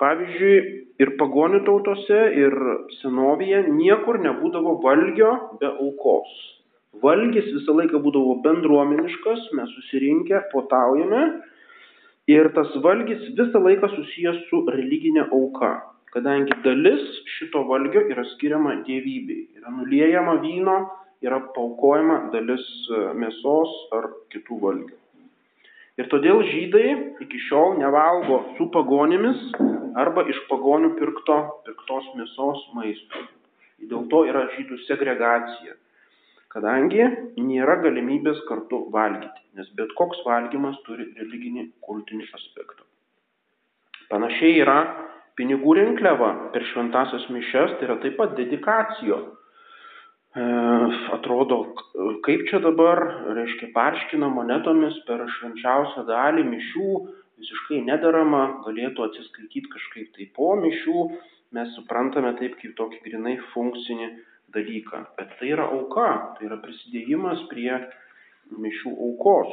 Pavyzdžiui, 0.03 0.57
ir 1.03 1.13
pagonių 1.21 1.61
tautose, 1.67 2.19
ir 2.35 2.55
senovėje 2.99 3.63
niekur 3.71 4.19
nebūdavo 4.25 4.81
valgio 4.83 5.31
be 5.61 5.71
aukos. 5.71 6.33
Valgis 7.03 7.47
visą 7.55 7.77
laiką 7.79 8.01
būdavo 8.05 8.41
bendruomeniškas, 8.45 9.47
mes 9.57 9.71
susirinkę, 9.77 10.43
potaujame 10.53 11.23
ir 12.31 12.51
tas 12.57 12.75
valgis 12.85 13.23
visą 13.39 13.63
laiką 13.63 13.89
susijęs 13.95 14.43
su 14.49 14.65
religinė 14.75 15.29
auka, 15.31 15.73
kadangi 16.15 16.59
dalis 16.67 17.07
šito 17.39 17.65
valgio 17.71 18.05
yra 18.13 18.27
skiriama 18.35 18.81
dievybei, 18.89 19.47
yra 19.61 19.73
nuliejama 19.79 20.37
vyno, 20.45 20.77
yra 21.25 21.41
paukojama 21.57 22.19
dalis 22.35 22.67
mėsos 23.19 23.79
ar 23.99 24.11
kitų 24.35 24.61
valgių. 24.67 25.02
Ir 26.01 26.09
todėl 26.09 26.41
žydai 26.49 26.89
iki 27.21 27.39
šiol 27.49 27.77
nevalgo 27.77 28.39
su 28.57 28.69
pagonimis 28.73 29.41
arba 30.01 30.25
iš 30.33 30.39
pagonių 30.49 30.95
pirkto, 30.97 31.37
pirktos 31.67 32.07
mėsos 32.17 32.63
maisto. 32.77 33.25
Dėl 33.91 34.07
to 34.09 34.23
yra 34.31 34.47
žydų 34.55 34.79
segregacija, 34.87 35.75
kadangi 36.55 37.03
nėra 37.37 37.77
galimybės 37.83 38.41
kartu 38.49 38.87
valgyti, 38.95 39.45
nes 39.59 39.69
bet 39.77 39.93
koks 39.99 40.23
valgymas 40.25 40.79
turi 40.87 41.11
religinį 41.19 41.67
kultinį 41.85 42.29
aspektą. 42.39 42.87
Panašiai 44.09 44.63
yra 44.63 44.79
pinigų 45.37 45.77
rinkliava 45.77 46.33
per 46.55 46.65
šventasias 46.73 47.29
mišes, 47.33 47.77
tai 47.77 47.89
yra 47.91 47.99
taip 48.01 48.17
pat 48.21 48.33
dedikacijo 48.39 49.21
atrodo, 50.33 51.75
kaip 52.25 52.47
čia 52.49 52.61
dabar, 52.65 53.01
reiškia, 53.37 53.69
parškina 53.75 54.31
monetomis 54.33 54.97
per 55.05 55.27
švenčiausią 55.29 56.07
dalį 56.09 56.45
mišių, 56.49 56.93
visiškai 57.43 57.83
nedarama, 57.85 58.63
galėtų 58.65 59.05
atsiskaityti 59.11 59.69
kažkaip 59.69 60.15
tai 60.17 60.29
po 60.37 60.55
mišių, 60.57 61.05
mes 61.53 61.75
suprantame 61.77 62.33
taip 62.39 62.57
kaip 62.63 62.73
tokį 62.79 63.03
grinai 63.05 63.37
funkcinį 63.53 64.09
dalyką. 64.57 65.05
Bet 65.19 65.37
tai 65.39 65.53
yra 65.53 65.69
auka, 65.69 66.09
tai 66.39 66.49
yra 66.49 66.57
prisidėjimas 66.65 67.45
prie 67.53 67.77
mišių 68.57 68.95
aukos. 69.09 69.53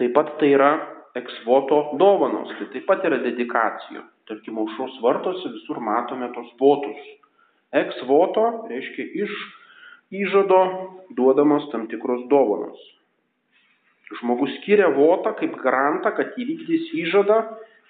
Taip 0.00 0.16
pat 0.16 0.38
tai 0.40 0.54
yra 0.56 0.72
eksvoto 1.16 1.98
dovanos, 2.00 2.48
tai 2.56 2.70
taip 2.72 2.88
pat 2.88 3.04
yra 3.04 3.20
dedikacijų. 3.20 4.08
Tarkim, 4.26 4.56
aušros 4.58 4.96
vartose 5.04 5.52
visur 5.52 5.84
matome 5.84 6.32
tos 6.34 6.48
votus 6.60 7.04
Ex 7.74 8.02
voto 8.06 8.68
reiškia 8.70 9.06
iš 9.24 9.32
įžado 10.14 10.60
duodamos 11.18 11.66
tam 11.72 11.88
tikros 11.90 12.26
dovanos. 12.30 12.78
Žmogus 14.20 14.52
skiria 14.60 14.92
votą 14.94 15.32
kaip 15.34 15.56
garantą, 15.58 16.12
kad 16.14 16.38
įvykdys 16.38 16.92
įžadą, 16.94 17.40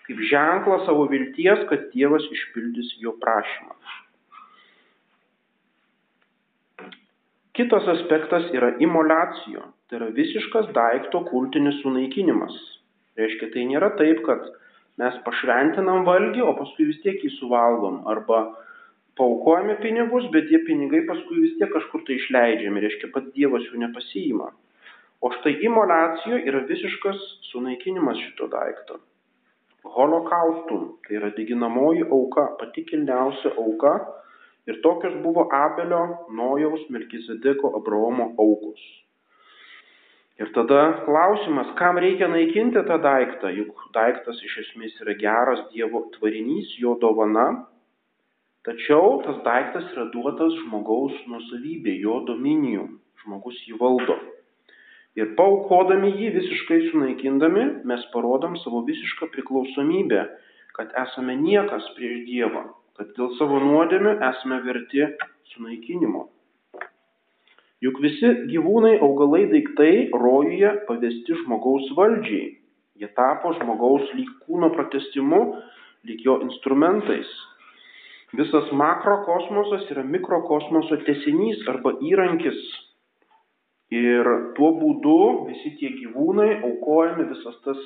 kaip 0.08 0.22
ženklą 0.30 0.80
savo 0.86 1.04
vilties, 1.12 1.66
kad 1.68 1.90
Dievas 1.92 2.24
išpildys 2.32 2.94
jo 3.02 3.12
prašymą. 3.20 3.74
Kitas 7.56 7.86
aspektas 7.88 8.48
yra 8.52 8.74
imolacijo, 8.84 9.62
tai 9.88 9.96
yra 10.00 10.10
visiškas 10.12 10.68
daikto 10.76 11.22
kultinis 11.28 11.78
sunaikinimas. 11.80 12.56
Reiškia, 13.16 13.48
tai 13.54 13.64
nėra 13.68 13.94
taip, 13.96 14.20
kad 14.26 14.42
mes 15.00 15.16
pašventinam 15.24 16.04
valgį, 16.08 16.42
o 16.44 16.52
paskui 16.58 16.88
vis 16.90 17.00
tiek 17.04 17.22
jį 17.24 17.32
suvalgom, 17.38 18.02
arba 18.12 18.42
paukojame 19.16 19.78
pinigus, 19.82 20.28
bet 20.32 20.48
tie 20.50 20.60
pinigai 20.68 21.02
paskui 21.08 21.42
vis 21.44 21.56
tiek 21.60 21.72
kažkur 21.72 22.04
tai 22.06 22.18
išleidžiami, 22.20 22.82
reiškia, 22.84 23.12
pats 23.14 23.32
Dievas 23.36 23.64
jų 23.68 23.80
nepasiima. 23.86 24.50
O 25.24 25.32
štai 25.38 25.56
imolacijo 25.64 26.38
yra 26.50 26.60
visiškas 26.68 27.22
sunaikinimas 27.50 28.20
šito 28.20 28.50
daikto. 28.52 29.00
Holokaustum, 29.96 30.96
tai 31.06 31.16
yra 31.20 31.30
deginamoji 31.36 32.04
auka, 32.10 32.50
pati 32.60 32.84
kilniausia 32.84 33.54
auka 33.56 33.96
ir 34.66 34.80
tokios 34.82 35.14
buvo 35.22 35.46
Abelio, 35.54 36.26
Nojaus, 36.28 36.84
Melkizedeko, 36.90 37.72
Abraomo 37.78 38.32
aukos. 38.36 38.82
Ir 40.36 40.50
tada 40.52 40.82
klausimas, 41.06 41.70
kam 41.78 41.96
reikia 42.02 42.28
naikinti 42.28 42.82
tą 42.84 42.98
daiktą, 43.00 43.48
juk 43.56 43.86
daiktas 43.94 44.42
iš 44.44 44.58
esmės 44.66 44.98
yra 45.00 45.14
geras 45.16 45.62
Dievo 45.72 46.02
tvarinys, 46.18 46.74
jo 46.82 46.92
dovana, 47.00 47.46
Tačiau 48.66 49.20
tas 49.22 49.36
daiktas 49.46 49.84
yra 49.94 50.08
duotas 50.10 50.54
žmogaus 50.64 51.14
nusavybė, 51.30 51.92
jo 52.02 52.16
dominijum, 52.26 52.96
žmogus 53.22 53.60
jį 53.68 53.78
valdo. 53.78 54.16
Ir 55.14 55.36
paukodami 55.38 56.10
jį 56.10 56.32
visiškai 56.34 56.80
sunaikindami, 56.88 57.62
mes 57.86 58.02
parodom 58.10 58.58
savo 58.64 58.82
visišką 58.88 59.30
priklausomybę, 59.36 60.26
kad 60.74 60.90
esame 61.04 61.38
niekas 61.44 61.86
prieš 61.94 62.26
Dievą, 62.26 62.66
kad 62.98 63.14
dėl 63.14 63.30
savo 63.38 63.62
nuodėmių 63.62 64.18
esame 64.32 64.58
verti 64.66 65.06
sunaikinimo. 65.54 66.26
Juk 67.86 68.02
visi 68.02 68.34
gyvūnai, 68.50 68.96
augalai, 68.98 69.46
daiktai 69.54 70.08
rojuje 70.10 70.74
pavesti 70.90 71.38
žmogaus 71.44 71.86
valdžiai. 71.94 72.54
Jie 72.98 73.14
tapo 73.14 73.54
žmogaus 73.60 74.10
lyg 74.18 74.34
kūno 74.42 74.74
pratestimu, 74.74 75.42
lyg 76.08 76.26
jo 76.26 76.40
instrumentais, 76.42 77.30
Visas 78.34 78.72
makrokosmosas 78.74 79.86
yra 79.94 80.02
mikrokosmoso 80.02 80.98
tesinys 81.06 81.60
arba 81.70 81.92
įrankis. 82.02 82.58
Ir 83.94 84.26
tuo 84.56 84.72
būdu 84.80 85.18
visi 85.46 85.76
tie 85.78 85.92
gyvūnai 85.94 86.56
aukojami, 86.66 87.28
visas 87.30 87.54
tas 87.62 87.78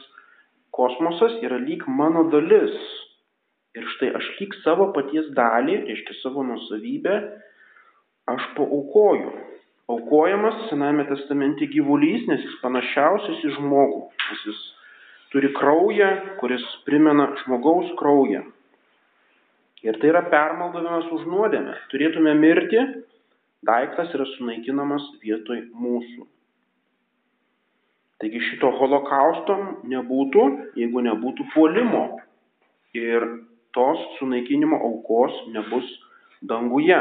kosmosas 0.72 1.36
yra 1.44 1.58
lyg 1.60 1.84
mano 1.86 2.24
dalis. 2.32 2.72
Ir 3.76 3.84
štai 3.94 4.14
aš 4.16 4.30
lyg 4.38 4.56
savo 4.64 4.88
paties 4.96 5.28
dalį, 5.36 5.76
reiškia 5.90 6.16
savo 6.22 6.42
nusavybę, 6.48 7.18
aš 8.32 8.46
paaukoju. 8.56 9.34
Aukojamas 9.90 10.70
Sename 10.70 11.04
testamente 11.04 11.66
gyvulys, 11.68 12.24
nes 12.30 12.40
jis 12.46 12.56
panašiausias 12.62 13.44
į 13.44 13.52
žmogų, 13.58 14.00
nes 14.30 14.46
jis 14.48 14.64
turi 15.34 15.52
kraują, 15.52 16.10
kuris 16.40 16.64
primena 16.86 17.28
žmogaus 17.42 17.92
kraują. 18.00 18.46
Ir 19.86 19.96
tai 20.00 20.10
yra 20.12 20.20
permaldavimas 20.28 21.08
už 21.16 21.24
nuodėmę. 21.30 21.76
Turėtume 21.92 22.34
mirti, 22.36 22.82
daiktas 23.64 24.12
yra 24.16 24.26
sunaikinamas 24.34 25.06
vietoj 25.22 25.62
mūsų. 25.72 26.26
Taigi 28.20 28.42
šito 28.50 28.68
holokausto 28.76 29.56
nebūtų, 29.88 30.42
jeigu 30.76 31.04
nebūtų 31.06 31.46
puolimo. 31.54 32.02
Ir 32.92 33.24
tos 33.72 34.02
sunaikinimo 34.18 34.76
aukos 34.76 35.32
nebus 35.54 35.88
danguje. 36.44 36.98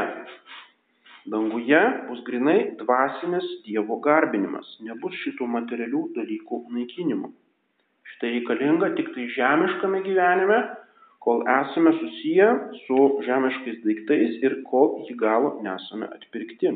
Danguje 1.28 1.80
bus 2.08 2.22
grinai 2.24 2.58
dvasinis 2.80 3.44
Dievo 3.66 3.98
garbinimas, 4.00 4.78
nebus 4.80 5.18
šitų 5.20 5.44
materialių 5.52 6.06
dalykų 6.16 6.64
naikinimo. 6.72 7.28
Štai 8.14 8.32
reikalinga 8.38 8.94
tik 8.96 9.12
tai 9.12 9.28
žemiškame 9.36 10.00
gyvenime, 10.06 10.62
kol 11.20 11.44
esame 11.44 11.92
susiję 11.98 12.48
su 12.86 12.98
žemiškais 13.26 13.82
daiktais 13.84 14.40
ir 14.46 14.56
kol 14.70 14.96
iki 15.02 15.14
galo 15.20 15.58
nesame 15.64 16.08
atpirkti. 16.16 16.72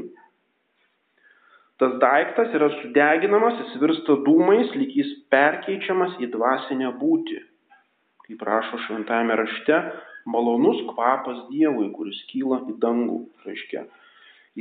Tas 1.80 1.97
daiktas 1.99 2.53
yra 2.55 2.68
sudeginamas, 2.78 3.57
jis 3.62 3.80
virsta 3.82 4.14
dūmais, 4.26 4.70
lyg 4.78 4.92
jis 5.01 5.11
perkeičiamas 5.32 6.20
į 6.22 6.30
dvasinę 6.36 6.92
būtį. 7.01 7.40
Kaip 8.24 8.45
rašo 8.47 8.78
šventame 8.84 9.34
rašte, 9.40 9.80
malonus 10.30 10.84
kvapas 10.92 11.42
Dievui, 11.51 11.90
kuris 11.97 12.20
kyla 12.30 12.61
į 12.70 12.76
dangų. 12.84 13.18
Reiškia, 13.49 13.82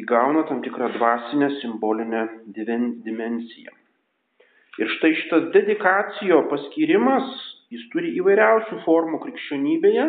įgauna 0.01 0.47
tam 0.49 0.63
tikrą 0.65 0.89
dvasinę 0.97 1.51
simbolinę 1.59 2.25
dimensiją. 2.55 3.77
Ir 4.81 4.89
štai 4.97 5.13
šitas 5.19 5.51
dedikacijo 5.53 6.41
paskirimas, 6.49 7.29
jis 7.73 7.89
turi 7.93 8.13
įvairiausių 8.19 8.79
formų 8.85 9.19
krikščionybėje, 9.25 10.07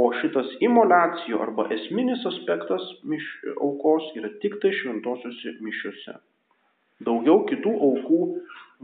o 0.00 0.08
šitas 0.20 0.48
imolacijo 0.64 1.42
arba 1.44 1.66
esminis 1.76 2.24
aspektas 2.28 2.84
miš, 3.04 3.24
aukos 3.60 4.08
yra 4.16 4.30
tik 4.44 4.56
tai 4.62 4.72
šventosiuose 4.78 5.56
mišiuose. 5.60 6.16
Daugiau 7.04 7.42
kitų 7.50 7.72
aukų 7.88 8.20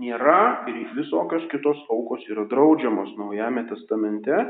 nėra 0.03 0.41
ir 0.68 0.82
visokios 0.99 1.47
kitos 1.53 1.80
aukos 1.95 2.26
yra 2.28 2.45
draudžiamos 2.51 3.14
Naujame 3.16 3.64
testamente, 3.70 4.43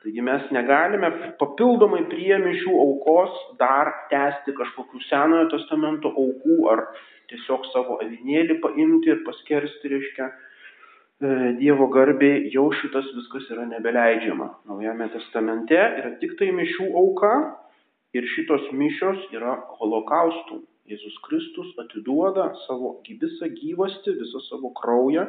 Taigi 0.00 0.22
mes 0.24 0.44
negalime 0.56 1.10
papildomai 1.36 2.06
prie 2.08 2.36
mišių 2.40 2.76
aukos 2.82 3.34
dar 3.60 3.90
tęsti 4.08 4.54
kažkokių 4.56 5.00
senojo 5.04 5.50
testamento 5.52 6.08
aukų 6.22 6.56
ar 6.72 6.86
tiesiog 7.28 7.66
savo 7.68 7.98
avinėlį 8.00 8.56
paimti 8.62 9.12
ir 9.12 9.20
paskersti, 9.26 9.90
reiškia, 9.92 10.30
Dievo 11.20 11.90
garbiai, 11.92 12.46
jau 12.48 12.70
šitas 12.72 13.08
viskas 13.12 13.50
yra 13.52 13.66
nebeleidžiama. 13.68 14.46
Naujame 14.70 15.10
testamente 15.12 15.76
yra 15.76 16.14
tik 16.22 16.38
tai 16.38 16.48
mišių 16.56 16.86
auka 16.96 17.32
ir 18.16 18.24
šitos 18.34 18.70
mišios 18.72 19.26
yra 19.36 19.58
holokaustų. 19.76 20.62
Jėzus 20.88 21.18
Kristus 21.26 21.74
atiduoda 21.78 22.48
savo 22.64 22.96
visą 23.04 23.50
gyvastį, 23.52 24.16
visą 24.22 24.40
savo 24.48 24.72
kraują. 24.80 25.28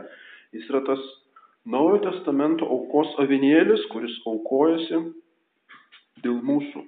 Jis 0.56 0.72
yra 0.72 0.82
tas 0.88 1.04
Naujojo 1.62 2.00
testamento 2.08 2.66
aukos 2.66 3.12
avinėlis, 3.22 3.84
kuris 3.92 4.16
aukojasi 4.26 4.98
dėl 6.24 6.40
mūsų. 6.42 6.82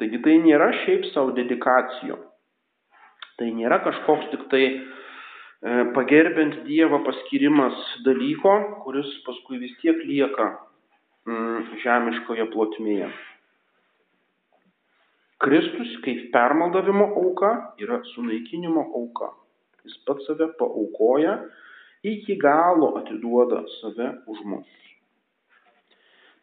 Taigi 0.00 0.20
tai 0.24 0.38
nėra 0.40 0.70
šiaip 0.78 1.04
savo 1.10 1.34
dedikacijo. 1.36 2.16
Tai 3.36 3.50
nėra 3.52 3.82
kažkoks 3.84 4.30
tik 4.32 4.46
tai 4.48 4.62
e, 4.64 4.78
pagerbent 5.94 6.64
Dievą 6.66 7.00
paskirimas 7.06 7.76
dalyko, 8.04 8.82
kuris 8.84 9.08
paskui 9.24 9.58
vis 9.62 9.72
tiek 9.80 9.96
lieka 10.04 10.50
mm, 11.24 11.78
žemiškoje 11.80 12.44
plotmėje. 12.52 13.08
Kristus 15.44 15.96
kaip 16.04 16.28
permaldavimo 16.32 17.08
auka 17.20 17.50
yra 17.80 18.02
sunaikinimo 18.12 18.84
auka. 18.96 19.32
Jis 19.84 19.96
pats 20.04 20.28
save 20.28 20.50
paaukoja 20.60 21.38
iki 22.04 22.36
galo 22.40 22.94
atiduoda 23.00 23.64
save 23.80 24.12
už 24.28 24.44
mus. 24.44 24.70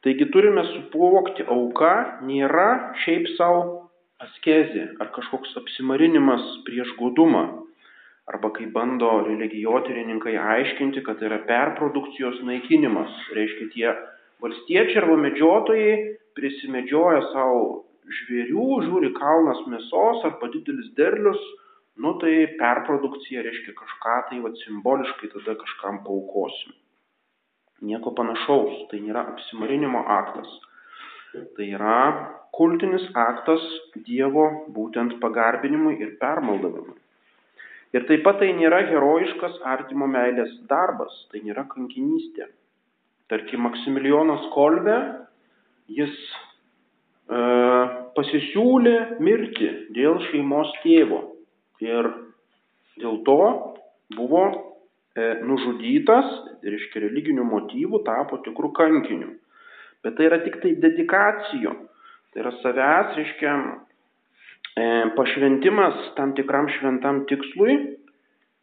Taigi 0.01 0.25
turime 0.33 0.65
supuvokti, 0.65 1.45
auka 1.45 2.21
nėra 2.25 2.93
šiaip 3.03 3.27
savo 3.37 3.89
askezė 4.21 4.87
ar 5.01 5.11
kažkoks 5.13 5.53
apsimarinimas 5.61 6.45
prieš 6.65 6.89
godumą. 6.97 7.60
Arba 8.31 8.51
kai 8.55 8.65
bando 8.71 9.11
religijotyrininkai 9.27 10.37
aiškinti, 10.39 11.03
kad 11.03 11.19
tai 11.19 11.27
yra 11.29 11.41
perprodukcijos 11.49 12.39
naikinimas. 12.47 13.11
Reiškia, 13.35 13.69
tie 13.75 13.93
valstiečiai 14.43 15.01
arba 15.03 15.17
medžiotojai 15.25 15.95
prisimedžioja 16.37 17.25
savo 17.31 17.63
žvėrių, 18.19 18.67
žiūri 18.87 19.11
kalnas 19.17 19.59
mėsos 19.71 20.23
arba 20.29 20.49
didelis 20.53 20.91
derlius, 20.97 21.41
nu 22.01 22.15
tai 22.23 22.33
perprodukcija 22.59 23.43
reiškia 23.45 23.75
kažką 23.77 24.15
tai 24.29 24.39
vat 24.45 24.57
simboliškai 24.63 25.31
tada 25.35 25.57
kažkam 25.59 26.01
paukosim. 26.07 26.75
Nieko 27.81 28.13
panašaus, 28.17 28.85
tai 28.91 29.01
nėra 29.01 29.25
apsimarinimo 29.33 30.03
aktas. 30.19 30.49
Tai 31.57 31.65
yra 31.65 31.99
kultinis 32.55 33.07
aktas 33.17 33.63
Dievo 34.05 34.45
būtent 34.75 35.17
pagarbinimui 35.23 35.95
ir 36.03 36.17
permaldavimui. 36.21 37.00
Ir 37.91 38.05
taip 38.07 38.23
pat 38.23 38.39
tai 38.39 38.53
nėra 38.55 38.85
herojiškas 38.87 39.57
artimo 39.67 40.07
meilės 40.07 40.53
darbas, 40.69 41.11
tai 41.31 41.41
nėra 41.43 41.65
kankinystė. 41.71 42.47
Tarkim, 43.31 43.63
Maksimilijonas 43.67 44.47
Kolbe, 44.53 44.95
jis 45.91 46.15
e, 46.15 47.41
pasisiūlė 48.15 48.95
mirti 49.23 49.69
dėl 49.95 50.19
šeimos 50.29 50.71
tėvo 50.83 51.21
ir 51.83 52.09
dėl 53.01 53.21
to 53.27 53.37
buvo 54.15 54.43
e, 54.47 55.27
nužudytas, 55.47 56.31
reiškia 56.63 57.05
religinių 57.07 57.47
motyvų, 57.47 58.03
tapo 58.07 58.39
tikrų 58.45 58.71
kankinių. 58.79 59.31
Bet 60.03 60.15
tai 60.17 60.27
yra 60.31 60.41
tik 60.45 60.61
tai 60.63 60.73
dedikacijo, 60.81 61.75
tai 62.31 62.43
yra 62.43 62.55
savęs, 62.61 63.15
reiškia, 63.19 63.55
pašventimas 65.17 65.97
tam 66.17 66.35
tikram 66.37 66.69
šventam 66.77 67.25
tikslui, 67.29 67.77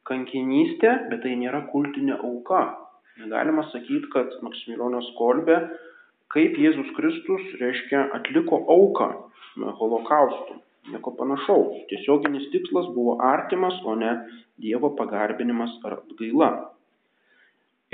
kankinystė, 0.08 0.94
bet 1.10 1.22
tai 1.24 1.34
nėra 1.36 1.66
kultinė 1.72 2.16
auka. 2.22 2.62
Negalima 3.18 3.66
sakyti, 3.72 4.06
kad 4.12 4.30
Maksimilijonas 4.46 5.10
Kolbė, 5.18 5.58
kaip 6.32 6.56
Jėzus 6.60 6.88
Kristus, 6.96 7.44
reiškia, 7.60 8.08
atliko 8.14 8.60
auką 8.70 9.10
holokaustų 9.80 10.60
nieko 10.92 11.12
panašaus. 11.18 11.84
Tiesioginis 11.90 12.48
tikslas 12.52 12.88
buvo 12.94 13.18
artimas, 13.24 13.76
o 13.84 13.94
ne 13.98 14.14
Dievo 14.58 14.90
pagarbinimas 14.98 15.76
ar 15.86 16.00
atgaila. 16.00 16.50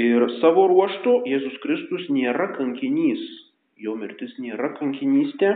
Ir 0.00 0.26
savo 0.40 0.66
ruoštų 0.70 1.22
Jėzus 1.28 1.58
Kristus 1.62 2.06
nėra 2.10 2.50
kankinys, 2.56 3.22
jo 3.78 3.94
mirtis 3.98 4.32
nėra 4.42 4.72
kankinystė, 4.78 5.54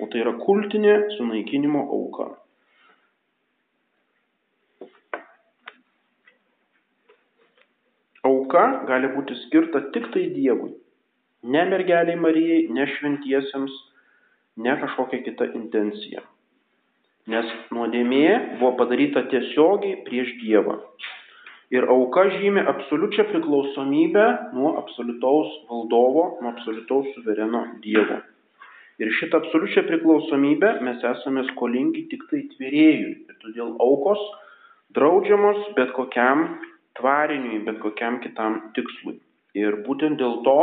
o 0.00 0.08
tai 0.10 0.22
yra 0.24 0.34
kultinė 0.40 0.94
sunaikinimo 1.16 1.84
auka. 1.98 2.28
Auka 8.24 8.64
gali 8.88 9.10
būti 9.16 9.36
skirta 9.44 9.84
tik 9.96 10.08
tai 10.14 10.28
Dievui, 10.32 10.72
ne 11.44 11.64
mergeliai 11.72 12.16
Marijai, 12.16 12.62
ne 12.72 12.86
šventiesiems, 12.96 13.74
ne 14.64 14.78
kažkokia 14.80 15.20
kita 15.26 15.50
intencija 15.52 16.24
nes 17.30 17.52
nuodėmė 17.72 18.58
buvo 18.60 18.74
padaryta 18.80 19.24
tiesiogiai 19.32 20.02
prieš 20.04 20.34
Dievą. 20.42 20.76
Ir 21.72 21.88
auka 21.90 22.26
žymi 22.36 22.62
absoliučią 22.70 23.24
priklausomybę 23.30 24.24
nuo 24.54 24.74
absoliutaus 24.82 25.50
valdovo, 25.70 26.26
nuo 26.42 26.52
absoliutaus 26.52 27.08
suvereno 27.16 27.64
Dievo. 27.84 28.20
Ir 29.02 29.10
šitą 29.18 29.40
absoliučią 29.42 29.84
priklausomybę 29.88 30.70
mes 30.86 31.02
esame 31.10 31.42
skolingi 31.50 32.06
tik 32.12 32.24
tai 32.30 32.44
tvėrėjui. 32.54 33.12
Ir 33.26 33.38
todėl 33.42 33.74
aukos 33.82 34.22
draudžiamos 34.94 35.74
bet 35.78 35.90
kokiam 35.96 36.46
tvariniui, 37.00 37.64
bet 37.66 37.80
kokiam 37.82 38.20
kitam 38.22 38.60
tikslui. 38.76 39.18
Ir 39.58 39.80
būtent 39.86 40.18
dėl 40.22 40.40
to 40.46 40.58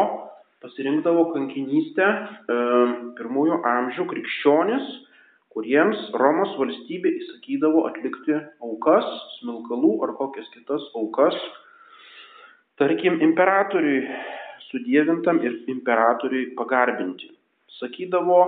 pasirinkdavo 0.64 1.30
kankinystę 1.34 2.08
e, 2.08 2.60
pirmųjų 3.18 3.62
amžių 3.68 4.08
krikščionis 4.12 4.92
kuriems 5.52 6.00
Romos 6.16 6.54
valstybė 6.60 7.12
įsakydavo 7.20 7.84
atlikti 7.90 8.38
aukas, 8.64 9.08
smilkalų 9.40 9.92
ar 10.06 10.14
kokias 10.20 10.48
kitas 10.54 10.86
aukas, 10.96 11.36
tarkim, 12.80 13.20
imperatoriui 13.26 14.06
sudėvintam 14.70 15.42
ir 15.44 15.60
imperatoriui 15.74 16.54
pagarbinti. 16.60 17.34
Sakydavo, 17.82 18.42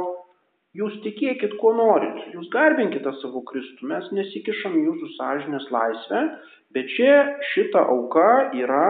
jūs 0.78 1.00
tikėkit, 1.06 1.58
kuo 1.62 1.74
norit, 1.78 2.22
jūs 2.36 2.50
garbinkite 2.54 3.16
savo 3.22 3.42
Kristų, 3.50 3.90
mes 3.90 4.08
nesikišam 4.14 4.78
jūsų 4.78 5.10
sąžinės 5.18 5.68
laisvę, 5.74 6.24
bet 6.76 6.94
čia 6.96 7.18
šita 7.54 7.84
auka 7.94 8.30
yra 8.58 8.88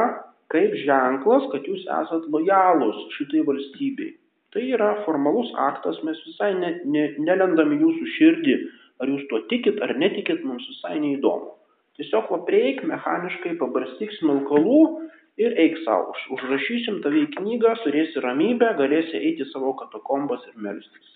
kaip 0.54 0.76
ženklas, 0.84 1.48
kad 1.54 1.66
jūs 1.68 1.88
esat 1.88 2.28
lojalūs 2.34 3.08
šitai 3.18 3.42
valstybei. 3.48 4.14
Tai 4.54 4.62
yra 4.70 4.92
formalus 5.08 5.50
aktas, 5.58 5.98
mes 6.06 6.20
visai 6.28 6.52
ne, 6.60 6.76
ne, 6.86 7.08
nelendam 7.26 7.74
į 7.74 7.80
jūsų 7.82 8.10
širdį, 8.18 8.58
ar 9.02 9.10
jūs 9.10 9.24
tuo 9.32 9.42
tikit 9.50 9.82
ar 9.82 9.96
netikit, 9.98 10.44
mums 10.46 10.68
visai 10.70 11.00
neįdomu. 11.02 11.56
Tiesiog 11.98 12.30
va 12.34 12.40
prieik 12.46 12.84
mechaniškai, 12.90 13.56
pabarstyk 13.62 14.14
smilkalų 14.20 14.80
ir 15.42 15.56
eik 15.60 15.80
savo. 15.86 16.14
Užrašysim 16.36 17.02
tave 17.06 17.24
į 17.26 17.32
knygą, 17.38 17.74
turėsi 17.86 18.22
ramybę, 18.24 18.74
galėsi 18.80 19.18
eiti 19.20 19.48
savo 19.52 19.74
katakombas 19.80 20.46
ir 20.52 20.60
melstis. 20.66 21.16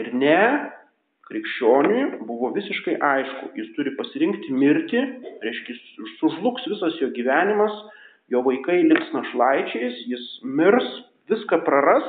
Ir 0.00 0.10
ne, 0.16 0.38
krikščioniui 1.28 2.24
buvo 2.28 2.50
visiškai 2.56 2.96
aišku, 3.08 3.50
jis 3.58 3.72
turi 3.76 3.94
pasirinkti 3.98 4.52
mirtį, 4.52 5.02
reiškia, 5.44 5.76
sužlugs 6.20 6.66
visas 6.72 6.96
jo 7.00 7.10
gyvenimas, 7.16 7.74
jo 8.32 8.40
vaikai 8.44 8.82
liks 8.88 9.12
našlaičiais, 9.14 10.00
jis 10.10 10.24
mirs, 10.44 10.88
viską 11.30 11.60
praras, 11.66 12.08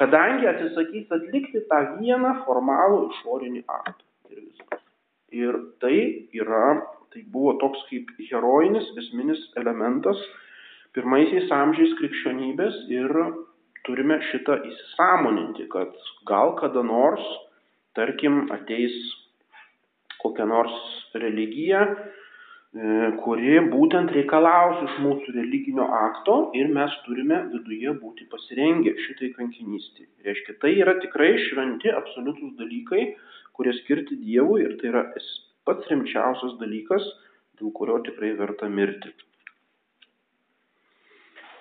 kadangi 0.00 0.48
atsisakys 0.50 1.12
atlikti 1.14 1.62
tą 1.70 1.80
vieną 2.00 2.34
formalų 2.48 3.04
išorinį 3.12 3.64
aktą. 3.68 4.02
Ir 4.32 4.40
viskas. 4.40 4.82
Ir 5.34 5.56
tai 5.82 5.96
yra, 6.36 6.80
tai 7.14 7.22
buvo 7.30 7.54
toks 7.62 7.84
kaip 7.90 8.10
herojinis 8.28 8.90
esminis 9.00 9.40
elementas 9.60 10.20
pirmaisiais 10.94 11.50
amžiais 11.52 11.94
krikščionybės 11.98 12.84
ir 12.94 13.12
turime 13.86 14.20
šitą 14.30 14.60
įsisamoninti, 14.68 15.66
kad 15.72 15.92
gal 16.28 16.54
kada 16.60 16.82
nors 16.86 17.24
tarkim, 17.94 18.44
ateis 18.54 18.94
kokia 20.22 20.46
nors 20.48 20.74
religija, 21.20 21.82
e, 21.84 23.10
kuri 23.22 23.58
būtent 23.74 24.14
reikalaus 24.16 24.80
iš 24.86 24.96
mūsų 25.04 25.34
religinio 25.36 25.86
akto 25.98 26.38
ir 26.58 26.72
mes 26.78 26.94
turime 27.06 27.42
viduje 27.52 27.92
būti 28.00 28.26
pasirengę 28.32 28.96
šitai 29.04 29.30
kankinystį. 29.36 30.08
Reiškia, 30.26 30.56
tai 30.62 30.72
yra 30.80 30.96
tikrai 31.04 31.34
šventi, 31.48 31.92
absoliutus 31.92 32.56
dalykai, 32.60 33.04
kurie 33.54 33.76
skirti 33.82 34.18
Dievui 34.22 34.64
ir 34.64 34.78
tai 34.80 34.90
yra 34.94 35.04
pats 35.68 35.92
rimčiausias 35.92 36.56
dalykas, 36.62 37.06
dėl 37.60 37.70
kurio 37.76 38.00
tikrai 38.08 38.34
verta 38.40 38.70
mirti. 38.70 39.12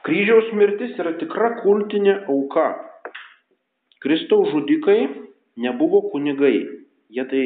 Kryžiaus 0.03 0.49
mirtis 0.59 0.97
yra 0.99 1.13
tikra 1.15 1.53
kultinė 1.61 2.17
auka. 2.27 2.65
Kristaus 4.03 4.49
žudikai 4.51 4.97
nebuvo 5.63 6.01
kunigai. 6.11 6.57
Jie 7.13 7.23
tai 7.31 7.43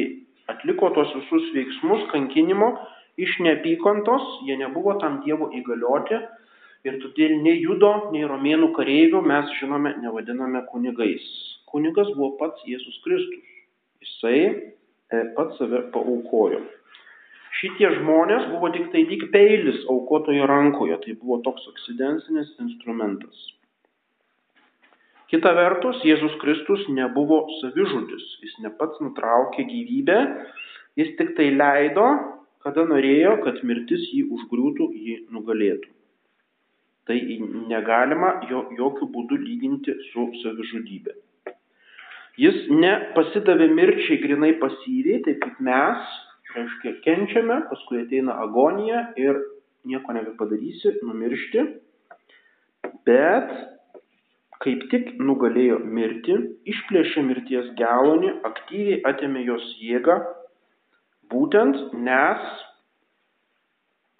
atliko 0.50 0.88
tos 0.96 1.12
visus 1.14 1.52
veiksmus 1.54 2.02
kankinimo 2.10 2.72
iš 3.20 3.36
neapykantos, 3.46 4.26
jie 4.48 4.56
nebuvo 4.58 4.96
tam 4.98 5.20
Dievo 5.22 5.52
įgalioti 5.54 6.18
ir 6.88 6.98
todėl 7.04 7.36
nei 7.44 7.60
judo, 7.62 7.92
nei 8.10 8.26
romėnų 8.26 8.72
kareivių 8.74 9.22
mes 9.22 9.54
žinome 9.60 9.94
nevadiname 10.02 10.64
kunigais. 10.72 11.30
Kunigas 11.70 12.10
buvo 12.16 12.32
pats 12.42 12.66
Jėzus 12.66 12.98
Kristus. 13.06 13.54
Jisai 14.02 14.38
e, 14.48 15.22
pats 15.38 15.62
save 15.62 15.84
paaukojo. 15.94 16.64
Šitie 17.58 17.88
žmonės 17.96 18.44
buvo 18.52 18.68
tik 18.70 18.90
tai 18.92 19.02
lyg 19.08 19.24
peilis 19.34 19.80
aukotojo 19.90 20.46
rankoje, 20.46 20.94
tai 21.02 21.14
buvo 21.18 21.40
toks 21.42 21.64
oksidencinis 21.72 22.52
instrumentas. 22.62 23.48
Kita 25.28 25.50
vertus, 25.56 25.98
Jėzus 26.06 26.38
Kristus 26.40 26.86
nebuvo 26.94 27.42
savižudis, 27.58 28.28
jis 28.46 28.54
ne 28.64 28.70
pats 28.78 29.02
nutraukė 29.02 29.66
gyvybę, 29.68 30.18
jis 30.96 31.10
tik 31.18 31.34
tai 31.36 31.50
leido, 31.56 32.06
kada 32.64 32.86
norėjo, 32.88 33.34
kad 33.42 33.58
mirtis 33.66 34.06
jį 34.14 34.22
užgriūtų, 34.38 34.88
jį 34.94 35.16
nugalėtų. 35.34 35.90
Tai 37.10 37.18
negalima 37.72 38.36
jo 38.48 38.68
jokių 38.78 39.10
būdų 39.16 39.40
lyginti 39.42 39.96
su 40.12 40.30
savižudybė. 40.44 41.16
Jis 42.38 42.64
nepasidavė 42.70 43.66
mirčiai 43.74 44.20
grinai 44.22 44.54
pasyviai, 44.62 45.24
taip 45.26 45.42
kaip 45.42 45.60
mes, 45.68 46.18
reiškia, 46.56 46.94
kenčiame, 47.04 47.62
paskui 47.70 48.02
ateina 48.04 48.38
agonija 48.44 49.08
ir 49.20 49.40
nieko 49.88 50.14
nebepadarysi, 50.16 50.98
numiršti, 51.06 51.64
bet 53.08 53.52
kaip 54.62 54.86
tik 54.92 55.12
nugalėjo 55.22 55.78
mirtį, 55.84 56.38
išplėšė 56.72 57.22
mirties 57.26 57.68
gelonį, 57.78 58.32
aktyviai 58.48 59.02
atėmė 59.10 59.44
jos 59.46 59.66
jėgą, 59.82 60.18
būtent 61.32 61.94
nes 61.94 62.48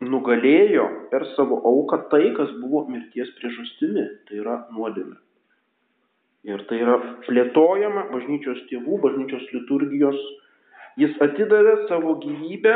nugalėjo 0.04 0.84
per 1.10 1.26
savo 1.34 1.58
auką 1.66 2.04
tai, 2.12 2.28
kas 2.36 2.52
buvo 2.62 2.84
mirties 2.90 3.32
priežastimi, 3.38 4.04
tai 4.28 4.38
yra 4.44 4.60
nuodėmė. 4.74 5.16
Ir 6.48 6.62
tai 6.70 6.78
yra 6.84 6.96
plėtojama 7.26 8.06
bažnyčios 8.12 8.60
tėvų, 8.70 9.00
bažnyčios 9.02 9.48
liturgijos. 9.52 10.18
Jis 10.98 11.14
atidavė 11.22 11.74
savo 11.86 12.16
gyvybę 12.22 12.74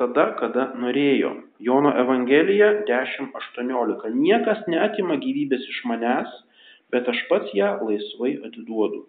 tada, 0.00 0.26
kada 0.40 0.66
norėjo. 0.76 1.30
Jono 1.64 1.92
Evangelija 1.96 2.68
10.18. 2.88 4.10
Niekas 4.16 4.60
neatima 4.68 5.16
gyvybės 5.22 5.64
iš 5.72 5.78
manęs, 5.88 6.28
bet 6.92 7.08
aš 7.08 7.22
pats 7.30 7.54
ją 7.56 7.72
laisvai 7.86 8.34
atiduodu. 8.48 9.06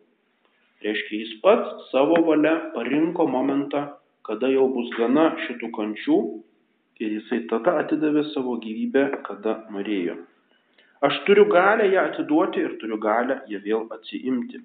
Reiškia, 0.84 1.20
jis 1.20 1.36
pats 1.44 1.90
savo 1.92 2.22
valia 2.28 2.56
parinko 2.76 3.28
momentą, 3.28 3.86
kada 4.28 4.48
jau 4.52 4.70
bus 4.72 4.92
gana 4.98 5.30
šitų 5.46 5.72
kančių 5.76 6.20
ir 7.04 7.18
jisai 7.18 7.42
tada 7.52 7.78
atidavė 7.84 8.24
savo 8.32 8.56
gyvybę, 8.64 9.10
kada 9.28 9.64
norėjo. 9.74 10.20
Aš 11.04 11.20
turiu 11.28 11.50
galę 11.52 11.90
ją 11.92 12.08
atiduoti 12.12 12.64
ir 12.64 12.78
turiu 12.80 13.00
galę 13.04 13.42
ją 13.52 13.60
vėl 13.64 13.90
atsiimti. 13.96 14.64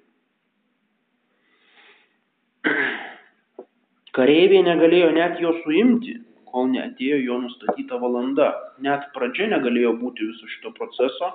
Kareiviai 4.17 4.65
negalėjo 4.65 5.13
net 5.13 5.37
jo 5.43 5.53
suimti, 5.61 6.17
kol 6.49 6.69
neatėjo 6.73 7.19
jo 7.21 7.39
nustatyta 7.45 7.99
valanda. 8.01 8.49
Net 8.81 9.09
pradžia 9.13 9.49
negalėjo 9.51 9.93
būti 10.01 10.25
viso 10.31 10.49
šito 10.49 10.73
proceso, 10.77 11.33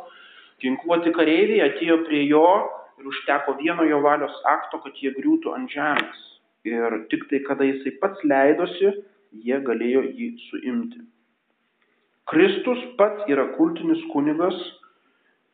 Ginkluoti 0.63 1.11
kareiviai 1.13 1.65
atėjo 1.67 1.99
prie 2.07 2.23
jo 2.29 2.45
ir 3.01 3.09
užteko 3.11 3.57
vieno 3.59 3.85
jo 3.89 3.99
valios 4.05 4.37
akto, 4.49 4.79
kad 4.85 5.01
jie 5.03 5.11
griūtų 5.17 5.55
ant 5.57 5.73
žemės. 5.73 6.21
Ir 6.65 6.95
tik 7.11 7.27
tai, 7.29 7.43
kada 7.49 7.67
jisai 7.69 7.93
pats 8.01 8.23
leidosi, 8.25 8.93
jie 9.45 9.59
galėjo 9.67 10.05
jį 10.07 10.31
suimti. 10.47 11.03
Kristus 12.31 12.81
pats 12.97 13.27
yra 13.29 13.51
kultinis 13.59 14.01
kunigas 14.15 14.57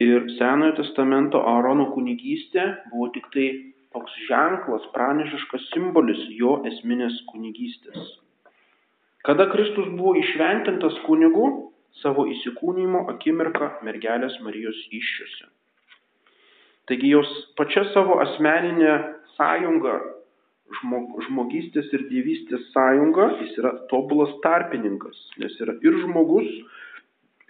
ir 0.05 0.29
Senojo 0.37 0.77
testamento 0.79 1.41
Aarono 1.55 1.89
kunigystė 1.97 2.69
buvo 2.93 3.09
tik 3.17 3.27
tai 3.35 3.49
toks 3.95 4.17
ženklas, 4.29 4.87
pranašiškas 4.95 5.69
simbolis 5.75 6.21
jo 6.39 6.59
esminės 6.71 7.17
kunigystės. 7.31 8.13
Kada 9.27 9.51
Kristus 9.53 9.91
buvo 9.99 10.15
išventintas 10.17 10.97
kunigu, 11.07 11.49
savo 12.01 12.25
įsikūnymo 12.31 13.05
akimirką 13.13 13.83
mergelės 13.87 14.39
Marijos 14.45 14.79
iššiose. 14.95 15.51
Taigi 16.89 17.11
jos 17.13 17.29
pačia 17.59 17.85
savo 17.93 18.17
asmeninė 18.23 18.95
sąjunga, 19.37 19.99
žmog, 20.81 21.19
žmogystės 21.27 21.91
ir 21.95 22.07
dievystės 22.11 22.65
sąjunga, 22.75 23.29
jis 23.43 23.59
yra 23.61 23.75
tobulas 23.93 24.33
tarpininkas, 24.45 25.19
nes 25.43 25.55
yra 25.63 25.77
ir 25.87 25.99
žmogus, 26.07 26.49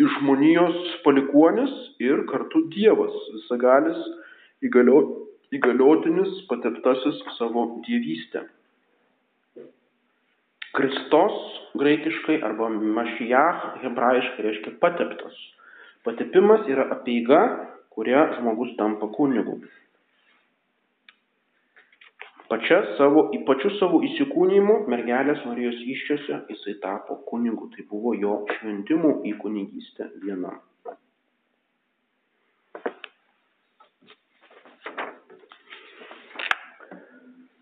iš 0.01 0.19
žmonijos 0.19 0.77
palikuonis 1.05 1.73
ir 2.03 2.25
kartu 2.31 2.65
Dievas, 2.73 3.17
visagalis 3.37 4.01
įgalio, 4.65 5.01
įgaliotinis, 5.57 6.45
pateptasis 6.51 7.21
savo 7.39 7.67
dievystę. 7.87 8.47
Kristos 10.77 11.35
graikiškai 11.81 12.39
arba 12.47 12.69
mašijach 12.71 13.83
hebrajiškai 13.83 14.47
reiškia 14.47 14.77
pateptas. 14.83 15.37
Patepimas 16.07 16.69
yra 16.71 16.87
apeiga, 16.95 17.41
kuria 17.91 18.29
žmogus 18.39 18.77
tampa 18.79 19.11
kunigu. 19.17 19.59
Pačia 22.51 22.81
savo, 22.99 23.29
pačiu 23.47 23.71
savo 23.79 24.01
įsikūnymu 24.07 24.81
mergelės 24.91 25.43
Marijos 25.47 25.77
iščiose 25.93 26.41
jisai 26.51 26.79
tapo 26.83 27.21
kunigu. 27.31 27.69
Tai 27.75 27.85
buvo 27.91 28.15
jo 28.19 28.41
šventimų 28.57 29.13
į 29.31 29.37
kunigystę 29.43 30.09
viena. 30.25 30.57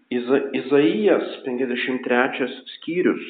Iza, 0.09 0.39
Izaijas 0.57 1.25
53 1.45 2.47
skyrius. 2.79 3.25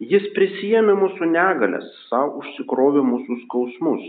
Jis 0.00 0.24
prisijėmė 0.32 0.94
mūsų 0.96 1.26
negalės, 1.34 1.84
savo 2.08 2.38
užsikrovė 2.40 3.02
mūsų 3.04 3.36
skausmus. 3.42 4.06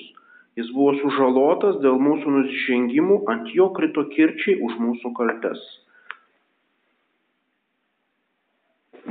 Jis 0.56 0.70
buvo 0.76 0.94
sužalotas 1.02 1.82
dėl 1.84 2.00
mūsų 2.00 2.38
nusižengimų, 2.38 3.20
ant 3.34 3.52
jo 3.58 3.68
krito 3.76 4.06
kirčiai 4.14 4.56
už 4.64 4.80
mūsų 4.86 5.12
kaltes. 5.20 5.62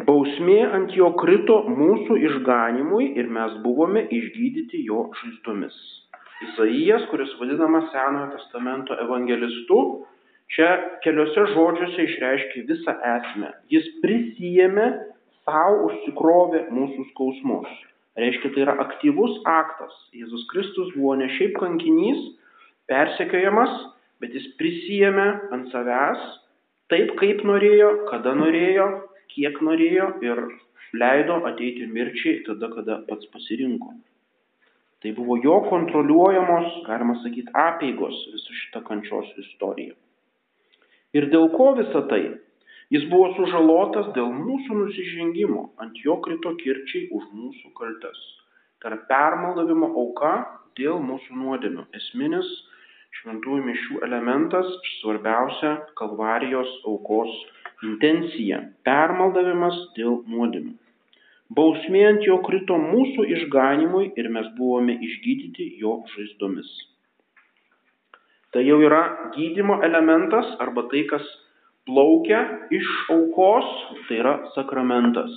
Bausmė 0.09 0.59
ant 0.79 0.97
jo 0.97 1.13
krito 1.21 1.61
mūsų 1.69 2.17
išganimui 2.31 3.13
ir 3.21 3.29
mes 3.37 3.61
buvome 3.65 4.07
išgydyti 4.09 4.85
jo 4.89 5.11
žaizdomis. 5.21 5.77
Izaijas, 6.47 7.05
kuris 7.11 7.37
vadinamas 7.41 7.91
Senojo 7.93 8.31
testamento 8.39 8.97
evangelistu, 9.05 9.81
čia 10.55 10.71
keliuose 11.05 11.45
žodžiuose 11.55 12.07
išreiškia 12.09 12.65
visą 12.71 12.95
esmę. 13.17 13.53
Jis 13.73 13.87
prisijėmė 14.03 14.89
savo 15.45 15.89
užsikrovė 15.89 16.65
mūsų 16.75 17.07
skausmus. 17.13 17.71
Reiškia, 18.19 18.51
tai 18.55 18.65
yra 18.65 18.75
aktyvus 18.83 19.37
aktas. 19.47 19.95
Jėzus 20.17 20.47
Kristus 20.51 20.91
buvo 20.97 21.15
ne 21.21 21.29
šiaip 21.37 21.55
kankinys, 21.61 22.25
persekiojamas, 22.91 23.75
bet 24.23 24.35
jis 24.35 24.49
prisijėmė 24.59 25.29
ant 25.55 25.71
savęs 25.75 26.25
taip, 26.91 27.15
kaip 27.21 27.45
norėjo, 27.47 27.93
kada 28.09 28.35
norėjo, 28.35 28.89
kiek 29.35 29.61
norėjo 29.63 30.11
ir 30.25 30.43
leido 30.99 31.39
ateiti 31.47 31.87
mirčiai 31.87 32.43
tada, 32.49 32.73
kada 32.75 33.01
pats 33.07 33.29
pasirinko. 33.33 33.95
Tai 34.99 35.15
buvo 35.15 35.37
jo 35.39 35.61
kontroliuojamos, 35.69 36.81
galima 36.89 37.15
sakyti, 37.23 37.53
apėgos 37.55 38.19
visą 38.33 38.61
šitą 38.65 38.83
kančios 38.89 39.31
istoriją. 39.45 39.95
Ir 41.17 41.31
dėl 41.33 41.47
ko 41.57 41.71
visa 41.79 42.03
tai? 42.11 42.25
Jis 42.93 43.05
buvo 43.09 43.31
sužalotas 43.37 44.11
dėl 44.17 44.29
mūsų 44.33 44.75
nusižengimo, 44.81 45.63
ant 45.81 45.97
jo 46.05 46.19
krito 46.25 46.55
kirčiai 46.61 47.07
už 47.17 47.29
mūsų 47.37 47.73
kaltes. 47.77 48.19
Yra 48.85 48.99
permaldavimo 49.09 49.89
auka 50.03 50.33
dėl 50.81 51.01
mūsų 51.05 51.39
nuodėmių. 51.43 51.87
Esminis 52.01 52.51
šventųjų 53.21 53.65
mišių 53.71 54.03
elementas, 54.09 54.69
svarbiausia 54.99 55.73
kalvarijos 56.01 56.75
aukos 56.93 57.33
intencija- 57.89 58.61
permaldavimas 58.89 59.81
dėl 59.97 60.21
nuodėmių. 60.35 60.77
Bausmė 61.57 62.05
ant 62.11 62.29
jo 62.29 62.37
krito 62.45 62.77
mūsų 62.85 63.25
išganimui 63.39 64.13
ir 64.21 64.29
mes 64.37 64.49
buvome 64.61 65.01
išgydyti 65.09 65.73
jo 65.81 66.03
žaizdomis. 66.15 66.69
Tai 68.55 68.65
jau 68.65 68.79
yra 68.81 69.03
gydimo 69.37 69.81
elementas 69.85 70.55
arba 70.65 70.87
tai, 70.89 71.05
kas 71.11 71.25
plaukia 71.89 72.41
iš 72.73 72.89
aukos, 73.13 73.69
tai 74.09 74.21
yra 74.23 74.35
sakramentas. 74.55 75.33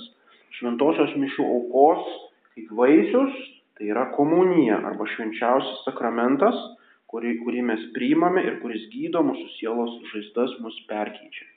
Šventosios 0.56 1.12
mišių 1.20 1.48
aukos 1.56 2.06
kaip 2.54 2.72
vaisius 2.76 3.36
tai 3.76 3.88
yra 3.92 4.06
komunija 4.16 4.78
arba 4.84 5.06
švenčiausias 5.14 5.84
sakramentas, 5.86 6.56
kurį, 7.12 7.38
kurį 7.44 7.64
mes 7.68 7.82
priimame 7.96 8.44
ir 8.46 8.60
kuris 8.62 8.84
gydo 8.92 9.24
mūsų 9.24 9.48
sielos 9.56 9.96
žaizdas, 10.12 10.54
mus 10.64 10.76
perkeičia. 10.88 11.48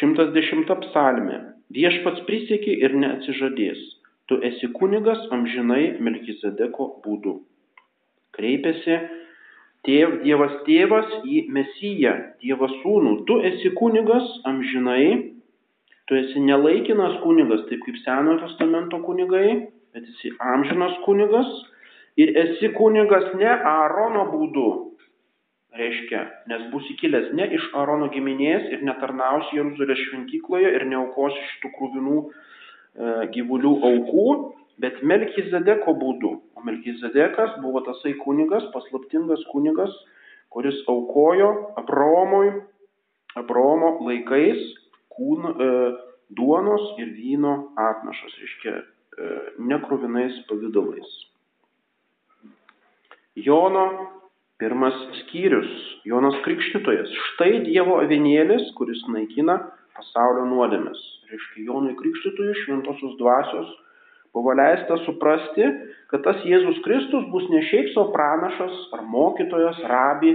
110 0.00 0.66
psalmė. 0.88 1.38
Viešpats 1.72 2.24
prisiekė 2.28 2.74
ir 2.84 2.96
neatsižadės. 2.98 3.80
Tu 4.28 4.38
esi 4.48 4.68
kunigas 4.74 5.20
amžinai 5.36 5.98
Melkizedeko 6.00 6.88
būdu. 7.04 7.38
Kreipiasi. 8.36 9.00
Tėv, 9.82 10.20
Dievas 10.22 10.52
tėvas 10.62 11.08
į 11.26 11.40
Mesiją, 11.50 12.12
Dievo 12.42 12.68
sūnų. 12.70 13.16
Tu 13.26 13.38
esi 13.48 13.72
kunigas 13.74 14.28
amžinai, 14.46 15.32
tu 16.06 16.18
esi 16.20 16.42
nelaikinas 16.44 17.18
kunigas, 17.24 17.64
taip 17.66 17.82
kaip 17.82 17.98
Senojo 18.04 18.44
testamento 18.44 19.02
kunigai, 19.02 19.48
bet 19.90 20.06
esi 20.06 20.30
amžinas 20.54 20.94
kunigas. 21.06 21.50
Ir 22.20 22.30
esi 22.36 22.70
kunigas 22.76 23.30
ne 23.40 23.48
Aarono 23.50 24.28
būdu, 24.30 24.68
reiškia, 25.78 26.22
nes 26.50 26.66
bus 26.72 26.88
įkilęs 26.94 27.30
ne 27.36 27.46
iš 27.56 27.68
Aarono 27.78 28.10
giminės 28.12 28.68
ir 28.74 28.82
netarnausi 28.86 29.56
Jeruzalės 29.56 30.02
šventykloje 30.06 30.72
ir 30.76 30.84
neaukosi 30.90 31.46
šitų 31.54 31.70
krūvinų 31.78 32.18
e, 32.20 32.26
gyvulių 33.36 33.72
aukų, 33.88 34.26
bet 34.82 35.02
Melkizedeko 35.06 35.94
būdu. 35.98 36.32
O 36.58 36.64
Melkizedekas 36.66 37.56
buvo 37.62 37.84
tasai 37.86 38.16
kunigas, 38.20 38.66
paslaptingas 38.74 39.42
kunigas, 39.52 39.92
kuris 40.52 40.78
aukojo 40.90 41.50
Abraomui, 41.80 42.50
Abraomo 43.38 43.94
laikais 44.04 44.60
kūn, 45.14 45.46
e, 45.48 45.68
duonos 46.36 46.96
ir 47.00 47.12
vyno 47.16 47.54
atnašas, 47.80 48.34
reiškia, 48.40 48.74
e, 48.82 49.30
nekrovinais 49.72 50.42
pavydalais. 50.48 51.14
Jono 53.36 53.86
pirmas 54.60 54.96
skyrius, 55.22 55.70
Jonas 56.04 56.36
Krikštytojas. 56.44 57.10
Štai 57.32 57.62
Dievo 57.64 57.96
avinėlis, 58.02 58.68
kuris 58.76 59.00
naikina 59.10 59.56
pasaulio 59.96 60.44
nuodėmes. 60.50 61.00
Reiškia, 61.32 61.64
Jonui 61.70 61.96
Krikštytojui 61.98 62.58
šventosios 62.60 63.16
dvasios 63.18 63.72
buvo 64.32 64.54
leista 64.56 64.96
suprasti, 65.04 65.66
kad 66.12 66.24
tas 66.24 66.40
Jėzus 66.48 66.80
Kristus 66.84 67.28
bus 67.32 67.48
ne 67.52 67.62
šiaip 67.68 67.92
savo 67.92 68.12
pranašas 68.14 68.78
ar 68.96 69.04
mokytojas, 69.08 69.80
rabi 69.88 70.32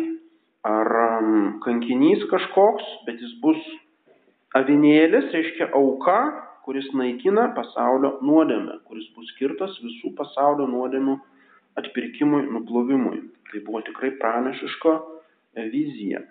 ar 0.67 0.91
um, 1.03 1.57
kankinys 1.65 2.25
kažkoks, 2.31 2.85
bet 3.07 3.21
jis 3.21 3.33
bus 3.43 3.61
avinėlis, 4.57 5.31
reiškia 5.33 5.71
auka, 5.77 6.19
kuris 6.67 6.87
naikina 6.97 7.47
pasaulio 7.55 8.17
nuodėmę, 8.27 8.81
kuris 8.87 9.07
bus 9.15 9.29
skirtas 9.33 9.77
visų 9.83 10.13
pasaulio 10.17 10.67
nuodėmių 10.67 11.15
atpirkimui, 11.79 12.41
nuplovimui. 12.51 13.21
Tai 13.51 13.61
buvo 13.63 13.83
tikrai 13.87 14.11
pranašiška 14.19 14.95
e, 14.97 15.67
vizija. 15.71 16.25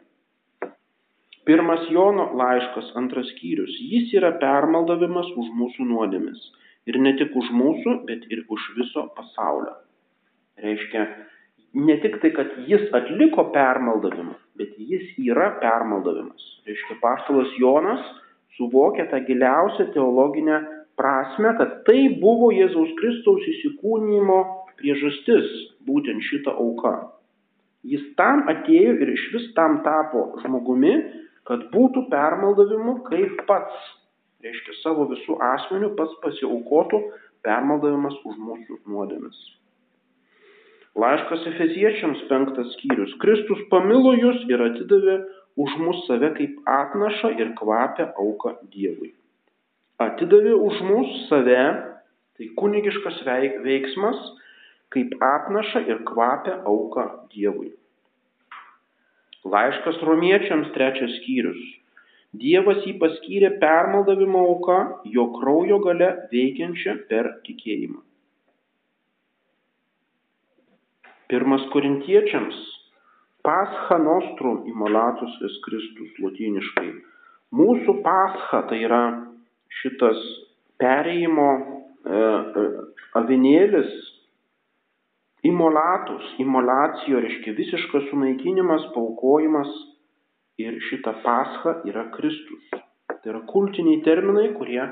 Pirmas 1.47 1.87
Jono 1.95 2.33
laiškas, 2.37 2.91
antras 2.99 3.31
skyrius. 3.33 3.73
Jis 3.79 4.11
yra 4.19 4.33
permaldavimas 4.43 5.31
už 5.39 5.53
mūsų 5.57 5.87
nuodėmis. 5.89 6.41
Ir 6.87 6.99
ne 7.03 7.17
tik 7.19 7.35
už 7.35 7.51
mūsų, 7.51 7.97
bet 8.07 8.29
ir 8.31 8.45
už 8.53 8.69
viso 8.77 9.09
pasaulio. 9.17 9.75
Reiškia, 10.63 11.07
ne 11.87 11.97
tik 12.03 12.21
tai, 12.23 12.31
kad 12.37 12.55
jis 12.71 12.87
atliko 12.97 13.49
permaldavimą, 13.55 14.37
bet 14.61 14.77
jis 14.79 15.11
yra 15.21 15.51
permaldavimas. 15.61 16.47
Reiškia, 16.69 17.01
paštalas 17.03 17.53
Jonas 17.61 18.07
suvokė 18.57 19.09
tą 19.11 19.21
giliausią 19.27 19.91
teologinę 19.97 20.63
prasme, 20.97 21.53
kad 21.59 21.83
tai 21.89 22.07
buvo 22.23 22.53
Jėzaus 22.55 22.95
Kristaus 23.01 23.45
įsikūnymo 23.53 24.39
priežastis 24.79 25.53
būtent 25.89 26.25
šita 26.31 26.57
auka. 26.57 26.95
Jis 27.87 28.03
tam 28.19 28.47
atėjo 28.51 28.97
ir 29.03 29.13
iš 29.13 29.27
vis 29.35 29.47
tam 29.59 29.81
tapo 29.85 30.29
žmogumi, 30.43 30.95
kad 31.47 31.69
būtų 31.75 32.09
permaldavimu 32.11 32.99
kaip 33.07 33.45
pats, 33.47 33.77
reiškia 34.47 34.79
savo 34.81 35.07
visų 35.11 35.37
asmenių 35.53 35.93
pats 35.99 36.17
pasiaukotų 36.23 37.03
permaldavimas 37.47 38.17
už 38.27 38.39
mūsų 38.49 38.81
nuodėmes. 38.87 39.39
Laiškas 40.97 41.43
Efeziečiams 41.51 42.23
penktas 42.31 42.71
skyrius. 42.79 43.13
Kristus 43.21 43.61
pamilo 43.73 44.15
jūs 44.17 44.47
ir 44.49 44.63
atidavė 44.65 45.19
už 45.61 45.75
mus 45.83 45.99
save 46.09 46.31
kaip 46.39 46.57
atnašą 46.73 47.35
ir 47.37 47.53
kvapę 47.59 48.09
auką 48.17 48.55
Dievui. 48.73 49.13
Atidavė 50.01 50.55
už 50.57 50.81
mus 50.89 51.13
save, 51.29 51.61
tai 52.37 52.49
kunigiškas 52.61 53.21
veiksmas, 53.65 54.17
kaip 54.93 55.13
atnašą 55.21 55.85
ir 55.89 56.01
kvapę 56.09 56.63
auką 56.65 57.07
Dievui. 57.35 57.75
Laiškas 59.45 60.01
romiečiams 60.03 60.73
trečias 60.75 61.13
skyrius. 61.21 61.61
Dievas 62.41 62.83
jį 62.85 62.97
paskyrė 63.01 63.53
permaldavimo 63.63 64.43
auka, 64.51 64.79
jo 65.15 65.29
kraujo 65.39 65.79
gale 65.85 66.09
veikiančia 66.33 66.97
per 67.11 67.31
tikėjimą. 67.47 68.01
Pirmas 71.31 71.65
korintiečiams. 71.73 72.59
Pascha 73.47 73.99
nostrum 74.03 74.65
immolatus 74.71 75.37
es 75.47 75.55
Kristus 75.65 76.17
lotyniškai. 76.23 76.89
Mūsų 77.55 78.01
pascha 78.03 78.65
tai 78.71 78.81
yra 78.87 79.03
šitas 79.81 80.19
perėjimo 80.83 81.49
e, 81.55 81.63
e, 82.11 82.67
avinėlis 83.21 83.95
Imolatus, 85.47 86.25
imolacijo 86.43 87.21
reiškia 87.23 87.53
visiškas 87.55 88.09
sunaikinimas, 88.11 88.87
paukojimas 88.95 89.69
ir 90.63 90.79
šita 90.89 91.19
pascha 91.25 91.81
yra 91.89 92.07
Kristus. 92.15 92.71
Tai 93.09 93.33
yra 93.33 93.43
kultiniai 93.51 94.03
terminai, 94.07 94.49
kurie 94.57 94.83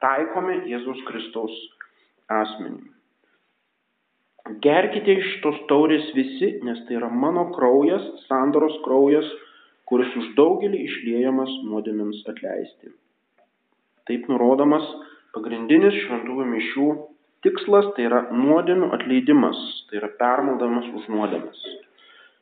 taikomi 0.00 0.62
Jėzus 0.70 1.04
Kristaus 1.08 1.56
asmeniui. 2.30 2.88
Gerkite 4.64 5.14
iš 5.20 5.36
tos 5.44 5.58
taurės 5.70 6.08
visi, 6.16 6.54
nes 6.66 6.80
tai 6.86 6.96
yra 6.98 7.10
mano 7.12 7.50
kraujas, 7.54 8.06
sandoros 8.26 8.78
kraujas, 8.86 9.28
kuris 9.90 10.10
už 10.16 10.32
daugelį 10.38 10.80
išliejamas 10.86 11.52
nuodėmėms 11.68 12.24
atleisti. 12.32 12.90
Taip 14.08 14.26
nurodomas 14.32 14.86
pagrindinis 15.36 15.94
šventųjų 16.06 16.46
mišių 16.54 16.88
tikslas 17.44 17.92
tai 17.96 18.08
yra 18.08 18.24
nuodėmių 18.32 18.90
atleidimas, 18.96 19.60
tai 19.90 20.00
yra 20.00 20.10
permaldavimas 20.18 20.88
už 20.98 21.06
nuodėmes. 21.12 21.62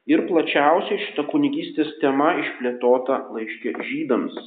Ir 0.09 0.23
plačiausiai 0.29 1.01
šita 1.05 1.27
kunigystės 1.29 1.91
tema 2.03 2.31
išplėtota 2.43 3.19
laiškė 3.35 3.75
žydams. 3.91 4.39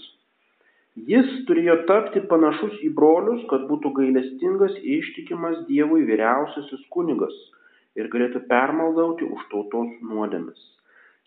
Jis 1.11 1.29
turėjo 1.47 1.75
tapti 1.89 2.23
panašus 2.31 2.79
į 2.87 2.89
brolius, 2.97 3.43
kad 3.51 3.67
būtų 3.69 3.91
gailestingas 3.99 4.73
ištikimas 4.95 5.61
Dievui 5.69 6.01
vyriausiasis 6.09 6.81
kunigas 6.95 7.37
ir 7.99 8.09
galėtų 8.11 8.41
permaldauti 8.49 9.27
už 9.27 9.45
tautos 9.53 9.93
nuodėmes. 10.09 10.65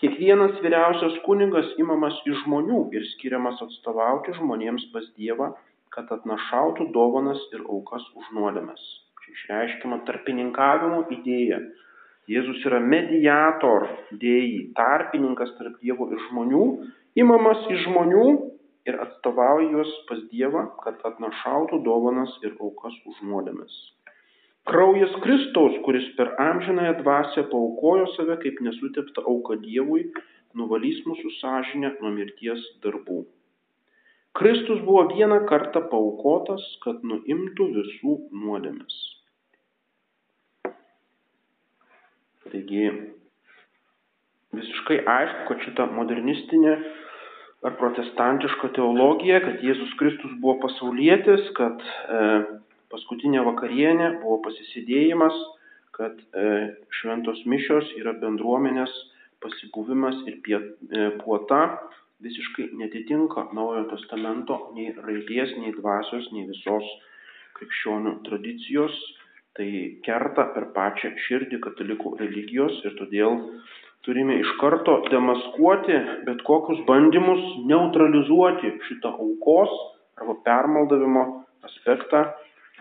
Kiekvienas 0.03 0.59
vyriausias 0.67 1.17
kunigas 1.29 1.71
imamas 1.81 2.19
iš 2.27 2.43
žmonių 2.43 2.83
ir 2.99 3.07
skiriamas 3.15 3.63
atstovauti 3.69 4.35
žmonėms 4.41 4.91
pas 4.93 5.07
Dievą, 5.15 5.55
kad 5.95 6.11
atnašautų 6.19 6.91
dovanas 6.99 7.41
ir 7.55 7.63
aukas 7.65 8.05
už 8.19 8.35
nuodėmes 8.37 8.85
išreiškiama 9.35 10.03
tarpininkavimo 10.09 11.05
idėja. 11.17 11.61
Jėzus 12.31 12.63
yra 12.65 12.79
mediator 12.81 13.85
dėjai, 14.17 14.71
tarpininkas 14.79 15.51
tarp 15.59 15.77
Dievo 15.85 16.07
ir 16.15 16.23
žmonių, 16.31 16.65
imamas 17.21 17.67
iš 17.75 17.83
žmonių 17.85 18.25
ir 18.89 18.97
atstovauja 19.05 19.69
juos 19.75 19.91
pas 20.09 20.23
Dievą, 20.31 20.63
kad 20.85 21.05
atnašautų 21.05 21.83
dovanas 21.85 22.33
ir 22.47 22.55
aukas 22.61 22.97
už 23.11 23.21
nuodėmes. 23.29 23.77
Kraujas 24.65 25.13
Kristaus, 25.21 25.77
kuris 25.85 26.07
per 26.17 26.31
amžinąją 26.41 26.95
dvasę 27.03 27.45
paukojo 27.51 28.07
save 28.15 28.39
kaip 28.41 28.63
nesutepta 28.65 29.25
auka 29.29 29.59
Dievui, 29.61 30.07
nuvalys 30.57 31.03
mūsų 31.05 31.33
sąžinę 31.43 31.91
nuo 32.01 32.13
mirties 32.15 32.65
darbų. 32.87 33.27
Kristus 34.35 34.81
buvo 34.87 35.05
vieną 35.13 35.43
kartą 35.51 35.85
paukotas, 35.93 36.65
kad 36.87 37.05
nuimtų 37.05 37.69
visų 37.77 38.17
nuodėmes. 38.33 38.97
Taigi 42.53 42.91
visiškai 44.55 45.01
aišku, 45.11 45.47
kad 45.49 45.65
šita 45.67 45.87
modernistinė 45.95 46.75
ar 47.65 47.77
protestantiška 47.81 48.75
teologija, 48.77 49.41
kad 49.45 49.65
Jėzus 49.65 49.95
Kristus 50.01 50.35
buvo 50.43 50.59
pasaulietis, 50.67 51.49
kad 51.57 51.81
e, 51.81 52.21
paskutinė 52.93 53.45
vakarienė 53.47 54.11
buvo 54.21 54.43
pasisėdėjimas, 54.45 55.39
kad 55.97 56.21
e, 56.37 56.53
šventos 57.01 57.41
mišios 57.49 57.89
yra 58.01 58.13
bendruomenės 58.21 58.93
pasibuvimas 59.45 60.21
ir 60.29 60.39
pie, 60.45 60.61
e, 60.61 61.09
puota, 61.23 61.63
visiškai 62.25 62.71
netitinka 62.81 63.49
Naujojo 63.57 63.89
testamento 63.95 64.61
nei 64.77 64.93
raidės, 64.97 65.57
nei 65.61 65.75
dvasios, 65.77 66.31
nei 66.37 66.47
visos 66.49 66.87
krikščionių 67.59 68.19
tradicijos 68.29 68.95
tai 69.55 69.71
kerta 70.07 70.49
per 70.55 70.71
pačią 70.75 71.13
širdį 71.27 71.61
katalikų 71.63 72.17
religijos 72.21 72.81
ir 72.87 72.97
todėl 72.99 73.39
turime 74.07 74.41
iš 74.43 74.51
karto 74.61 74.97
demaskuoti 75.13 75.99
bet 76.27 76.43
kokius 76.49 76.83
bandymus 76.89 77.45
neutralizuoti 77.71 78.75
šitą 78.89 79.15
aukos 79.27 79.75
arba 80.21 80.35
permaldavimo 80.47 81.25
aspektą, 81.69 82.25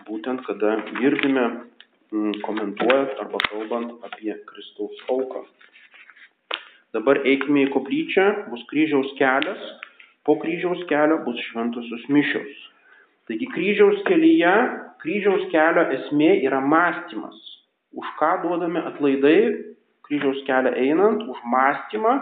būtent 0.08 0.42
kada 0.46 0.76
girdime 0.98 1.46
mm, 1.46 2.40
komentuojant 2.44 3.22
arba 3.22 3.40
kalbant 3.48 4.04
apie 4.08 4.34
Kristaus 4.50 5.00
auką. 5.08 5.44
Dabar 6.94 7.22
eikime 7.26 7.64
į 7.64 7.72
koplyčią, 7.74 8.26
bus 8.52 8.62
kryžiaus 8.70 9.14
kelias, 9.18 9.62
po 10.26 10.36
kryžiaus 10.42 10.84
kelio 10.90 11.18
bus 11.26 11.40
šventosios 11.48 12.04
mišios. 12.12 12.60
Taigi 13.24 13.46
kryžiaus 13.54 14.02
kelyje, 14.04 14.54
kryžiaus 15.00 15.46
kelio 15.52 15.86
esmė 15.96 16.34
yra 16.44 16.58
mąstymas. 16.60 17.36
Už 17.96 18.08
ką 18.18 18.32
duodame 18.42 18.82
atlaidai 18.90 19.38
kryžiaus 20.04 20.42
kelią 20.48 20.74
einant? 20.76 21.22
Už 21.32 21.38
mąstymą 21.48 22.18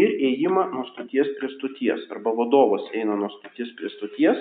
ir 0.00 0.14
ėjimą 0.30 0.70
nuo 0.72 0.86
stoties 0.94 1.28
prie 1.36 1.50
stoties. 1.58 2.06
Arba 2.14 2.32
vadovas 2.38 2.88
eina 2.96 3.18
nuo 3.20 3.28
stoties 3.34 3.74
prie 3.76 3.92
stoties. 3.98 4.40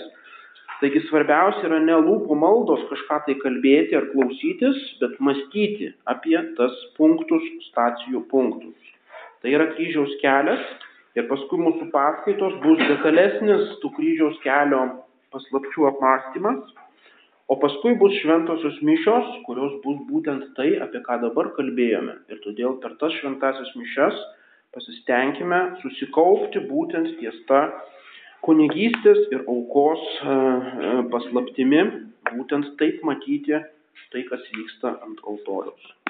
Taigi 0.80 1.02
svarbiausia 1.10 1.68
yra 1.68 1.82
ne 1.84 1.96
lūpų 2.04 2.36
maldos 2.40 2.88
kažką 2.90 3.22
tai 3.28 3.36
kalbėti 3.40 3.96
ar 4.00 4.08
klausytis, 4.12 4.80
bet 5.00 5.20
mąstyti 5.24 5.94
apie 6.12 6.36
tas 6.56 6.76
punktus, 6.96 7.44
stacijų 7.70 8.26
punktus. 8.32 8.92
Tai 9.44 9.52
yra 9.52 9.68
kryžiaus 9.76 10.16
kelias 10.24 10.64
ir 11.16 11.28
paskui 11.28 11.60
mūsų 11.60 11.90
paskaitos 11.92 12.56
bus 12.64 12.80
detalesnis 12.88 13.76
tų 13.84 13.92
kryžiaus 14.00 14.40
kelio 14.44 14.84
paslapčių 15.34 15.88
apmąstymas, 15.92 16.62
o 17.48 17.58
paskui 17.62 17.96
bus 18.02 18.16
šventosios 18.22 18.78
mišios, 18.86 19.34
kurios 19.48 19.76
bus 19.84 20.00
būtent 20.10 20.52
tai, 20.58 20.72
apie 20.86 21.02
ką 21.06 21.20
dabar 21.24 21.52
kalbėjome. 21.58 22.18
Ir 22.34 22.42
todėl 22.46 22.80
per 22.84 22.98
tas 23.02 23.14
šventasias 23.20 23.74
mišias 23.80 24.18
pasistengime 24.76 25.62
susikaupti 25.82 26.64
būtent 26.70 27.16
ties 27.22 27.38
tą 27.50 27.62
kunigystės 28.46 29.22
ir 29.34 29.46
aukos 29.50 30.04
e, 30.22 30.34
e, 30.34 30.96
paslaptimi, 31.14 31.86
būtent 32.34 32.76
taip 32.82 33.02
matyti 33.08 33.56
tai, 34.12 34.22
kas 34.30 34.44
vyksta 34.56 34.98
ant 35.06 35.24
altoriaus. 35.28 36.05